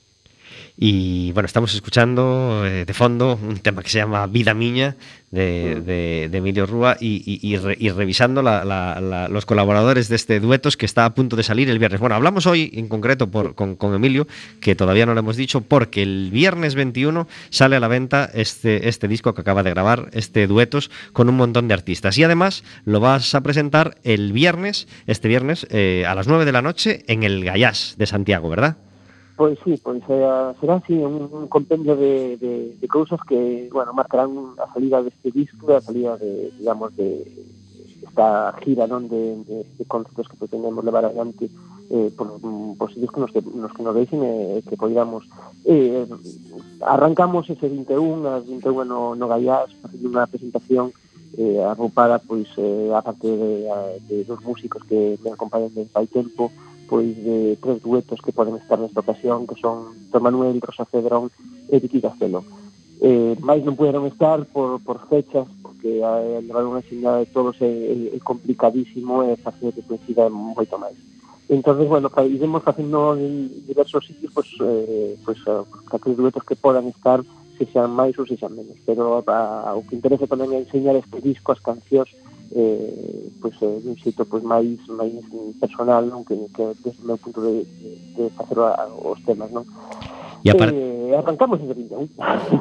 Y 0.82 1.34
bueno, 1.34 1.46
estamos 1.46 1.74
escuchando 1.76 2.64
eh, 2.66 2.86
de 2.86 2.94
fondo 2.94 3.38
un 3.44 3.58
tema 3.58 3.84
que 3.84 3.90
se 3.90 3.98
llama 3.98 4.26
Vida 4.28 4.54
Miña 4.54 4.96
de, 5.30 5.82
de- 5.82 6.30
de 6.32 6.38
Emilio 6.38 6.66
Rúa 6.66 6.96
y, 7.02 7.22
y- 7.26 7.46
y 7.54 7.58
re- 7.58 7.76
y 7.78 7.90
revisando 7.90 8.42
la- 8.42 8.64
la- 8.64 9.02
la- 9.02 9.28
los 9.28 9.46
colaboradores 9.46 10.08
de 10.08 10.16
este 10.16 10.40
duetos 10.40 10.78
que 10.78 10.86
está 10.86 11.04
a 11.04 11.14
punto 11.14 11.36
de 11.36 11.44
salir 11.44 11.70
el 11.70 11.80
viernes. 11.80 12.00
Bueno, 12.00 12.16
hablamos 12.16 12.46
hoy 12.48 12.72
en 12.76 12.88
concreto 12.88 13.28
por- 13.30 13.56
con, 13.56 13.76
con 13.76 13.94
Emilio, 13.94 14.26
que 14.62 14.74
todavía 14.74 15.06
no 15.06 15.14
lo 15.14 15.20
hemos 15.20 15.36
dicho, 15.36 15.60
porque 15.60 16.02
el 16.02 16.30
viernes 16.32 16.76
21 16.76 17.28
sale 17.50 17.76
a 17.76 17.82
la 17.82 17.90
venta 17.90 18.30
este, 18.34 18.88
este 18.88 19.10
disco 19.10 19.34
que 19.34 19.42
acaba 19.42 19.64
de 19.64 19.72
grabar, 19.72 20.10
este 20.14 20.48
duetos, 20.48 20.92
con 21.12 21.28
un 21.28 21.36
montón 21.36 21.68
de 21.68 21.74
artistas. 21.74 22.18
Y 22.18 22.24
además 22.24 22.64
lo 22.86 23.02
vas 23.02 23.36
a 23.36 23.42
presentar 23.42 23.98
el 24.06 24.32
viernes, 24.32 24.88
este 25.08 25.28
viernes, 25.28 25.68
eh, 25.72 26.06
a 26.08 26.16
las 26.16 26.30
9 26.30 26.46
de 26.46 26.54
la 26.54 26.62
noche 26.62 27.04
en 27.08 27.24
el 27.24 27.44
Gallás 27.44 27.96
de 27.98 28.06
Santiago, 28.06 28.48
¿verdad? 28.50 28.78
Pois 29.40 29.56
sí, 29.64 29.80
pois 29.80 30.04
eh, 30.12 30.54
será 30.60 30.84
así 30.84 31.00
un, 31.00 31.32
un 31.32 31.48
compendio 31.48 31.96
de, 31.96 32.36
de, 32.36 32.76
de 32.76 32.88
cousas 32.92 33.24
que, 33.24 33.70
bueno, 33.72 33.96
marcarán 33.96 34.60
a 34.60 34.68
salida 34.74 35.00
deste 35.00 35.32
disco, 35.32 35.72
a 35.72 35.80
salida 35.80 36.18
de, 36.20 36.52
digamos, 36.60 36.92
de, 37.00 37.24
esta 38.04 38.52
gira 38.64 38.84
non 38.88 39.08
de, 39.08 39.40
de, 39.48 39.58
de 39.64 39.86
conceptos 39.88 40.28
que 40.28 40.40
pretendemos 40.40 40.84
levar 40.84 41.06
adiante 41.08 41.48
eh, 41.92 42.12
por, 42.16 42.36
mm, 42.40 42.76
por 42.76 42.92
sitios 42.92 43.12
que 43.12 43.20
nos, 43.20 43.32
que, 43.32 43.42
nos, 43.42 43.72
que 43.72 43.84
nos 43.84 43.96
deixen 43.96 44.22
eh, 44.24 44.62
que 44.68 44.76
poidamos 44.76 45.24
eh, 45.66 46.04
arrancamos 46.84 47.50
ese 47.50 47.68
21 47.68 48.24
as 48.28 48.44
21 48.44 48.84
no, 48.84 49.16
no 49.16 49.26
Gaiás 49.28 49.72
facendo 49.84 50.12
unha 50.12 50.28
presentación 50.28 50.92
eh, 51.40 51.60
agrupada 51.64 52.20
pois, 52.20 52.48
eh, 52.60 52.92
a 52.92 53.00
parte 53.04 53.28
de, 53.28 53.68
a, 53.72 53.96
de 54.08 54.24
dos 54.24 54.40
músicos 54.44 54.84
que 54.88 55.20
me 55.24 55.32
acompañan 55.32 55.72
desde 55.76 55.96
hai 55.96 56.08
tempo 56.08 56.52
pois 56.90 57.14
de 57.14 57.56
tres 57.62 57.78
duetos 57.86 58.18
que 58.26 58.34
poden 58.34 58.58
estar 58.58 58.82
nesta 58.82 59.06
ocasión, 59.06 59.46
que 59.46 59.54
son 59.62 59.94
Don 60.10 60.26
Manuel, 60.26 60.58
Rosa 60.58 60.90
Cedrón 60.90 61.30
e 61.70 61.78
Vicky 61.78 62.02
Castelo. 62.02 62.42
Eh, 63.00 63.38
máis 63.40 63.62
non 63.62 63.78
puderon 63.78 64.10
estar 64.10 64.44
por, 64.50 64.82
por 64.82 65.06
fechas, 65.08 65.46
porque 65.62 66.02
a 66.02 66.42
levar 66.42 66.66
unha 66.66 66.84
xinada 66.84 67.24
de 67.24 67.32
todos 67.32 67.56
é, 67.62 67.70
é, 67.70 67.96
é 68.18 68.20
complicadísimo 68.20 69.24
e 69.24 69.38
facer 69.40 69.72
que 69.72 69.86
coincida 69.86 70.28
moito 70.28 70.76
máis. 70.76 70.98
Entón, 71.48 71.82
bueno, 71.88 72.12
iremos 72.26 72.62
facendo 72.62 73.18
en 73.18 73.50
diversos 73.66 74.06
sitios 74.06 74.34
pois, 74.34 74.50
eh, 74.62 75.18
pois, 75.24 75.40
aqueles 75.94 76.18
eh, 76.18 76.22
duetos 76.22 76.44
que 76.44 76.60
podan 76.60 76.90
estar 76.90 77.24
se 77.58 77.66
sean 77.72 77.90
máis 77.90 78.14
ou 78.18 78.26
se 78.26 78.38
sean 78.38 78.54
menos. 78.54 78.78
Pero 78.86 79.24
a, 79.26 79.70
a, 79.70 79.74
o 79.74 79.82
que 79.82 79.96
interesa 79.96 80.30
tamén 80.30 80.54
é 80.54 80.62
enseñar 80.62 80.94
este 81.00 81.24
disco, 81.24 81.56
as 81.56 81.64
cancións, 81.64 82.12
eh, 82.56 83.30
pois, 83.42 83.56
eh, 83.62 83.82
un 83.86 83.96
xeito 83.98 84.26
pois, 84.26 84.44
máis, 84.44 84.80
máis 84.90 85.14
personal 85.60 86.06
non? 86.10 86.26
que, 86.26 86.36
que 86.56 86.74
desde 86.82 87.02
o 87.04 87.08
meu 87.14 87.18
punto 87.18 87.42
de, 87.46 87.66
de 88.18 88.30
facer 88.34 88.58
a, 88.60 88.90
os 88.90 89.20
temas 89.26 89.50
non? 89.54 89.66
E, 90.44 90.50
apar... 90.52 90.72
eh, 90.72 91.12
arrancamos 91.20 91.60
E 91.60 91.68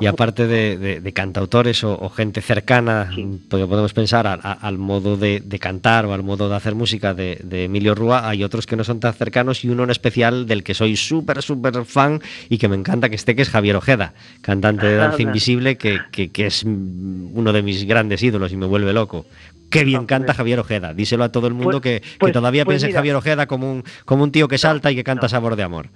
¿eh? 0.03 0.09
aparte 0.09 0.51
de, 0.51 0.77
de, 0.77 0.93
de 1.01 1.13
cantautores 1.15 1.85
o, 1.85 1.95
o 1.95 2.11
gente 2.11 2.43
cercana, 2.43 3.11
sí. 3.15 3.23
porque 3.49 3.67
podemos 3.71 3.95
pensar 3.95 4.27
a, 4.27 4.35
a, 4.35 4.53
al 4.53 4.79
modo 4.79 5.17
de, 5.17 5.39
de 5.39 5.59
cantar 5.59 6.07
o 6.07 6.13
al 6.13 6.27
modo 6.27 6.49
de 6.49 6.57
hacer 6.57 6.75
música 6.75 7.15
de, 7.15 7.39
de 7.45 7.71
Emilio 7.71 7.95
Rúa, 7.95 8.29
hay 8.29 8.43
otros 8.43 8.67
que 8.67 8.75
no 8.75 8.83
son 8.83 8.99
tan 8.99 9.15
cercanos 9.15 9.65
y 9.65 9.71
uno 9.71 9.85
en 9.85 9.91
especial 9.91 10.47
del 10.47 10.65
que 10.65 10.75
soy 10.75 10.97
súper, 10.97 11.41
súper 11.43 11.85
fan 11.85 12.21
y 12.49 12.59
que 12.59 12.67
me 12.67 12.75
encanta 12.75 13.09
que 13.09 13.17
esté, 13.17 13.37
que 13.37 13.43
es 13.43 13.51
Javier 13.51 13.77
Ojeda, 13.77 14.13
cantante 14.41 14.87
de 14.87 14.97
Danza 14.97 15.23
Invisible, 15.23 15.79
que, 15.79 16.01
que, 16.11 16.31
que 16.31 16.47
es 16.47 16.65
mm, 16.65 17.39
uno 17.39 17.53
de 17.53 17.63
mis 17.63 17.87
grandes 17.87 18.23
ídolos 18.23 18.53
y 18.53 18.57
me 18.57 18.67
vuelve 18.67 18.93
loco. 18.93 19.25
Qué 19.71 19.85
bien 19.85 20.07
canta 20.07 20.35
Javier 20.35 20.61
Ojeda. 20.61 20.95
Díselo 20.95 21.25
a 21.25 21.33
todo 21.33 21.47
el 21.47 21.55
mundo 21.55 21.81
pues, 21.81 21.83
que, 21.83 22.01
que 22.01 22.19
pues, 22.19 22.33
todavía 22.33 22.65
pues 22.65 22.75
piensa 22.75 22.89
en 22.89 22.95
Javier 22.95 23.17
Ojeda 23.17 23.47
como 23.47 23.71
un, 23.71 23.85
como 24.05 24.25
un 24.25 24.33
tío 24.33 24.49
que 24.49 24.59
salta 24.59 24.91
y 24.91 24.97
que 24.97 25.05
canta 25.05 25.23
no, 25.23 25.29
Sabor 25.29 25.57
de 25.57 25.63
Amor. 25.63 25.89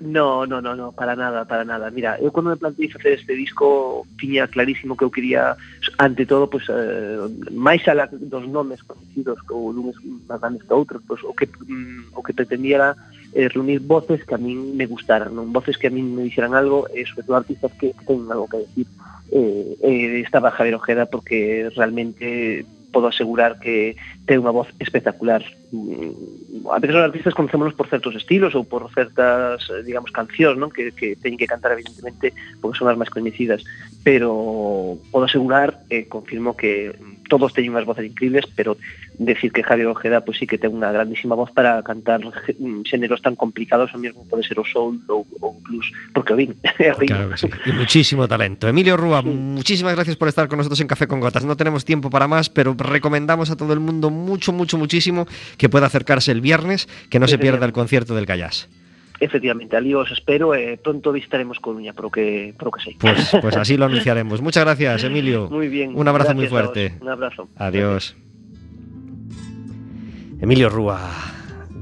No, 0.00 0.46
no, 0.46 0.62
no, 0.62 0.76
no, 0.76 0.92
para 0.92 1.16
nada, 1.16 1.44
para 1.44 1.64
nada. 1.64 1.90
Mira, 1.90 2.16
eu 2.22 2.30
cando 2.30 2.50
me 2.50 2.56
planteei 2.56 2.86
facer 2.86 3.18
este 3.18 3.34
disco 3.34 4.06
tiña 4.16 4.46
clarísimo 4.46 4.96
que 4.96 5.02
eu 5.02 5.10
quería, 5.10 5.56
ante 5.98 6.24
todo, 6.24 6.46
pues, 6.46 6.70
eh, 6.70 7.18
máis 7.50 7.82
alá 7.90 8.06
dos 8.06 8.46
nomes 8.46 8.78
conocidos 8.86 9.42
ou 9.50 9.74
duns 9.74 9.98
máis 10.30 10.38
grandes 10.38 10.62
que 10.62 10.70
outros, 10.70 11.02
pues, 11.02 11.18
o, 11.26 11.34
que, 11.34 11.50
mm, 11.50 12.14
o 12.14 12.22
que 12.22 12.30
pretendía 12.30 12.76
era 12.78 12.90
eh, 13.34 13.50
reunir 13.50 13.82
voces 13.82 14.22
que 14.22 14.34
a 14.34 14.38
min 14.38 14.78
me 14.78 14.86
gustaran, 14.86 15.34
non? 15.34 15.50
voces 15.50 15.74
que 15.74 15.90
a 15.90 15.94
min 15.94 16.14
me 16.14 16.22
dixeran 16.22 16.54
algo, 16.54 16.86
e 16.94 17.02
sobre 17.02 17.26
todo 17.26 17.42
artistas 17.42 17.74
que, 17.74 17.90
que 17.90 18.04
teñen 18.06 18.30
algo 18.30 18.46
que 18.46 18.62
decir. 18.62 18.86
Eh, 19.34 19.74
eh, 19.82 20.22
estaba 20.22 20.54
Javier 20.54 20.78
Ojeda 20.78 21.10
porque 21.10 21.74
realmente 21.74 22.64
podo 22.92 23.08
asegurar 23.08 23.58
que 23.60 23.96
ten 24.24 24.40
unha 24.40 24.54
voz 24.54 24.68
espectacular. 24.80 25.44
Mm, 25.72 26.68
a 26.72 26.78
veces 26.80 26.96
os 26.96 27.04
artistas 27.04 27.36
conocémonos 27.36 27.76
por 27.76 27.88
certos 27.88 28.16
estilos 28.16 28.56
ou 28.56 28.64
por 28.64 28.88
certas, 28.92 29.68
eh, 29.68 29.84
digamos, 29.84 30.10
cancións, 30.10 30.56
non? 30.56 30.72
Que, 30.72 30.92
que 30.92 31.16
teñen 31.16 31.40
que 31.40 31.50
cantar, 31.50 31.76
evidentemente, 31.76 32.32
porque 32.60 32.78
son 32.78 32.88
as 32.88 32.96
máis 32.96 33.12
coñecidas. 33.12 33.64
Pero 34.00 34.96
podo 35.12 35.28
asegurar 35.28 35.84
e 35.92 36.02
eh, 36.02 36.04
confirmo 36.08 36.56
que 36.56 36.96
mm, 36.96 37.17
todos 37.28 37.52
teñen 37.52 37.76
unhas 37.76 37.86
voces 37.86 38.08
increíbles, 38.08 38.48
pero 38.56 38.76
decir 39.18 39.52
que 39.52 39.62
Javier 39.62 39.86
Ojeda 39.88 40.24
pois 40.24 40.38
sí 40.40 40.46
que 40.48 40.58
ten 40.58 40.72
unha 40.72 40.90
grandísima 40.90 41.36
voz 41.36 41.52
para 41.52 41.84
cantar 41.84 42.24
mm, 42.24 42.88
xéneros 42.88 43.20
tan 43.20 43.36
complicados, 43.36 43.92
o 43.94 43.98
mesmo 44.00 44.24
pode 44.26 44.42
ser 44.42 44.56
o 44.58 44.64
soul 44.64 44.98
ou, 45.06 45.28
ou 45.44 45.60
blues, 45.60 45.86
porque 46.16 46.32
o 46.32 46.36
vin, 46.40 46.56
é 46.80 46.90
o 46.90 46.98
Claro 46.98 47.30
que 47.30 47.38
sí. 47.38 47.48
Y 47.68 47.72
muchísimo 47.76 48.26
talento. 48.26 48.66
Emilio 48.66 48.96
Rúa, 48.96 49.22
muchísimas 49.22 49.94
gracias 49.94 50.16
por 50.16 50.28
estar 50.28 50.48
con 50.48 50.58
nosotros 50.58 50.80
en 50.80 50.88
Café 50.88 51.06
con 51.06 51.20
Gotas. 51.20 51.44
No 51.44 51.56
tenemos 51.56 51.84
tiempo 51.84 52.10
para 52.10 52.26
más, 52.26 52.48
pero 52.48 52.74
recomendamos 52.74 53.50
a 53.50 53.56
todo 53.56 53.72
el 53.72 53.80
mundo 53.80 54.10
mucho, 54.10 54.52
mucho, 54.52 54.78
muchísimo 54.78 55.26
que 55.56 55.68
pueda 55.68 55.86
acercarse 55.86 56.32
el 56.32 56.40
viernes, 56.40 56.88
que 57.10 57.18
no 57.18 57.28
se 57.28 57.38
pierda 57.38 57.66
el 57.66 57.72
concierto 57.72 58.14
del 58.14 58.26
Callás. 58.26 58.68
Efectivamente, 59.20 59.76
ali 59.76 59.94
os 59.94 60.10
espero 60.14 60.54
e 60.54 60.78
pronto 60.78 61.10
visitaremos 61.10 61.58
Coruña, 61.58 61.90
por 61.90 62.06
o 62.06 62.10
que, 62.10 62.54
por 62.54 62.70
o 62.70 62.72
que 62.72 62.80
sei. 62.80 62.94
Pues, 62.94 63.34
pues 63.42 63.56
así 63.58 63.76
lo 63.76 63.86
anunciaremos. 63.86 64.40
Muchas 64.40 64.62
gracias, 64.62 65.02
Emilio. 65.02 65.50
Muy 65.50 65.68
bien. 65.68 65.98
Un 65.98 66.06
abrazo 66.06 66.34
muy 66.34 66.46
fuerte. 66.46 66.94
Un 67.00 67.10
abrazo. 67.10 67.48
Adiós. 67.56 68.14
Emilio 70.40 70.68
Rúa 70.68 71.02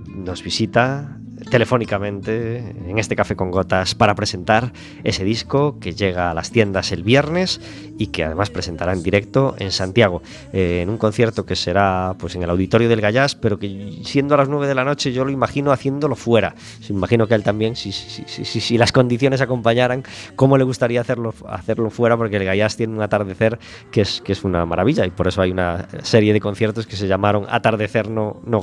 nos 0.09 0.43
visita 0.43 1.19
telefónicamente 1.51 2.59
en 2.89 2.99
este 2.99 3.17
Café 3.17 3.37
con 3.37 3.51
Gotas 3.51 3.95
para 3.95 4.15
presentar 4.15 4.73
ese 5.05 5.25
disco 5.25 5.79
que 5.79 5.93
llega 5.93 6.31
a 6.31 6.35
las 6.35 6.51
tiendas 6.51 6.93
el 6.93 7.03
viernes 7.03 7.61
y 7.99 8.09
que 8.09 8.25
además 8.25 8.51
presentará 8.51 8.93
en 8.93 9.03
directo 9.03 9.55
en 9.59 9.73
Santiago, 9.73 10.23
eh, 10.53 10.81
en 10.83 10.89
un 10.91 10.99
concierto 10.99 11.47
que 11.47 11.57
será 11.57 12.15
pues 12.19 12.35
en 12.35 12.43
el 12.43 12.51
auditorio 12.51 12.89
del 12.89 13.01
Gallás, 13.01 13.35
pero 13.35 13.59
que 13.59 13.99
siendo 14.05 14.35
a 14.35 14.39
las 14.39 14.49
9 14.49 14.67
de 14.67 14.75
la 14.75 14.85
noche 14.85 15.13
yo 15.13 15.25
lo 15.25 15.31
imagino 15.31 15.73
haciéndolo 15.73 16.15
fuera. 16.17 16.55
Se 16.81 16.93
imagino 16.93 17.27
que 17.27 17.35
él 17.35 17.43
también, 17.43 17.77
si, 17.77 17.93
si, 17.93 18.25
si, 18.27 18.61
si- 18.61 18.79
las 18.79 18.93
condiciones 18.93 19.41
acompañaran, 19.41 20.05
cómo 20.35 20.59
le 20.59 20.65
gustaría 20.65 21.01
hacerlo, 21.01 21.35
hacerlo 21.49 21.91
fuera, 21.91 22.17
porque 22.17 22.37
el 22.37 22.45
Gallás 22.45 22.77
tiene 22.77 22.95
un 22.95 23.03
atardecer 23.03 23.59
que 23.91 24.03
es, 24.03 24.21
que 24.21 24.33
es 24.33 24.45
una 24.45 24.67
maravilla 24.67 25.07
y 25.07 25.11
por 25.11 25.29
eso 25.29 25.41
hay 25.41 25.51
una 25.51 25.89
serie 26.03 26.33
de 26.33 26.41
conciertos 26.41 26.87
que 26.87 26.97
se 26.97 27.07
llamaron 27.09 27.47
Atardecer 27.49 28.11
no, 28.11 28.41
no 28.45 28.61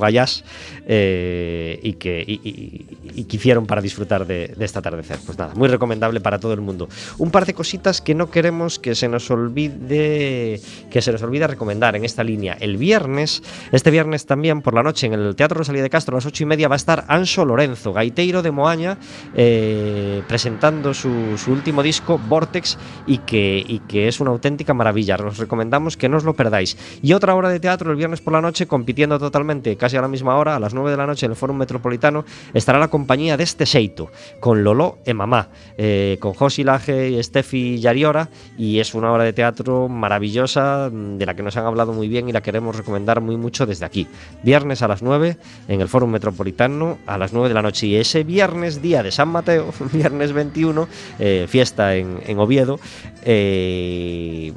eh, 0.86 1.80
y, 1.82 1.94
que, 1.94 2.24
y, 2.26 3.24
que 3.24 3.36
hicieron 3.36 3.66
para 3.66 3.80
disfrutar 3.80 4.26
de 4.26 4.54
este 4.58 4.78
atardecer. 4.78 5.18
Pues 5.24 5.38
nada, 5.38 5.54
muy 5.54 5.68
recomendable 5.68 6.20
para 6.20 6.38
todo 6.38 6.52
el 6.52 6.60
mundo. 6.60 6.88
Un 7.18 7.30
par 7.30 7.46
de 7.46 7.54
cositas 7.54 8.00
que 8.00 8.14
no 8.14 8.30
queremos 8.30 8.78
que 8.78 8.94
se 8.94 9.08
nos 9.08 9.23
olvide 9.30 10.60
que 10.90 11.02
se 11.02 11.12
nos 11.12 11.22
olvide 11.22 11.46
recomendar 11.46 11.96
en 11.96 12.04
esta 12.04 12.24
línea. 12.24 12.56
El 12.60 12.76
viernes, 12.76 13.42
este 13.72 13.90
viernes 13.90 14.26
también 14.26 14.62
por 14.62 14.74
la 14.74 14.82
noche 14.82 15.06
en 15.06 15.14
el 15.14 15.36
Teatro 15.36 15.58
Rosalía 15.58 15.82
de 15.82 15.90
Castro 15.90 16.14
a 16.14 16.18
las 16.18 16.26
ocho 16.26 16.42
y 16.42 16.46
media 16.46 16.68
va 16.68 16.74
a 16.74 16.76
estar 16.76 17.04
Anso 17.08 17.44
Lorenzo, 17.44 17.92
gaiteiro 17.92 18.42
de 18.42 18.50
Moaña, 18.50 18.98
eh, 19.34 20.22
presentando 20.28 20.94
su, 20.94 21.36
su 21.36 21.52
último 21.52 21.82
disco, 21.82 22.18
Vortex, 22.18 22.78
y 23.06 23.18
que, 23.18 23.64
y 23.66 23.80
que 23.80 24.08
es 24.08 24.20
una 24.20 24.30
auténtica 24.30 24.74
maravilla. 24.74 25.16
Os 25.16 25.38
recomendamos 25.38 25.96
que 25.96 26.08
no 26.08 26.16
os 26.16 26.24
lo 26.24 26.34
perdáis. 26.34 26.76
Y 27.02 27.12
otra 27.12 27.34
hora 27.34 27.48
de 27.48 27.60
teatro 27.60 27.90
el 27.90 27.96
viernes 27.96 28.20
por 28.20 28.32
la 28.32 28.40
noche, 28.40 28.66
compitiendo 28.66 29.18
totalmente, 29.18 29.76
casi 29.76 29.96
a 29.96 30.00
la 30.00 30.08
misma 30.08 30.36
hora, 30.36 30.56
a 30.56 30.60
las 30.60 30.74
9 30.74 30.90
de 30.90 30.96
la 30.96 31.06
noche 31.06 31.26
en 31.26 31.32
el 31.32 31.36
Fórum 31.36 31.56
Metropolitano, 31.56 32.24
estará 32.52 32.78
la 32.78 32.88
compañía 32.88 33.36
de 33.36 33.44
este 33.44 33.66
Seito, 33.66 34.10
con 34.40 34.64
Lolo 34.64 34.98
e 35.04 35.14
Mamá, 35.14 35.48
eh, 35.76 36.18
con 36.20 36.34
Josi 36.34 36.64
Laje, 36.64 37.22
Steffi 37.22 37.78
Yariora, 37.78 38.30
y 38.58 38.80
es 38.80 38.94
una 38.94 39.12
obra 39.14 39.24
de 39.24 39.32
teatro 39.32 39.88
maravillosa, 39.88 40.90
mm, 40.92 41.18
de 41.18 41.26
la 41.26 41.34
que 41.34 41.42
nos 41.42 41.56
han 41.56 41.66
hablado 41.66 41.92
muy 41.92 42.08
bien 42.08 42.28
y 42.28 42.32
la 42.32 42.42
queremos 42.42 42.76
recomendar 42.76 43.20
muy 43.20 43.36
mucho 43.36 43.66
desde 43.66 43.86
aquí. 43.86 44.06
Viernes 44.42 44.82
a 44.82 44.88
las 44.88 45.02
9 45.02 45.36
en 45.68 45.80
el 45.80 45.88
Fórum 45.88 46.10
Metropolitano 46.10 46.98
a 47.06 47.18
las 47.18 47.32
9 47.32 47.48
de 47.48 47.54
la 47.54 47.62
noche. 47.62 47.86
Y 47.86 47.96
ese 47.96 48.24
viernes, 48.24 48.82
día 48.82 49.02
de 49.02 49.10
San 49.10 49.28
Mateo, 49.28 49.72
viernes 49.92 50.32
21, 50.32 50.88
eh, 51.18 51.46
fiesta 51.48 51.94
en, 51.96 52.38
Oviedo, 52.38 52.80
eh, 53.22 54.52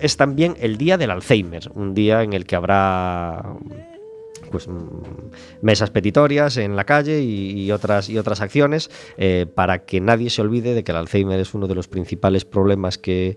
es 0.00 0.16
también 0.16 0.56
el 0.60 0.76
día 0.76 0.96
del 0.96 1.10
Alzheimer, 1.10 1.70
un 1.74 1.94
día 1.94 2.22
en 2.22 2.32
el 2.32 2.46
que 2.46 2.56
habrá 2.56 3.42
pues 4.54 4.68
mm, 4.68 5.62
mesas 5.62 5.90
petitorias 5.90 6.58
en 6.58 6.76
la 6.76 6.84
calle 6.84 7.20
y, 7.22 7.72
otras 7.72 8.08
y 8.08 8.18
otras 8.18 8.40
acciones 8.40 8.88
eh, 9.16 9.46
para 9.52 9.84
que 9.84 10.00
nadie 10.00 10.30
se 10.30 10.42
olvide 10.42 10.74
de 10.74 10.84
que 10.84 10.92
el 10.92 10.98
Alzheimer 10.98 11.40
es 11.40 11.54
uno 11.54 11.66
de 11.66 11.74
los 11.74 11.88
principales 11.88 12.44
problemas 12.44 12.96
que- 12.96 13.36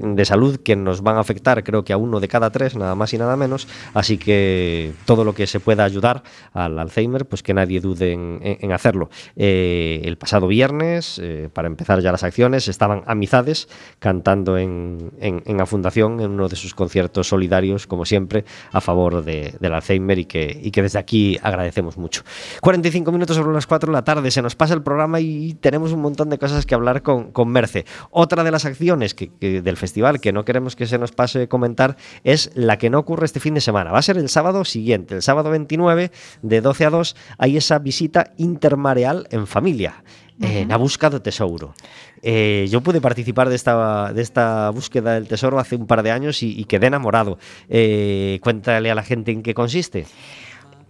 de 0.00 0.24
salud 0.24 0.58
que 0.58 0.76
nos 0.76 1.02
van 1.02 1.16
a 1.16 1.20
afectar 1.20 1.62
creo 1.64 1.84
que 1.84 1.92
a 1.92 1.96
uno 1.96 2.20
de 2.20 2.28
cada 2.28 2.50
tres 2.50 2.76
nada 2.76 2.94
más 2.94 3.12
y 3.14 3.18
nada 3.18 3.36
menos 3.36 3.66
así 3.94 4.18
que 4.18 4.92
todo 5.04 5.24
lo 5.24 5.34
que 5.34 5.46
se 5.46 5.60
pueda 5.60 5.84
ayudar 5.84 6.22
al 6.52 6.78
Alzheimer 6.78 7.26
pues 7.26 7.42
que 7.42 7.54
nadie 7.54 7.80
dude 7.80 8.12
en, 8.12 8.72
hacerlo 8.72 9.08
Eh, 9.36 10.00
el 10.04 10.16
pasado 10.18 10.46
viernes 10.48 11.20
eh, 11.22 11.48
para 11.52 11.68
empezar 11.68 12.00
ya 12.00 12.10
las 12.12 12.22
acciones 12.24 12.68
estaban 12.68 13.02
Amizades 13.06 13.68
cantando 13.98 14.58
en, 14.58 15.12
en, 15.20 15.42
en 15.46 15.56
la 15.56 15.66
fundación 15.66 16.20
en 16.20 16.30
uno 16.32 16.48
de 16.48 16.56
sus 16.56 16.74
conciertos 16.74 17.28
solidarios 17.28 17.86
como 17.86 18.04
siempre 18.04 18.44
a 18.72 18.80
favor 18.80 19.24
de- 19.24 19.54
del 19.60 19.74
Alzheimer 19.74 20.18
y 20.18 20.24
que, 20.24 20.58
y 20.62 20.70
que 20.70 20.82
desde 20.82 20.98
aquí 20.98 21.38
agradecemos 21.42 21.96
mucho. 21.96 22.22
45 22.60 23.12
minutos 23.12 23.36
sobre 23.36 23.52
las 23.52 23.66
4 23.66 23.90
de 23.90 23.92
la 23.92 24.04
tarde, 24.04 24.30
se 24.30 24.42
nos 24.42 24.56
pasa 24.56 24.74
el 24.74 24.82
programa 24.82 25.20
y 25.20 25.54
tenemos 25.54 25.92
un 25.92 26.00
montón 26.00 26.28
de 26.30 26.38
cosas 26.38 26.66
que 26.66 26.74
hablar 26.74 27.02
con, 27.02 27.32
con 27.32 27.48
Merce. 27.48 27.84
Otra 28.10 28.44
de 28.44 28.50
las 28.50 28.64
acciones 28.64 29.14
que, 29.14 29.30
del 29.62 29.76
festival 29.86 30.20
que 30.20 30.34
no 30.34 30.44
queremos 30.44 30.74
que 30.74 30.86
se 30.86 30.98
nos 30.98 31.12
pase 31.12 31.48
comentar 31.48 31.96
es 32.24 32.50
la 32.54 32.76
que 32.76 32.90
no 32.90 32.98
ocurre 32.98 33.24
este 33.24 33.40
fin 33.40 33.54
de 33.54 33.62
semana. 33.62 33.92
Va 33.92 34.00
a 34.00 34.02
ser 34.02 34.18
el 34.18 34.28
sábado 34.28 34.64
siguiente, 34.64 35.14
el 35.14 35.22
sábado 35.22 35.50
29 35.50 36.10
de 36.42 36.60
12 36.60 36.84
a 36.84 36.90
2, 36.90 37.16
hay 37.38 37.56
esa 37.56 37.78
visita 37.78 38.32
intermareal 38.36 39.26
en 39.30 39.46
familia. 39.46 40.02
eh, 40.40 40.64
na 40.68 40.76
busca 40.76 41.08
do 41.08 41.24
tesouro. 41.24 41.72
Eh, 42.20 42.68
yo 42.68 42.80
pude 42.84 43.00
participar 43.00 43.48
de 43.48 43.56
esta, 43.56 44.12
de 44.12 44.22
esta 44.22 44.70
búsqueda 44.70 45.14
del 45.14 45.28
tesoro 45.28 45.58
hace 45.58 45.76
un 45.76 45.86
par 45.86 46.02
de 46.02 46.10
años 46.10 46.42
y, 46.42 46.58
y 46.58 46.64
quedé 46.64 46.88
enamorado. 46.88 47.38
Eh, 47.68 48.38
cuéntale 48.42 48.90
a 48.90 48.94
la 48.94 49.02
gente 49.02 49.32
en 49.32 49.42
qué 49.42 49.54
consiste. 49.54 50.06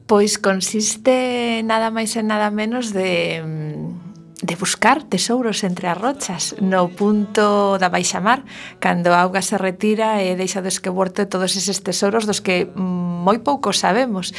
Pois 0.07 0.39
consiste 0.39 1.63
nada 1.67 1.91
máis 1.91 2.15
e 2.15 2.23
nada 2.23 2.55
menos 2.55 2.95
de 2.95 3.43
mm, 3.43 3.86
de 4.47 4.55
buscar 4.55 5.03
tesouros 5.03 5.67
entre 5.67 5.91
as 5.91 5.99
rochas 5.99 6.55
no 6.63 6.87
punto 6.95 7.75
da 7.83 7.91
baixamar 7.91 8.47
cando 8.79 9.11
a 9.11 9.27
auga 9.27 9.43
se 9.43 9.59
retira 9.59 10.23
e 10.23 10.39
deixa 10.39 10.63
do 10.63 10.71
esqueborte 10.71 11.27
todos 11.27 11.59
eses 11.59 11.83
tesouros 11.83 12.31
dos 12.31 12.39
que 12.39 12.71
moi 13.27 13.43
pouco 13.43 13.75
sabemos. 13.75 14.31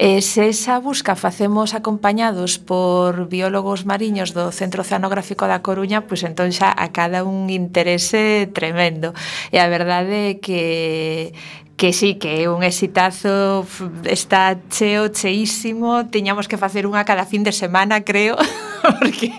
E 0.00 0.24
se 0.24 0.48
esa 0.48 0.80
busca 0.80 1.12
facemos 1.12 1.76
acompañados 1.76 2.56
por 2.56 3.28
biólogos 3.28 3.84
mariños 3.84 4.32
do 4.32 4.48
Centro 4.48 4.80
Oceanográfico 4.80 5.44
da 5.44 5.60
Coruña 5.60 6.08
pois 6.08 6.24
entón 6.24 6.48
xa 6.56 6.72
a 6.72 6.88
cada 6.96 7.20
un 7.28 7.52
interese 7.52 8.48
tremendo. 8.56 9.12
E 9.52 9.60
a 9.60 9.68
verdade 9.68 10.32
é 10.32 10.34
que 10.40 11.36
que 11.80 11.94
sí, 11.94 12.16
que 12.16 12.44
é 12.44 12.50
un 12.50 12.62
exitazo, 12.62 13.64
está 14.04 14.60
cheo, 14.68 15.08
cheísimo, 15.08 16.04
tiñamos 16.12 16.44
que 16.44 16.60
facer 16.60 16.84
unha 16.84 17.08
cada 17.08 17.24
fin 17.24 17.40
de 17.40 17.56
semana, 17.56 18.04
creo, 18.04 18.36
porque 19.00 19.32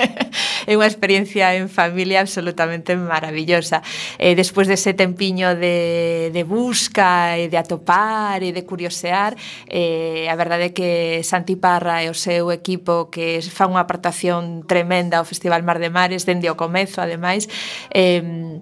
é 0.65 0.73
unha 0.73 0.89
experiencia 0.89 1.53
en 1.53 1.69
familia 1.69 2.17
absolutamente 2.17 2.97
maravillosa. 2.97 3.85
Eh, 4.17 4.33
despois 4.33 4.65
dese 4.65 4.97
tempiño 4.97 5.53
de, 5.53 6.33
de 6.33 6.41
busca 6.41 7.37
e 7.37 7.45
de 7.45 7.61
atopar 7.61 8.41
e 8.41 8.49
de 8.49 8.65
curiosear, 8.65 9.37
eh, 9.69 10.25
a 10.25 10.33
verdade 10.33 10.73
é 10.73 10.75
que 10.75 11.21
Santi 11.21 11.61
Parra 11.61 12.01
e 12.01 12.09
o 12.09 12.17
seu 12.17 12.49
equipo 12.49 13.13
que 13.13 13.37
fan 13.45 13.69
unha 13.69 13.85
aportación 13.85 14.65
tremenda 14.65 15.21
ao 15.21 15.29
Festival 15.29 15.61
Mar 15.61 15.77
de 15.77 15.93
Mares 15.93 16.25
dende 16.25 16.49
o 16.49 16.57
comezo, 16.57 17.05
ademais, 17.05 17.45
eh, 17.93 18.57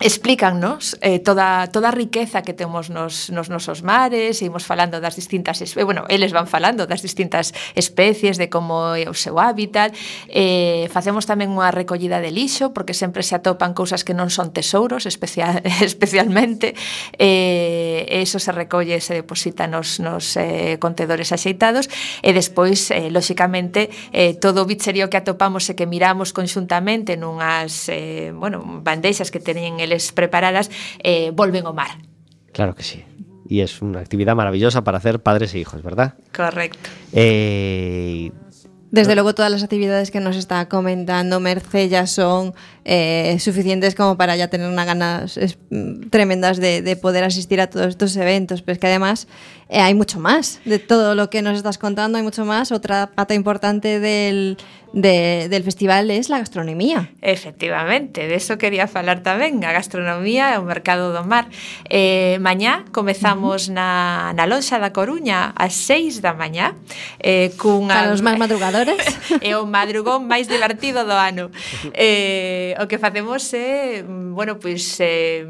explícannos 0.00 0.98
eh, 1.00 1.20
toda, 1.20 1.68
toda 1.68 1.88
a 1.88 1.94
riqueza 1.94 2.42
que 2.42 2.52
temos 2.52 2.90
nos, 2.90 3.30
nos 3.30 3.48
nosos 3.48 3.86
mares, 3.86 4.42
e 4.42 4.50
imos 4.50 4.66
falando 4.66 4.98
das 4.98 5.14
distintas, 5.14 5.62
eh, 5.62 5.84
bueno, 5.86 6.02
eles 6.10 6.34
van 6.34 6.50
falando 6.50 6.90
das 6.90 6.98
distintas 6.98 7.54
especies, 7.78 8.34
de 8.34 8.50
como 8.50 8.98
é 8.98 9.06
o 9.06 9.14
seu 9.14 9.38
hábitat, 9.38 9.94
eh, 10.26 10.90
facemos 10.90 11.30
tamén 11.30 11.54
unha 11.54 11.70
recollida 11.70 12.18
de 12.18 12.34
lixo, 12.34 12.74
porque 12.74 12.90
sempre 12.90 13.22
se 13.22 13.38
atopan 13.38 13.70
cousas 13.70 14.02
que 14.02 14.18
non 14.18 14.34
son 14.34 14.50
tesouros, 14.50 15.06
especial, 15.06 15.62
especialmente, 15.86 16.74
eh, 17.14 18.02
eso 18.10 18.42
se 18.42 18.50
recolle, 18.50 18.98
se 18.98 19.14
deposita 19.14 19.70
nos, 19.70 20.02
nos 20.02 20.34
eh, 20.34 20.74
contedores 20.82 21.30
axeitados, 21.30 21.86
e 22.18 22.34
despois, 22.34 22.90
eh, 22.90 23.14
lóxicamente, 23.14 23.94
eh, 24.10 24.34
todo 24.34 24.66
o 24.66 24.68
bicherío 24.68 25.06
que 25.06 25.22
atopamos 25.22 25.70
e 25.70 25.78
que 25.78 25.86
miramos 25.86 26.34
conxuntamente 26.34 27.14
nunhas, 27.14 27.86
eh, 27.94 28.34
bueno, 28.34 28.82
bandeixas 28.82 29.30
que 29.30 29.38
teñen 29.38 29.78
eles 29.78 29.93
preparadas, 30.12 30.70
eh, 31.02 31.30
volven 31.34 31.66
ao 31.66 31.74
mar. 31.74 31.98
Claro 32.52 32.74
que 32.74 32.82
sí. 32.82 33.04
Y 33.46 33.60
es 33.60 33.82
una 33.82 34.00
actividad 34.00 34.34
maravillosa 34.34 34.84
para 34.84 34.98
hacer 34.98 35.20
padres 35.20 35.54
e 35.54 35.58
hijos, 35.58 35.82
¿verdad? 35.82 36.14
Correcto. 36.32 36.88
Eh, 37.12 38.32
Desde 38.94 39.14
luego 39.14 39.34
todas 39.34 39.50
las 39.50 39.64
actividades 39.64 40.12
que 40.12 40.20
nos 40.20 40.36
está 40.36 40.68
comentando 40.68 41.40
Merce 41.40 41.88
ya 41.88 42.06
son 42.06 42.54
eh, 42.84 43.36
suficientes 43.40 43.94
como 43.94 44.16
para 44.16 44.36
ya 44.36 44.48
tener 44.48 44.68
unas 44.68 44.86
ganas 44.86 45.36
es, 45.36 45.58
mm, 45.70 46.10
tremendas 46.10 46.58
de, 46.58 46.82
de, 46.82 46.96
poder 46.96 47.24
asistir 47.24 47.60
a 47.60 47.68
todos 47.68 47.88
estos 47.88 48.16
eventos. 48.16 48.62
Pero 48.62 48.74
es 48.74 48.78
que 48.78 48.86
además 48.86 49.26
eh, 49.68 49.80
hay 49.80 49.94
mucho 49.94 50.20
más 50.20 50.60
de 50.64 50.78
todo 50.78 51.14
lo 51.14 51.30
que 51.30 51.42
nos 51.42 51.56
estás 51.56 51.78
contando, 51.78 52.18
hay 52.18 52.24
mucho 52.24 52.44
más. 52.44 52.72
Otra 52.72 53.10
pata 53.14 53.34
importante 53.34 54.00
del, 54.00 54.58
de, 54.94 55.48
del 55.50 55.64
festival 55.64 56.10
es 56.10 56.28
la 56.28 56.38
gastronomía. 56.38 57.10
Efectivamente, 57.20 58.28
de 58.28 58.36
eso 58.36 58.58
quería 58.58 58.86
falar 58.86 59.22
tamén, 59.26 59.64
a 59.66 59.74
gastronomía 59.74 60.54
e 60.54 60.56
o 60.60 60.64
mercado 60.64 61.10
do 61.10 61.26
mar. 61.26 61.50
Eh, 61.90 62.38
mañá 62.38 62.86
comezamos 62.94 63.66
na, 63.66 64.30
na 64.38 64.46
lonxa 64.46 64.78
da 64.78 64.94
Coruña 64.94 65.50
ás 65.58 65.74
6 65.74 66.22
da 66.22 66.36
mañá 66.36 66.78
eh, 67.18 67.50
cunha... 67.58 68.06
Para 68.06 68.14
os 68.14 68.22
máis 68.22 68.38
madrugadores. 68.38 69.02
e 69.42 69.50
o 69.58 69.66
madrugón 69.66 70.30
máis 70.30 70.46
divertido 70.46 71.02
do 71.02 71.18
ano. 71.18 71.50
Eh, 71.94 72.73
eh, 72.74 72.82
o 72.82 72.88
que 72.90 72.98
facemos 72.98 73.46
é, 73.54 74.02
mm, 74.02 74.34
bueno, 74.34 74.58
pois 74.58 74.98
eh, 75.00 75.46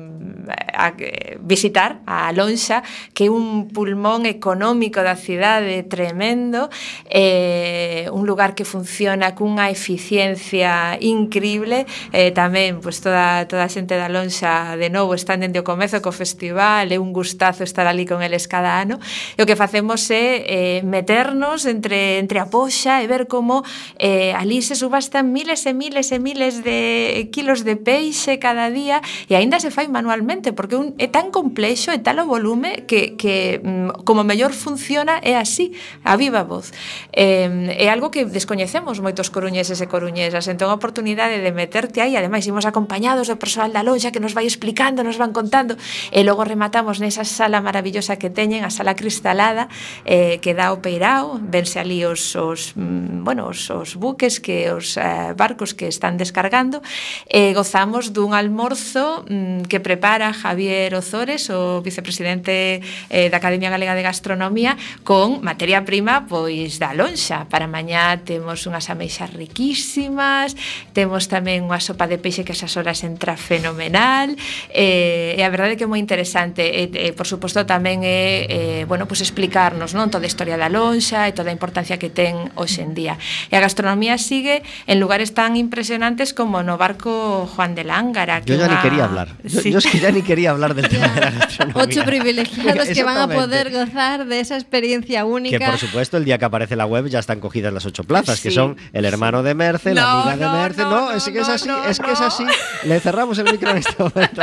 a, 0.72 0.92
eh, 0.98 1.38
visitar 1.40 2.00
a 2.06 2.32
Lonxa, 2.32 2.82
que 3.14 3.26
é 3.26 3.30
un 3.30 3.68
pulmón 3.72 4.26
económico 4.26 5.00
da 5.00 5.16
cidade 5.16 5.82
tremendo, 5.84 6.68
eh, 7.08 8.08
un 8.12 8.26
lugar 8.26 8.54
que 8.54 8.64
funciona 8.64 9.34
cunha 9.34 9.70
eficiencia 9.70 10.98
increíble, 11.00 11.86
eh, 12.12 12.30
tamén 12.32 12.80
pois 12.84 13.00
toda 13.00 13.48
toda 13.48 13.64
a 13.64 13.72
xente 13.72 13.96
da 13.96 14.12
Lonxa 14.12 14.76
de 14.76 14.92
novo 14.92 15.16
están 15.16 15.40
dende 15.40 15.60
o 15.60 15.66
comezo 15.66 16.04
co 16.04 16.12
festival, 16.12 16.92
é 16.92 16.98
un 17.00 17.16
gustazo 17.16 17.64
estar 17.64 17.88
ali 17.88 18.04
con 18.04 18.20
eles 18.20 18.46
cada 18.46 18.80
ano. 18.80 19.00
E 19.38 19.40
o 19.40 19.48
que 19.48 19.56
facemos 19.56 20.04
é 20.12 20.44
eh, 20.44 20.80
meternos 20.84 21.64
entre 21.64 22.20
entre 22.20 22.38
a 22.38 22.46
poxa 22.50 23.00
e 23.00 23.06
ver 23.08 23.26
como 23.26 23.64
eh, 23.96 24.36
ali 24.36 24.60
se 24.60 24.76
subastan 24.76 25.32
miles 25.32 25.64
e 25.64 25.72
miles 25.72 26.12
e 26.12 26.18
miles 26.18 26.60
de 26.60 27.13
quilos 27.30 27.44
kilos 27.44 27.64
de 27.64 27.76
peixe 27.76 28.38
cada 28.40 28.70
día 28.70 29.04
e 29.28 29.36
aínda 29.36 29.60
se 29.60 29.68
fai 29.68 29.86
manualmente 29.86 30.56
porque 30.56 30.74
un, 30.80 30.96
é 30.96 31.06
tan 31.06 31.28
complexo 31.28 31.92
e 31.92 32.00
tal 32.00 32.18
o 32.18 32.26
volume 32.26 32.88
que, 32.88 33.20
que 33.20 33.60
mm, 33.62 34.02
como 34.08 34.24
mellor 34.24 34.56
funciona 34.56 35.20
é 35.20 35.36
así, 35.36 35.76
a 36.02 36.16
viva 36.16 36.42
voz. 36.42 36.72
Eh, 37.12 37.76
é 37.76 37.92
algo 37.92 38.08
que 38.08 38.24
descoñecemos 38.24 38.98
moitos 39.04 39.28
coruñeses 39.28 39.78
e 39.78 39.86
coruñesas, 39.86 40.48
entón 40.48 40.72
a 40.72 40.78
oportunidade 40.80 41.38
de 41.44 41.52
meterte 41.52 42.00
aí, 42.00 42.16
ademais 42.16 42.48
imos 42.48 42.64
acompañados 42.64 43.28
do 43.28 43.36
persoal 43.36 43.70
da 43.70 43.84
loxa 43.84 44.10
que 44.10 44.24
nos 44.24 44.32
vai 44.32 44.48
explicando, 44.48 45.04
nos 45.04 45.20
van 45.20 45.36
contando 45.36 45.76
e 46.10 46.24
logo 46.24 46.42
rematamos 46.42 46.98
nesa 46.98 47.28
sala 47.28 47.60
maravillosa 47.60 48.16
que 48.16 48.32
teñen, 48.32 48.64
a 48.64 48.72
sala 48.72 48.96
cristalada 48.96 49.68
eh, 50.08 50.40
que 50.40 50.56
dá 50.56 50.72
o 50.72 50.80
Peirao, 50.80 51.38
vense 51.38 51.76
ali 51.76 52.02
os, 52.08 52.34
os, 52.40 52.72
mm, 52.72 53.22
bueno, 53.22 53.52
os, 53.52 53.68
os 53.68 53.94
buques 54.00 54.40
que 54.40 54.72
os 54.72 54.96
eh, 54.96 55.36
barcos 55.36 55.76
que 55.76 55.86
están 55.86 56.16
descargando 56.16 56.80
e 57.28 57.52
gozamos 57.52 58.12
dun 58.14 58.32
almorzo 58.32 59.26
mm, 59.28 59.66
que 59.66 59.80
prepara 59.80 60.32
Javier 60.32 60.94
Ozores, 60.94 61.50
o 61.50 61.82
vicepresidente 61.82 62.80
eh, 63.10 63.28
da 63.28 63.38
Academia 63.42 63.72
Galega 63.72 63.98
de 63.98 64.06
Gastronomía, 64.06 64.76
con 65.02 65.42
materia 65.42 65.84
prima 65.84 66.24
pois 66.28 66.78
da 66.78 66.94
lonxa. 66.94 67.48
Para 67.50 67.66
mañá 67.66 68.22
temos 68.22 68.64
unhas 68.70 68.86
ameixas 68.88 69.34
riquísimas, 69.34 70.54
temos 70.94 71.26
tamén 71.26 71.66
unha 71.66 71.82
sopa 71.82 72.06
de 72.06 72.22
peixe 72.22 72.46
que 72.46 72.54
esas 72.54 72.78
horas 72.78 73.02
entra 73.02 73.34
fenomenal, 73.34 74.30
eh, 74.70 75.34
e 75.34 75.40
a 75.42 75.50
verdade 75.50 75.74
é 75.74 75.76
que 75.76 75.84
é 75.84 75.90
moi 75.90 75.98
interesante. 75.98 76.62
E, 76.62 76.86
e 76.88 77.10
por 77.12 77.26
suposto 77.26 77.66
tamén 77.66 78.06
é 78.06 78.46
eh, 78.46 78.82
bueno, 78.86 79.10
pois 79.10 79.18
explicarnos 79.18 79.92
non 79.98 80.08
toda 80.14 80.24
a 80.24 80.30
historia 80.30 80.54
da 80.54 80.70
lonxa 80.70 81.26
e 81.26 81.34
toda 81.34 81.50
a 81.50 81.56
importancia 81.56 81.98
que 81.98 82.08
ten 82.08 82.54
hoxe 82.54 82.86
en 82.86 82.94
día. 82.94 83.18
E 83.50 83.58
a 83.58 83.60
gastronomía 83.60 84.16
sigue 84.16 84.62
en 84.86 85.02
lugares 85.02 85.34
tan 85.34 85.58
impresionantes 85.58 86.30
como 86.30 86.62
no 86.62 86.78
barco 86.78 86.93
Juan 87.02 87.74
de 87.74 87.84
Lángara. 87.84 88.38
yo 88.40 88.44
que 88.44 88.56
ya 88.58 88.68
ni 88.68 88.74
unha- 88.74 88.82
quería 88.82 89.04
hablar. 89.04 89.28
Yo, 89.44 89.60
Sí. 89.60 89.70
yo 89.72 89.78
es 89.78 89.86
que 89.86 89.98
ya 89.98 90.10
ni 90.10 90.22
quería 90.22 90.50
hablar 90.50 90.74
del 90.74 90.88
tema 90.90 91.08
de 91.08 91.20
la 91.20 91.30
gastronomía. 91.30 91.82
Ocho 91.84 92.04
privilegiados 92.04 92.88
que 92.88 93.04
van 93.04 93.18
a 93.18 93.28
poder 93.28 93.70
gozar 93.70 94.26
de 94.26 94.40
esa 94.40 94.54
experiencia 94.56 95.24
única. 95.24 95.58
Que 95.58 95.64
por 95.66 95.78
supuesto 95.78 96.16
el 96.16 96.24
día 96.24 96.38
que 96.38 96.44
aparece 96.44 96.76
la 96.76 96.86
web 96.86 97.06
ya 97.08 97.18
están 97.18 97.40
cogidas 97.40 97.72
las 97.72 97.84
ocho 97.86 98.04
plazas, 98.04 98.40
que 98.40 98.50
Sí, 98.50 98.54
son 98.54 98.76
el 98.92 99.04
hermano 99.04 99.42
de 99.42 99.54
Merce, 99.54 99.94
la 99.94 100.00
No, 100.02 100.08
amiga 100.22 100.36
de 100.36 100.44
no, 100.44 100.52
Merce. 100.52 100.82
No, 100.82 100.90
no, 100.90 101.12
es 101.12 101.26
no, 101.26 101.32
que 101.32 101.38
es 101.40 101.48
no, 101.48 101.54
así, 101.54 101.68
no, 101.68 101.84
es 101.84 101.98
que 102.00 102.12
es 102.12 102.20
no. 102.20 102.26
así. 102.26 102.44
Le 102.84 103.00
cerramos 103.00 103.38
el 103.38 103.44
micro 103.50 103.70
en 103.70 103.78
este 103.78 103.94
momento. 104.02 104.42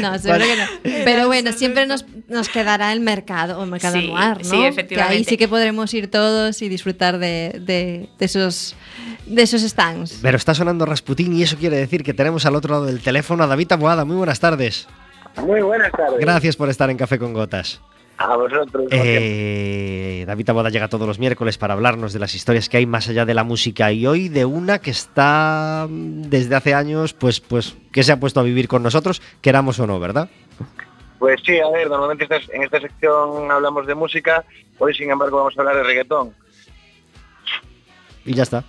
No, 0.00 0.18
seguro 0.18 0.44
que 0.44 0.56
no. 0.56 1.02
Pero 1.04 1.26
bueno, 1.26 1.52
siempre 1.52 1.86
nos, 1.86 2.04
nos 2.28 2.48
quedará 2.48 2.92
el 2.92 3.00
mercado, 3.00 3.58
o 3.58 3.64
el 3.64 3.70
mercado 3.70 3.96
Sí, 3.98 4.04
anual, 4.06 4.38
¿no? 4.38 4.44
sí, 4.44 4.50
Que 4.50 4.56
ahí 4.56 4.66
efectivamente. 4.68 5.24
sí 5.30 5.36
que 5.36 5.48
podremos 5.48 5.92
ir 5.94 6.10
todos 6.10 6.60
y 6.62 6.68
disfrutar 6.68 7.18
de, 7.18 7.60
de, 7.60 8.08
de 8.18 8.24
esos, 8.24 8.74
de 9.26 9.42
esos 9.42 9.62
stands. 9.62 10.18
Pero 10.22 10.36
está 10.36 10.54
sonando 10.54 10.86
Rasputín 10.86 11.32
y 11.36 11.42
eso 11.42 11.56
quiere 11.56 11.76
decir 11.76 12.02
que 12.02 12.14
tenemos 12.14 12.46
al 12.46 12.54
otro 12.56 12.74
lado 12.74 12.86
del 12.86 13.00
teléfono 13.00 13.44
a 13.44 13.46
David 13.46 13.68
Taboada. 13.68 14.04
Muy 14.04 14.16
buenas 14.16 14.40
tardes. 14.40 14.86
Muy 15.42 15.60
buenas 15.60 15.92
tardes. 15.92 16.18
Gracias 16.20 16.56
por 16.56 16.68
estar 16.70 16.88
en 16.90 16.96
Café 16.96 17.18
con 17.18 17.32
Gotas. 17.34 17.80
A 18.18 18.36
vosotros. 18.36 18.86
Eh, 18.90 20.24
David 20.26 20.46
Taboada 20.46 20.70
llega 20.70 20.88
todos 20.88 21.06
los 21.06 21.18
miércoles 21.18 21.58
para 21.58 21.74
hablarnos 21.74 22.12
de 22.12 22.18
las 22.18 22.34
historias 22.34 22.68
que 22.68 22.78
hay 22.78 22.86
más 22.86 23.08
allá 23.08 23.26
de 23.26 23.34
la 23.34 23.44
música 23.44 23.92
y 23.92 24.06
hoy 24.06 24.28
de 24.28 24.44
una 24.44 24.78
que 24.78 24.90
está 24.90 25.86
mm, 25.88 26.22
desde 26.22 26.54
hace 26.54 26.74
años, 26.74 27.12
pues, 27.12 27.40
pues, 27.40 27.76
que 27.92 28.02
se 28.02 28.12
ha 28.12 28.20
puesto 28.20 28.40
a 28.40 28.42
vivir 28.42 28.68
con 28.68 28.82
nosotros, 28.82 29.20
queramos 29.42 29.78
o 29.80 29.86
no, 29.86 30.00
¿verdad? 30.00 30.30
Pues 31.18 31.40
sí, 31.44 31.58
a 31.58 31.68
ver, 31.70 31.88
normalmente 31.88 32.26
en 32.52 32.62
esta 32.62 32.80
sección 32.80 33.50
hablamos 33.50 33.86
de 33.86 33.94
música, 33.94 34.44
hoy 34.78 34.94
sin 34.94 35.10
embargo 35.10 35.38
vamos 35.38 35.56
a 35.56 35.60
hablar 35.60 35.76
de 35.76 35.82
reggaetón. 35.82 36.34
Y 38.26 38.34
ya 38.34 38.42
está. 38.42 38.64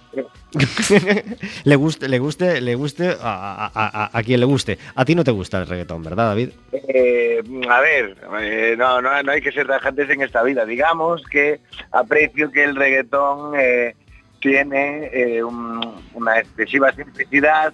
le 1.64 1.76
guste, 1.76 2.08
le 2.08 2.20
guste, 2.20 2.62
le 2.62 2.76
guste 2.76 3.10
a, 3.10 3.16
a- 3.66 3.72
a- 3.74 4.10
a 4.18 4.24
quien 4.24 4.40
le 4.40 4.46
guste. 4.46 4.78
A 4.96 5.04
ti 5.04 5.16
no 5.16 5.24
te 5.24 5.32
gusta 5.32 5.60
el 5.60 5.68
reggaetón, 5.68 6.04
¿verdad, 6.04 6.28
David? 6.28 6.50
Eh, 6.72 7.42
a 7.70 7.80
ver, 7.82 8.16
eh, 8.42 8.76
no, 8.78 9.02
no, 9.02 9.22
no 9.24 9.32
hay 9.32 9.42
que 9.42 9.52
ser 9.52 9.68
tajantes 9.68 10.10
en 10.10 10.22
esta 10.22 10.44
vida. 10.44 10.66
Digamos 10.66 11.24
que 11.24 11.60
aprecio 11.92 12.52
que 12.52 12.64
el 12.64 12.76
reggaetón 12.76 13.54
eh, 13.60 13.96
tiene 14.40 15.10
eh, 15.14 15.44
un- 15.44 15.96
una 16.14 16.40
excesiva 16.40 16.94
simplicidad 16.94 17.74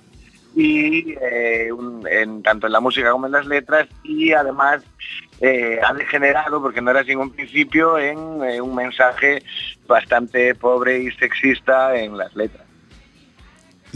y 0.56 1.16
eh, 1.22 1.72
un- 1.72 2.08
en, 2.10 2.42
tanto 2.44 2.68
en 2.68 2.74
la 2.74 2.80
música 2.80 3.12
como 3.12 3.26
en 3.26 3.32
las 3.34 3.46
letras 3.46 3.88
y 4.04 4.32
además 4.34 4.84
eh, 5.46 5.78
ha 5.86 5.94
degenerado, 5.94 6.62
porque 6.62 6.82
no 6.82 6.90
era 6.92 7.02
en 7.02 7.20
un 7.20 7.30
principio, 7.32 7.98
en 8.00 8.18
eh, 8.44 8.62
un 8.62 8.74
mensaje 8.74 9.44
bastante 9.86 10.56
pobre 10.56 11.00
y 11.04 11.12
sexista 11.12 11.96
en 11.98 12.18
las 12.18 12.34
letras. 12.36 12.64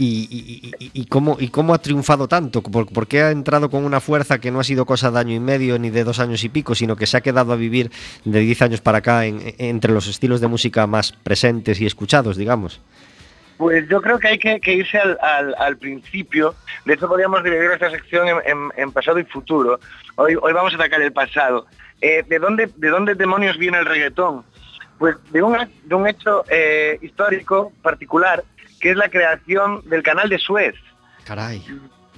¿Y, 0.00 0.70
y- 0.94 1.06
cómo, 1.06 1.38
¿Y 1.40 1.48
cómo 1.48 1.74
ha 1.74 1.78
triunfado 1.78 2.28
tanto? 2.28 2.62
¿Por, 2.62 3.08
qué 3.08 3.22
ha 3.22 3.30
entrado 3.32 3.68
con 3.68 3.84
una 3.84 3.98
fuerza 3.98 4.38
que 4.38 4.52
no 4.52 4.60
ha 4.60 4.64
sido 4.64 4.86
cosa 4.86 5.10
de 5.10 5.18
año 5.18 5.34
y 5.34 5.40
medio 5.40 5.76
ni 5.78 5.90
de 5.90 6.04
dos 6.04 6.20
años 6.20 6.44
y 6.44 6.48
pico, 6.50 6.76
sino 6.76 6.94
que 6.94 7.06
se 7.06 7.16
ha 7.16 7.20
quedado 7.20 7.52
a 7.52 7.56
vivir 7.56 7.90
de 8.24 8.38
10 8.40 8.62
años 8.62 8.80
para 8.80 8.98
acá 8.98 9.26
en- 9.26 9.54
entre 9.58 9.92
los 9.92 10.06
estilos 10.06 10.40
de 10.40 10.46
música 10.46 10.86
más 10.86 11.10
presentes 11.12 11.80
y 11.80 11.86
escuchados, 11.86 12.36
digamos? 12.36 12.80
Pues 13.58 13.86
yo 13.88 14.00
creo 14.00 14.18
que 14.18 14.28
hay 14.28 14.38
que, 14.38 14.60
que 14.60 14.72
irse 14.72 14.96
al, 14.98 15.18
al- 15.20 15.54
al 15.58 15.76
principio. 15.76 16.54
De 16.86 16.94
hecho, 16.94 17.08
podríamos 17.08 17.42
dividir 17.44 17.70
esta 17.72 17.90
sección 17.90 18.28
en, 18.28 18.36
en- 18.46 18.70
en 18.76 18.92
pasado 18.92 19.18
y 19.18 19.24
futuro. 19.24 19.78
Hoy, 20.14 20.36
hoy 20.40 20.52
vamos 20.52 20.72
a 20.72 20.76
atacar 20.76 21.02
el 21.02 21.12
pasado. 21.12 21.66
Eh, 22.00 22.22
¿de, 22.26 22.38
dónde, 22.38 22.70
¿De 22.76 22.88
dónde 22.88 23.14
demonios 23.16 23.58
viene 23.58 23.78
el 23.78 23.84
reggaetón? 23.86 24.44
Pues 24.98 25.16
de 25.32 25.42
un, 25.42 25.56
de 25.84 25.94
un 25.94 26.06
hecho 26.08 26.44
eh, 26.48 26.98
histórico 27.02 27.72
particular, 27.82 28.42
que 28.80 28.90
es 28.92 28.96
la 28.96 29.08
creación 29.08 29.82
del 29.88 30.02
canal 30.04 30.28
de 30.28 30.38
Suez 30.38 30.74
Caray. 31.24 31.64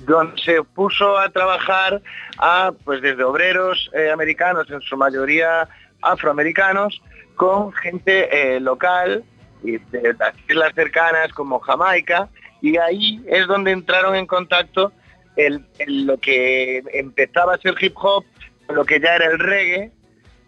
donde 0.06 0.40
se 0.42 0.62
puso 0.62 1.18
a 1.18 1.28
trabajar 1.30 2.00
a, 2.38 2.72
pues 2.84 3.00
desde 3.02 3.24
obreros 3.24 3.90
eh, 3.94 4.10
americanos, 4.10 4.70
en 4.70 4.80
su 4.82 4.96
mayoría 4.96 5.66
afroamericanos, 6.02 7.00
con 7.36 7.72
gente 7.72 8.60
local 8.60 9.24
y 9.62 9.78
de 9.78 10.14
las 10.18 10.34
islas 10.48 10.72
cercanas 10.74 11.32
como 11.32 11.58
Jamaica, 11.60 12.28
y 12.62 12.76
ahí 12.76 13.22
es 13.28 13.46
donde 13.46 13.70
entraron 13.72 14.14
en 14.16 14.26
contacto 14.26 14.92
el, 15.36 15.64
el- 15.78 16.06
lo 16.06 16.18
que 16.18 16.82
empezaba 16.92 17.54
a 17.54 17.58
ser 17.58 17.74
hip 17.80 17.94
hop, 17.96 18.24
lo 18.68 18.84
que 18.84 19.00
ya 19.00 19.14
era 19.16 19.26
el 19.26 19.38
reggae, 19.38 19.90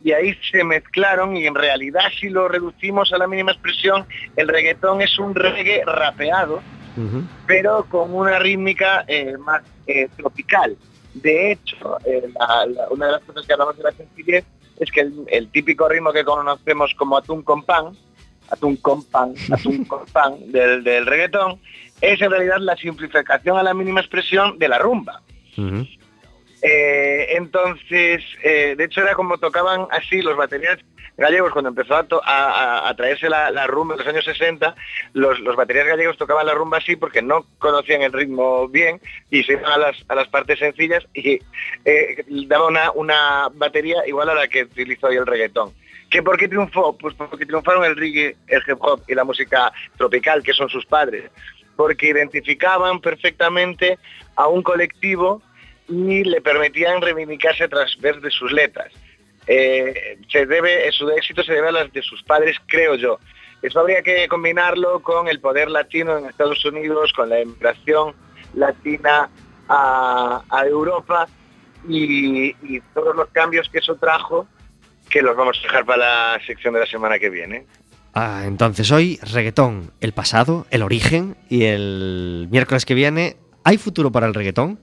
y 0.05 0.13
ahí 0.13 0.37
se 0.51 0.65
mezclaron 0.65 1.37
y 1.37 1.47
en 1.47 1.55
realidad 1.55 2.03
si 2.19 2.29
lo 2.29 2.49
reducimos 2.49 3.13
a 3.13 3.19
la 3.19 3.27
mínima 3.29 3.53
expresión, 3.53 4.05
el 4.37 4.49
reggaetón 4.49 5.01
es 5.01 5.17
un 5.19 5.35
reggae 5.35 5.83
rapeado, 5.87 6.61
pero 7.47 7.85
con 7.89 8.13
una 8.15 8.39
rítmica 8.39 9.05
eh, 9.09 9.37
más 9.39 9.63
eh, 9.87 10.09
tropical. 10.17 10.77
De 11.15 11.53
hecho, 11.53 11.99
eh, 12.05 12.29
la- 12.39 12.67
la- 12.67 12.89
una 12.91 13.07
de 13.07 13.13
las 13.13 13.23
cosas 13.23 13.47
que 13.47 13.53
hablamos 13.53 13.77
de 13.77 13.83
la 13.85 13.93
sencillez 13.93 14.45
es 14.81 14.91
que 14.91 15.01
el, 15.03 15.25
el 15.29 15.49
típico 15.51 15.89
ritmo 15.89 16.13
que 16.13 16.25
conocemos 16.25 16.93
como 16.99 17.17
atún 17.17 17.43
con 17.43 17.63
pan, 17.63 17.97
atún 18.53 18.77
con 18.77 19.05
pan, 19.05 19.35
atún 19.51 19.85
con 19.93 20.05
pan 20.07 20.35
del, 20.53 20.85
del 20.85 21.07
reggaetón, 21.07 21.59
es 22.01 22.21
en 22.21 22.31
realidad 22.31 22.59
la 22.61 22.77
simplificación 22.77 23.57
a 23.59 23.63
la 23.63 23.75
mínima 23.75 24.01
expresión 24.01 24.59
de 24.59 24.69
la 24.69 24.79
rumba. 24.79 25.23
Eh, 26.63 27.37
entonces, 27.37 28.23
eh, 28.45 28.75
de 28.77 28.85
hecho 28.85 29.01
era 29.03 29.15
como 29.15 29.39
tocaban 29.39 29.87
así 29.91 30.23
los 30.23 30.37
baterías 30.37 30.79
gallegos 31.17 31.53
cuando 31.53 31.71
empezó 31.71 31.97
a, 31.97 32.05
to- 32.05 32.23
a- 32.25 32.85
a- 32.85 32.89
a 32.89 32.97
traerse 32.97 33.29
la, 33.29 33.51
la 33.51 33.67
rumba 33.67 33.95
en 33.95 33.99
los 33.99 34.07
años 34.09 34.25
60, 34.25 34.75
los, 35.13 35.41
los 35.41 35.57
baterías 35.57 35.87
gallegos 35.89 36.17
tocaban 36.17 36.47
la 36.47 36.55
rumba 36.55 36.79
así 36.79 36.95
porque 36.97 37.21
no 37.21 37.45
conocían 37.59 38.03
el 38.03 38.13
ritmo 38.13 38.69
bien 38.69 39.01
y 39.31 39.43
se 39.43 39.53
iban 39.55 39.67
a 39.73 39.77
las, 39.79 39.97
a 40.09 40.15
las 40.15 40.29
partes 40.29 40.59
sencillas 40.61 41.05
y 41.15 41.41
eh, 41.85 42.25
daba 42.47 42.69
una, 42.69 42.91
una 42.93 43.49
batería 43.55 44.07
igual 44.07 44.31
a 44.31 44.35
la 44.35 44.47
que 44.49 44.63
utilizó 44.63 45.09
hoy 45.09 45.17
el 45.17 45.27
reggaetón. 45.27 45.73
¿Que 46.13 46.23
¿Por 46.23 46.37
qué 46.37 46.47
triunfó? 46.47 46.95
Pues 46.99 47.15
porque 47.15 47.47
triunfaron 47.47 47.87
el 47.87 47.97
reggae, 47.97 48.37
el 48.49 48.63
hip 48.69 48.77
hop 48.81 49.01
y 49.09 49.15
la 49.15 49.25
música 49.25 49.73
tropical, 49.97 50.43
que 50.43 50.53
son 50.53 50.69
sus 50.69 50.85
padres. 50.85 51.31
Porque 51.75 52.09
identificaban 52.09 53.01
perfectamente 53.01 53.99
a 54.37 54.47
un 54.47 54.63
colectivo 54.63 55.41
y 55.89 56.23
le 56.23 56.43
permitían 56.43 57.01
reivindicarse 57.01 57.65
a 57.65 57.69
través 57.69 58.21
de 58.21 58.31
sus 58.31 58.53
letras. 58.53 58.93
Eh, 59.47 60.19
se 60.31 60.45
debe, 60.45 60.93
su 60.93 61.09
éxito 61.09 61.43
se 61.43 61.55
debe 61.55 61.69
a 61.69 61.73
las 61.73 61.93
de 61.95 62.03
sus 62.03 62.23
padres, 62.25 62.59
creo 62.67 62.95
yo. 62.97 63.19
Eso 63.63 63.81
habría 63.81 64.03
que 64.03 64.29
combinarlo 64.29 65.01
con 65.01 65.29
el 65.29 65.41
poder 65.41 65.71
latino 65.71 66.19
en 66.19 66.27
Estados 66.27 66.63
Unidos, 66.67 67.11
con 67.15 67.31
la 67.31 67.39
emigración 67.39 68.15
latina 68.53 69.31
a, 69.67 70.43
Europa 70.67 71.27
y 71.89 72.81
todos 72.93 73.17
los 73.17 73.29
cambios 73.31 73.71
que 73.71 73.79
eso 73.79 73.95
trajo, 73.97 74.47
que 75.13 75.23
los 75.23 75.37
vamos 75.37 75.59
a 75.59 75.63
dejar 75.63 75.85
para 75.85 75.99
la 76.35 76.41
sección 76.47 76.73
de 76.75 76.81
la 76.81 76.87
semana 76.87 77.19
que 77.19 77.29
viene. 77.29 77.67
Ah, 78.15 78.43
entonces 78.47 78.91
hoy 78.91 79.21
reggaetón, 79.23 79.93
el 80.01 80.13
pasado, 80.13 80.67
el 80.71 80.83
origen 80.83 81.37
y 81.49 81.65
el 81.65 82.49
miércoles 82.51 82.85
que 82.85 82.95
viene, 82.95 83.37
¿hay 83.63 83.77
futuro 83.77 84.11
para 84.11 84.27
el 84.27 84.35
reggaetón? 84.35 84.79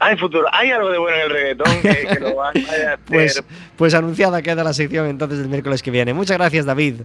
Hay 0.00 0.16
futuro, 0.16 0.46
hay 0.52 0.70
algo 0.70 0.90
de 0.90 0.98
bueno 0.98 1.16
en 1.16 1.22
el 1.22 1.30
reggaetón 1.30 1.82
que, 1.82 2.06
que 2.06 2.20
lo 2.20 2.42
a 2.42 2.48
hacer. 2.50 2.98
Pues, 3.06 3.44
pues 3.76 3.94
anunciada 3.94 4.42
queda 4.42 4.64
la 4.64 4.72
sección 4.72 5.06
entonces 5.06 5.38
del 5.38 5.48
miércoles 5.48 5.82
que 5.82 5.90
viene. 5.90 6.12
Muchas 6.12 6.36
gracias 6.36 6.66
David. 6.66 7.02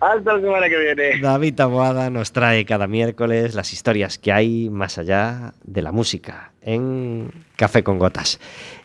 Hasta 0.00 0.34
la 0.34 0.40
semana 0.40 0.68
que 0.68 0.76
viene. 0.76 1.20
David 1.20 1.54
Taboada 1.54 2.10
nos 2.10 2.32
trae 2.32 2.64
cada 2.64 2.86
miércoles 2.86 3.54
las 3.54 3.72
historias 3.72 4.18
que 4.18 4.32
hay 4.32 4.68
más 4.68 4.98
allá 4.98 5.54
de 5.62 5.82
la 5.82 5.92
música 5.92 6.52
en 6.60 7.30
Café 7.56 7.82
con 7.82 7.98
Gotas. 7.98 8.38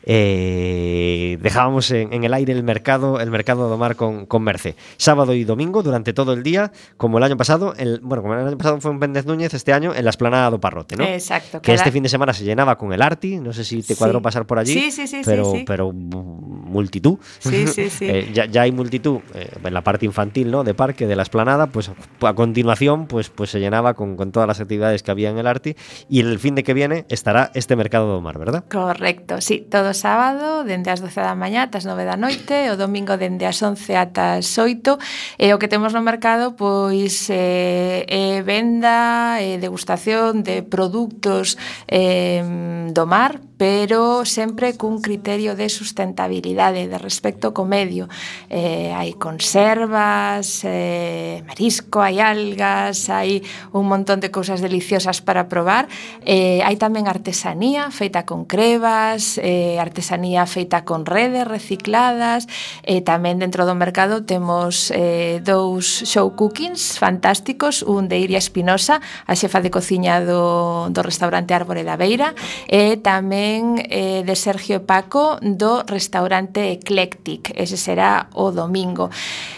Eh, 0.03 1.37
dejábamos 1.41 1.91
en, 1.91 2.11
en 2.13 2.23
el 2.23 2.33
aire 2.33 2.53
el 2.53 2.63
mercado, 2.63 3.19
el 3.19 3.29
mercado 3.29 3.67
de 3.67 3.73
Omar 3.75 3.95
con, 3.95 4.25
con 4.25 4.41
Merce. 4.43 4.75
Sábado 4.97 5.33
y 5.35 5.43
domingo 5.43 5.83
durante 5.83 6.13
todo 6.13 6.33
el 6.33 6.41
día, 6.41 6.71
como 6.97 7.17
el 7.19 7.23
año 7.23 7.37
pasado, 7.37 7.73
el, 7.77 7.99
bueno, 8.01 8.23
como 8.23 8.33
el 8.35 8.47
año 8.47 8.57
pasado 8.57 8.81
fue 8.81 8.91
en 8.91 8.99
Péndez 8.99 9.25
Núñez, 9.25 9.53
este 9.53 9.73
año 9.73 9.93
en 9.93 10.03
la 10.03 10.09
esplanada 10.09 10.49
do 10.49 10.59
Parrote, 10.59 10.95
¿no? 10.95 11.03
Exacto. 11.03 11.61
Que 11.61 11.67
cada- 11.67 11.75
este 11.75 11.91
fin 11.91 12.01
de 12.03 12.09
semana 12.09 12.33
se 12.33 12.43
llenaba 12.43 12.77
con 12.77 12.93
el 12.93 13.01
Arti, 13.01 13.37
no 13.39 13.53
sé 13.53 13.63
si 13.63 13.83
te 13.83 13.95
cuadró 13.95 14.19
Sí. 14.19 14.23
pasar 14.23 14.45
por 14.47 14.57
allí, 14.57 14.73
Sí, 14.73 14.91
sí, 14.91 15.05
sí, 15.07 15.21
pero, 15.23 15.51
sí. 15.51 15.63
pero 15.67 15.91
multitud. 15.93 17.17
Sí, 17.39 17.67
sí, 17.67 17.89
sí. 17.89 18.05
Eh, 18.11 18.31
ya, 18.33 18.45
ya 18.45 18.63
hay 18.63 18.71
multitud 18.71 19.19
eh, 19.35 19.49
en 19.63 19.73
la 19.73 19.83
parte 19.83 20.05
infantil, 20.05 20.49
¿no? 20.51 20.63
De 20.63 20.73
parque, 20.73 21.07
de 21.07 21.15
la 21.15 21.21
esplanada, 21.23 21.67
pues 21.67 21.91
a 22.21 22.33
continuación, 22.33 23.05
pues, 23.07 23.29
pues 23.29 23.49
se 23.51 23.59
llenaba 23.59 23.93
con, 23.93 24.17
con 24.17 24.31
todas 24.31 24.47
las 24.47 24.59
actividades 24.59 25.01
que 25.03 25.11
había 25.11 25.29
en 25.29 25.37
el 25.37 25.47
Arti. 25.47 25.75
Y 26.09 26.19
el 26.19 26.39
fin 26.39 26.55
de 26.55 26.63
que 26.63 26.73
viene 26.73 27.05
estará 27.09 27.51
este 27.53 27.75
mercado 27.75 28.07
do 28.07 28.19
mar, 28.21 28.37
¿verdad? 28.37 28.60
Correcto, 28.69 29.41
sí, 29.41 29.65
todo 29.69 29.93
sábado 29.93 30.63
dende 30.63 30.91
as 30.91 30.99
12 30.99 31.23
da 31.23 31.35
mañá 31.35 31.63
ata 31.63 31.79
as 31.79 31.87
9 31.87 32.03
da 32.03 32.19
noite, 32.19 32.67
o 32.69 32.75
domingo 32.75 33.15
dende 33.15 33.47
as 33.47 33.57
11 33.63 33.95
ata 33.95 34.37
as 34.37 34.51
8, 34.59 34.99
e 35.39 35.53
o 35.53 35.59
que 35.59 35.71
temos 35.71 35.95
no 35.95 36.03
mercado 36.03 36.53
pois 36.59 37.31
eh, 37.31 38.03
eh 38.07 38.43
venda 38.43 39.39
e 39.39 39.55
eh, 39.55 39.57
degustación 39.57 40.43
de 40.43 40.61
produtos 40.61 41.55
eh, 41.87 42.43
do 42.91 43.03
mar, 43.07 43.39
pero 43.61 44.25
sempre 44.25 44.73
cun 44.73 45.05
criterio 45.05 45.53
de 45.53 45.69
sustentabilidade 45.69 46.89
de 46.89 46.97
respecto 46.97 47.53
co 47.53 47.61
medio. 47.61 48.09
Eh, 48.49 48.89
hai 48.89 49.13
conservas, 49.13 50.65
eh, 50.65 51.45
marisco, 51.45 52.01
hai 52.01 52.17
algas, 52.17 53.13
hai 53.13 53.45
un 53.69 53.85
montón 53.85 54.17
de 54.17 54.33
cousas 54.33 54.65
deliciosas 54.65 55.21
para 55.21 55.45
probar. 55.45 55.85
Eh, 56.25 56.65
hai 56.65 56.73
tamén 56.81 57.05
artesanía 57.05 57.93
feita 57.93 58.25
con 58.25 58.49
crevas, 58.49 59.37
eh, 59.37 59.77
artesanía 59.77 60.49
feita 60.49 60.81
con 60.81 61.05
redes 61.05 61.45
recicladas, 61.45 62.49
e 62.81 62.97
eh, 62.97 63.01
tamén 63.05 63.37
dentro 63.37 63.69
do 63.69 63.77
mercado 63.77 64.25
temos 64.25 64.89
eh, 64.89 65.37
dous 65.45 66.01
show 66.09 66.33
cookings 66.33 66.97
fantásticos, 66.97 67.85
un 67.85 68.09
de 68.09 68.17
Iria 68.25 68.41
Espinosa, 68.41 69.05
a 69.29 69.37
xefa 69.37 69.61
de 69.61 69.69
cociña 69.69 70.17
do, 70.25 70.89
do 70.89 71.05
restaurante 71.05 71.53
Árbore 71.53 71.85
da 71.85 71.93
Beira, 71.93 72.33
e 72.65 72.97
eh, 72.97 72.97
tamén 72.97 73.50
tamén 73.51 73.83
eh, 73.91 74.23
de 74.23 74.35
Sergio 74.39 74.79
e 74.79 74.85
Paco 74.87 75.35
do 75.43 75.83
restaurante 75.83 76.71
Eclectic, 76.71 77.51
ese 77.59 77.75
será 77.75 78.31
o 78.31 78.55
domingo. 78.55 79.11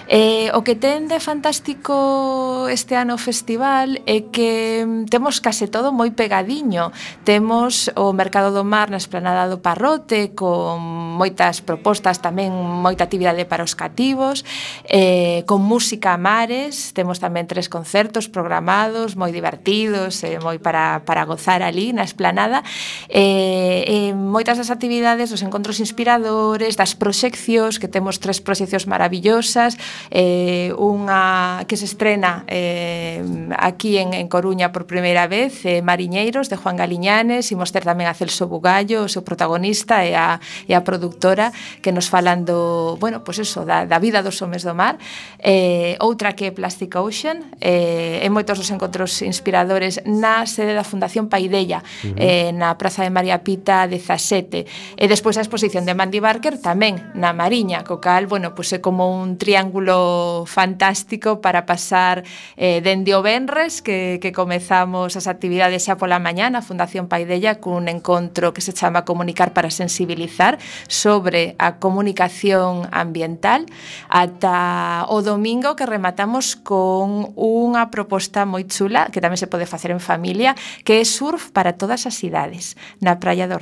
Eh, 0.10 0.50
o 0.58 0.66
que 0.66 0.74
ten 0.74 1.06
de 1.06 1.22
fantástico 1.22 2.68
este 2.74 2.98
ano 2.98 3.22
festival 3.22 4.02
é 4.10 4.34
que 4.34 4.82
mm, 4.82 5.14
temos 5.14 5.38
case 5.40 5.70
todo 5.70 5.94
moi 5.94 6.10
pegadiño. 6.10 6.90
Temos 7.22 7.94
o 7.94 8.12
Mercado 8.18 8.50
do 8.50 8.66
Mar 8.66 8.90
na 8.90 8.98
esplanada 8.98 9.46
do 9.46 9.62
Parrote 9.62 10.34
con 10.34 10.82
moitas 11.14 11.62
propostas, 11.62 12.18
tamén 12.18 12.50
moita 12.50 13.06
actividade 13.06 13.46
para 13.46 13.62
os 13.62 13.78
cativos, 13.78 14.42
eh, 14.90 15.46
con 15.46 15.62
música 15.62 16.18
a 16.18 16.20
mares, 16.20 16.98
temos 16.98 17.22
tamén 17.22 17.46
tres 17.46 17.70
concertos 17.70 18.26
programados, 18.26 19.14
moi 19.14 19.30
divertidos, 19.30 20.26
eh, 20.26 20.42
moi 20.42 20.58
para, 20.58 21.06
para 21.06 21.30
gozar 21.30 21.62
ali 21.62 21.94
na 21.94 22.04
esplanada, 22.04 22.66
eh, 23.08 23.83
eh, 23.86 24.16
moitas 24.16 24.56
das 24.56 24.72
actividades 24.72 25.30
dos 25.30 25.44
encontros 25.44 25.84
inspiradores, 25.84 26.80
das 26.80 26.96
proxeccións, 26.96 27.78
que 27.78 27.92
temos 27.92 28.24
tres 28.24 28.40
proxeccións 28.40 28.88
maravillosas, 28.88 29.76
eh, 30.10 30.72
unha 30.80 31.68
que 31.68 31.76
se 31.76 31.86
estrena 31.86 32.48
eh, 32.48 33.20
aquí 33.60 34.00
en, 34.00 34.16
en 34.16 34.32
Coruña 34.32 34.72
por 34.72 34.88
primeira 34.88 35.28
vez, 35.28 35.68
eh, 35.68 35.84
Mariñeiros, 35.84 36.48
de 36.48 36.56
Juan 36.56 36.80
Galiñanes, 36.80 37.52
imos 37.52 37.76
ter 37.76 37.84
tamén 37.84 38.08
a 38.08 38.16
Celso 38.16 38.48
Bugallo, 38.48 39.06
o 39.06 39.12
seu 39.12 39.28
protagonista 39.28 40.08
e 40.08 40.16
a, 40.16 40.40
e 40.66 40.72
a 40.72 40.82
productora, 40.88 41.52
que 41.84 41.92
nos 41.92 42.08
falan 42.08 42.48
do, 42.48 42.96
bueno, 43.04 43.22
pois 43.22 43.38
pues 43.38 43.50
eso, 43.50 43.66
da, 43.66 43.90
da 43.90 43.98
vida 44.00 44.22
dos 44.22 44.40
homes 44.46 44.64
do 44.64 44.78
mar. 44.78 45.02
Eh, 45.42 45.98
outra 46.00 46.38
que 46.38 46.48
é 46.48 46.52
Plastic 46.54 46.94
Ocean, 46.96 47.50
eh, 47.60 48.22
en 48.22 48.32
moitos 48.32 48.62
dos 48.62 48.70
encontros 48.70 49.26
inspiradores 49.26 50.00
na 50.06 50.46
sede 50.46 50.78
da 50.78 50.86
Fundación 50.86 51.28
Paidella, 51.28 51.82
uh 51.82 52.14
-huh. 52.14 52.16
eh, 52.18 52.52
na 52.54 52.78
Praza 52.78 53.02
de 53.02 53.10
María 53.10 53.42
Pita, 53.42 53.73
a 53.74 53.88
17. 53.90 54.70
E 55.00 55.06
despois 55.10 55.42
a 55.42 55.42
exposición 55.42 55.90
de 55.90 55.98
Mandy 55.98 56.22
Barker 56.22 56.62
tamén 56.62 57.02
na 57.18 57.34
Mariña, 57.34 57.82
co 57.82 57.98
cal, 57.98 58.30
bueno, 58.30 58.54
pois 58.54 58.70
é 58.70 58.78
como 58.78 59.10
un 59.10 59.42
triángulo 59.42 60.46
fantástico 60.46 61.42
para 61.42 61.66
pasar 61.66 62.22
eh, 62.54 62.86
dende 62.86 63.18
o 63.18 63.26
Benres, 63.26 63.82
que, 63.82 64.22
que 64.22 64.30
comezamos 64.30 65.18
as 65.18 65.26
actividades 65.26 65.90
xa 65.90 65.98
pola 65.98 66.22
mañana, 66.22 66.62
a 66.62 66.66
Fundación 66.66 67.10
Paidella, 67.10 67.58
cun 67.58 67.90
encontro 67.90 68.54
que 68.54 68.62
se 68.62 68.76
chama 68.76 69.06
Comunicar 69.08 69.54
para 69.54 69.74
sensibilizar 69.74 70.60
sobre 70.88 71.56
a 71.58 71.80
comunicación 71.82 72.88
ambiental, 72.92 73.66
ata 74.10 75.06
o 75.10 75.22
domingo 75.22 75.76
que 75.76 75.86
rematamos 75.86 76.56
con 76.56 77.34
unha 77.36 77.90
proposta 77.90 78.46
moi 78.46 78.66
chula, 78.68 79.10
que 79.10 79.24
tamén 79.24 79.40
se 79.40 79.50
pode 79.50 79.70
facer 79.70 79.92
en 79.92 80.02
familia, 80.04 80.56
que 80.84 81.00
é 81.00 81.06
surf 81.06 81.52
para 81.52 81.76
todas 81.78 82.06
as 82.06 82.20
idades, 82.24 82.76
na 83.00 83.18
praia 83.20 83.48
do 83.48 83.53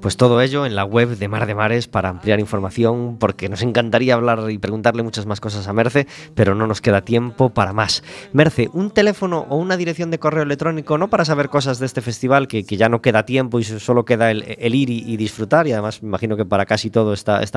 Pues 0.00 0.16
todo 0.16 0.40
ello 0.40 0.64
en 0.64 0.76
la 0.76 0.84
web 0.84 1.16
de 1.18 1.26
Mar 1.26 1.46
de 1.46 1.56
Mares 1.56 1.88
para 1.88 2.08
ampliar 2.08 2.38
información, 2.38 3.16
porque 3.18 3.48
nos 3.48 3.62
encantaría 3.62 4.14
hablar 4.14 4.48
y 4.48 4.58
preguntarle 4.58 5.02
muchas 5.02 5.26
más 5.26 5.40
cosas 5.40 5.66
a 5.66 5.72
Merce, 5.72 6.06
pero 6.36 6.54
no 6.54 6.68
nos 6.68 6.80
queda 6.80 7.00
tiempo 7.00 7.50
para 7.50 7.72
más. 7.72 8.04
Merce, 8.32 8.70
un 8.72 8.92
teléfono 8.92 9.46
o 9.48 9.56
una 9.56 9.76
dirección 9.76 10.12
de 10.12 10.20
correo 10.20 10.44
electrónico, 10.44 10.98
no 10.98 11.08
para 11.08 11.24
saber 11.24 11.48
cosas 11.48 11.80
de 11.80 11.86
este 11.86 12.00
festival, 12.00 12.46
que, 12.46 12.64
que 12.64 12.76
ya 12.76 12.88
no 12.88 13.02
queda 13.02 13.24
tiempo 13.24 13.58
y 13.58 13.64
solo 13.64 14.04
queda 14.04 14.30
el, 14.30 14.74
ir 14.74 14.88
y, 14.88 15.16
disfrutar, 15.16 15.66
y 15.66 15.72
además 15.72 16.00
me 16.00 16.08
imagino 16.08 16.36
que 16.36 16.44
para 16.44 16.64
casi 16.64 16.90
todo 16.90 17.12
está, 17.12 17.42
estamos 17.42 17.56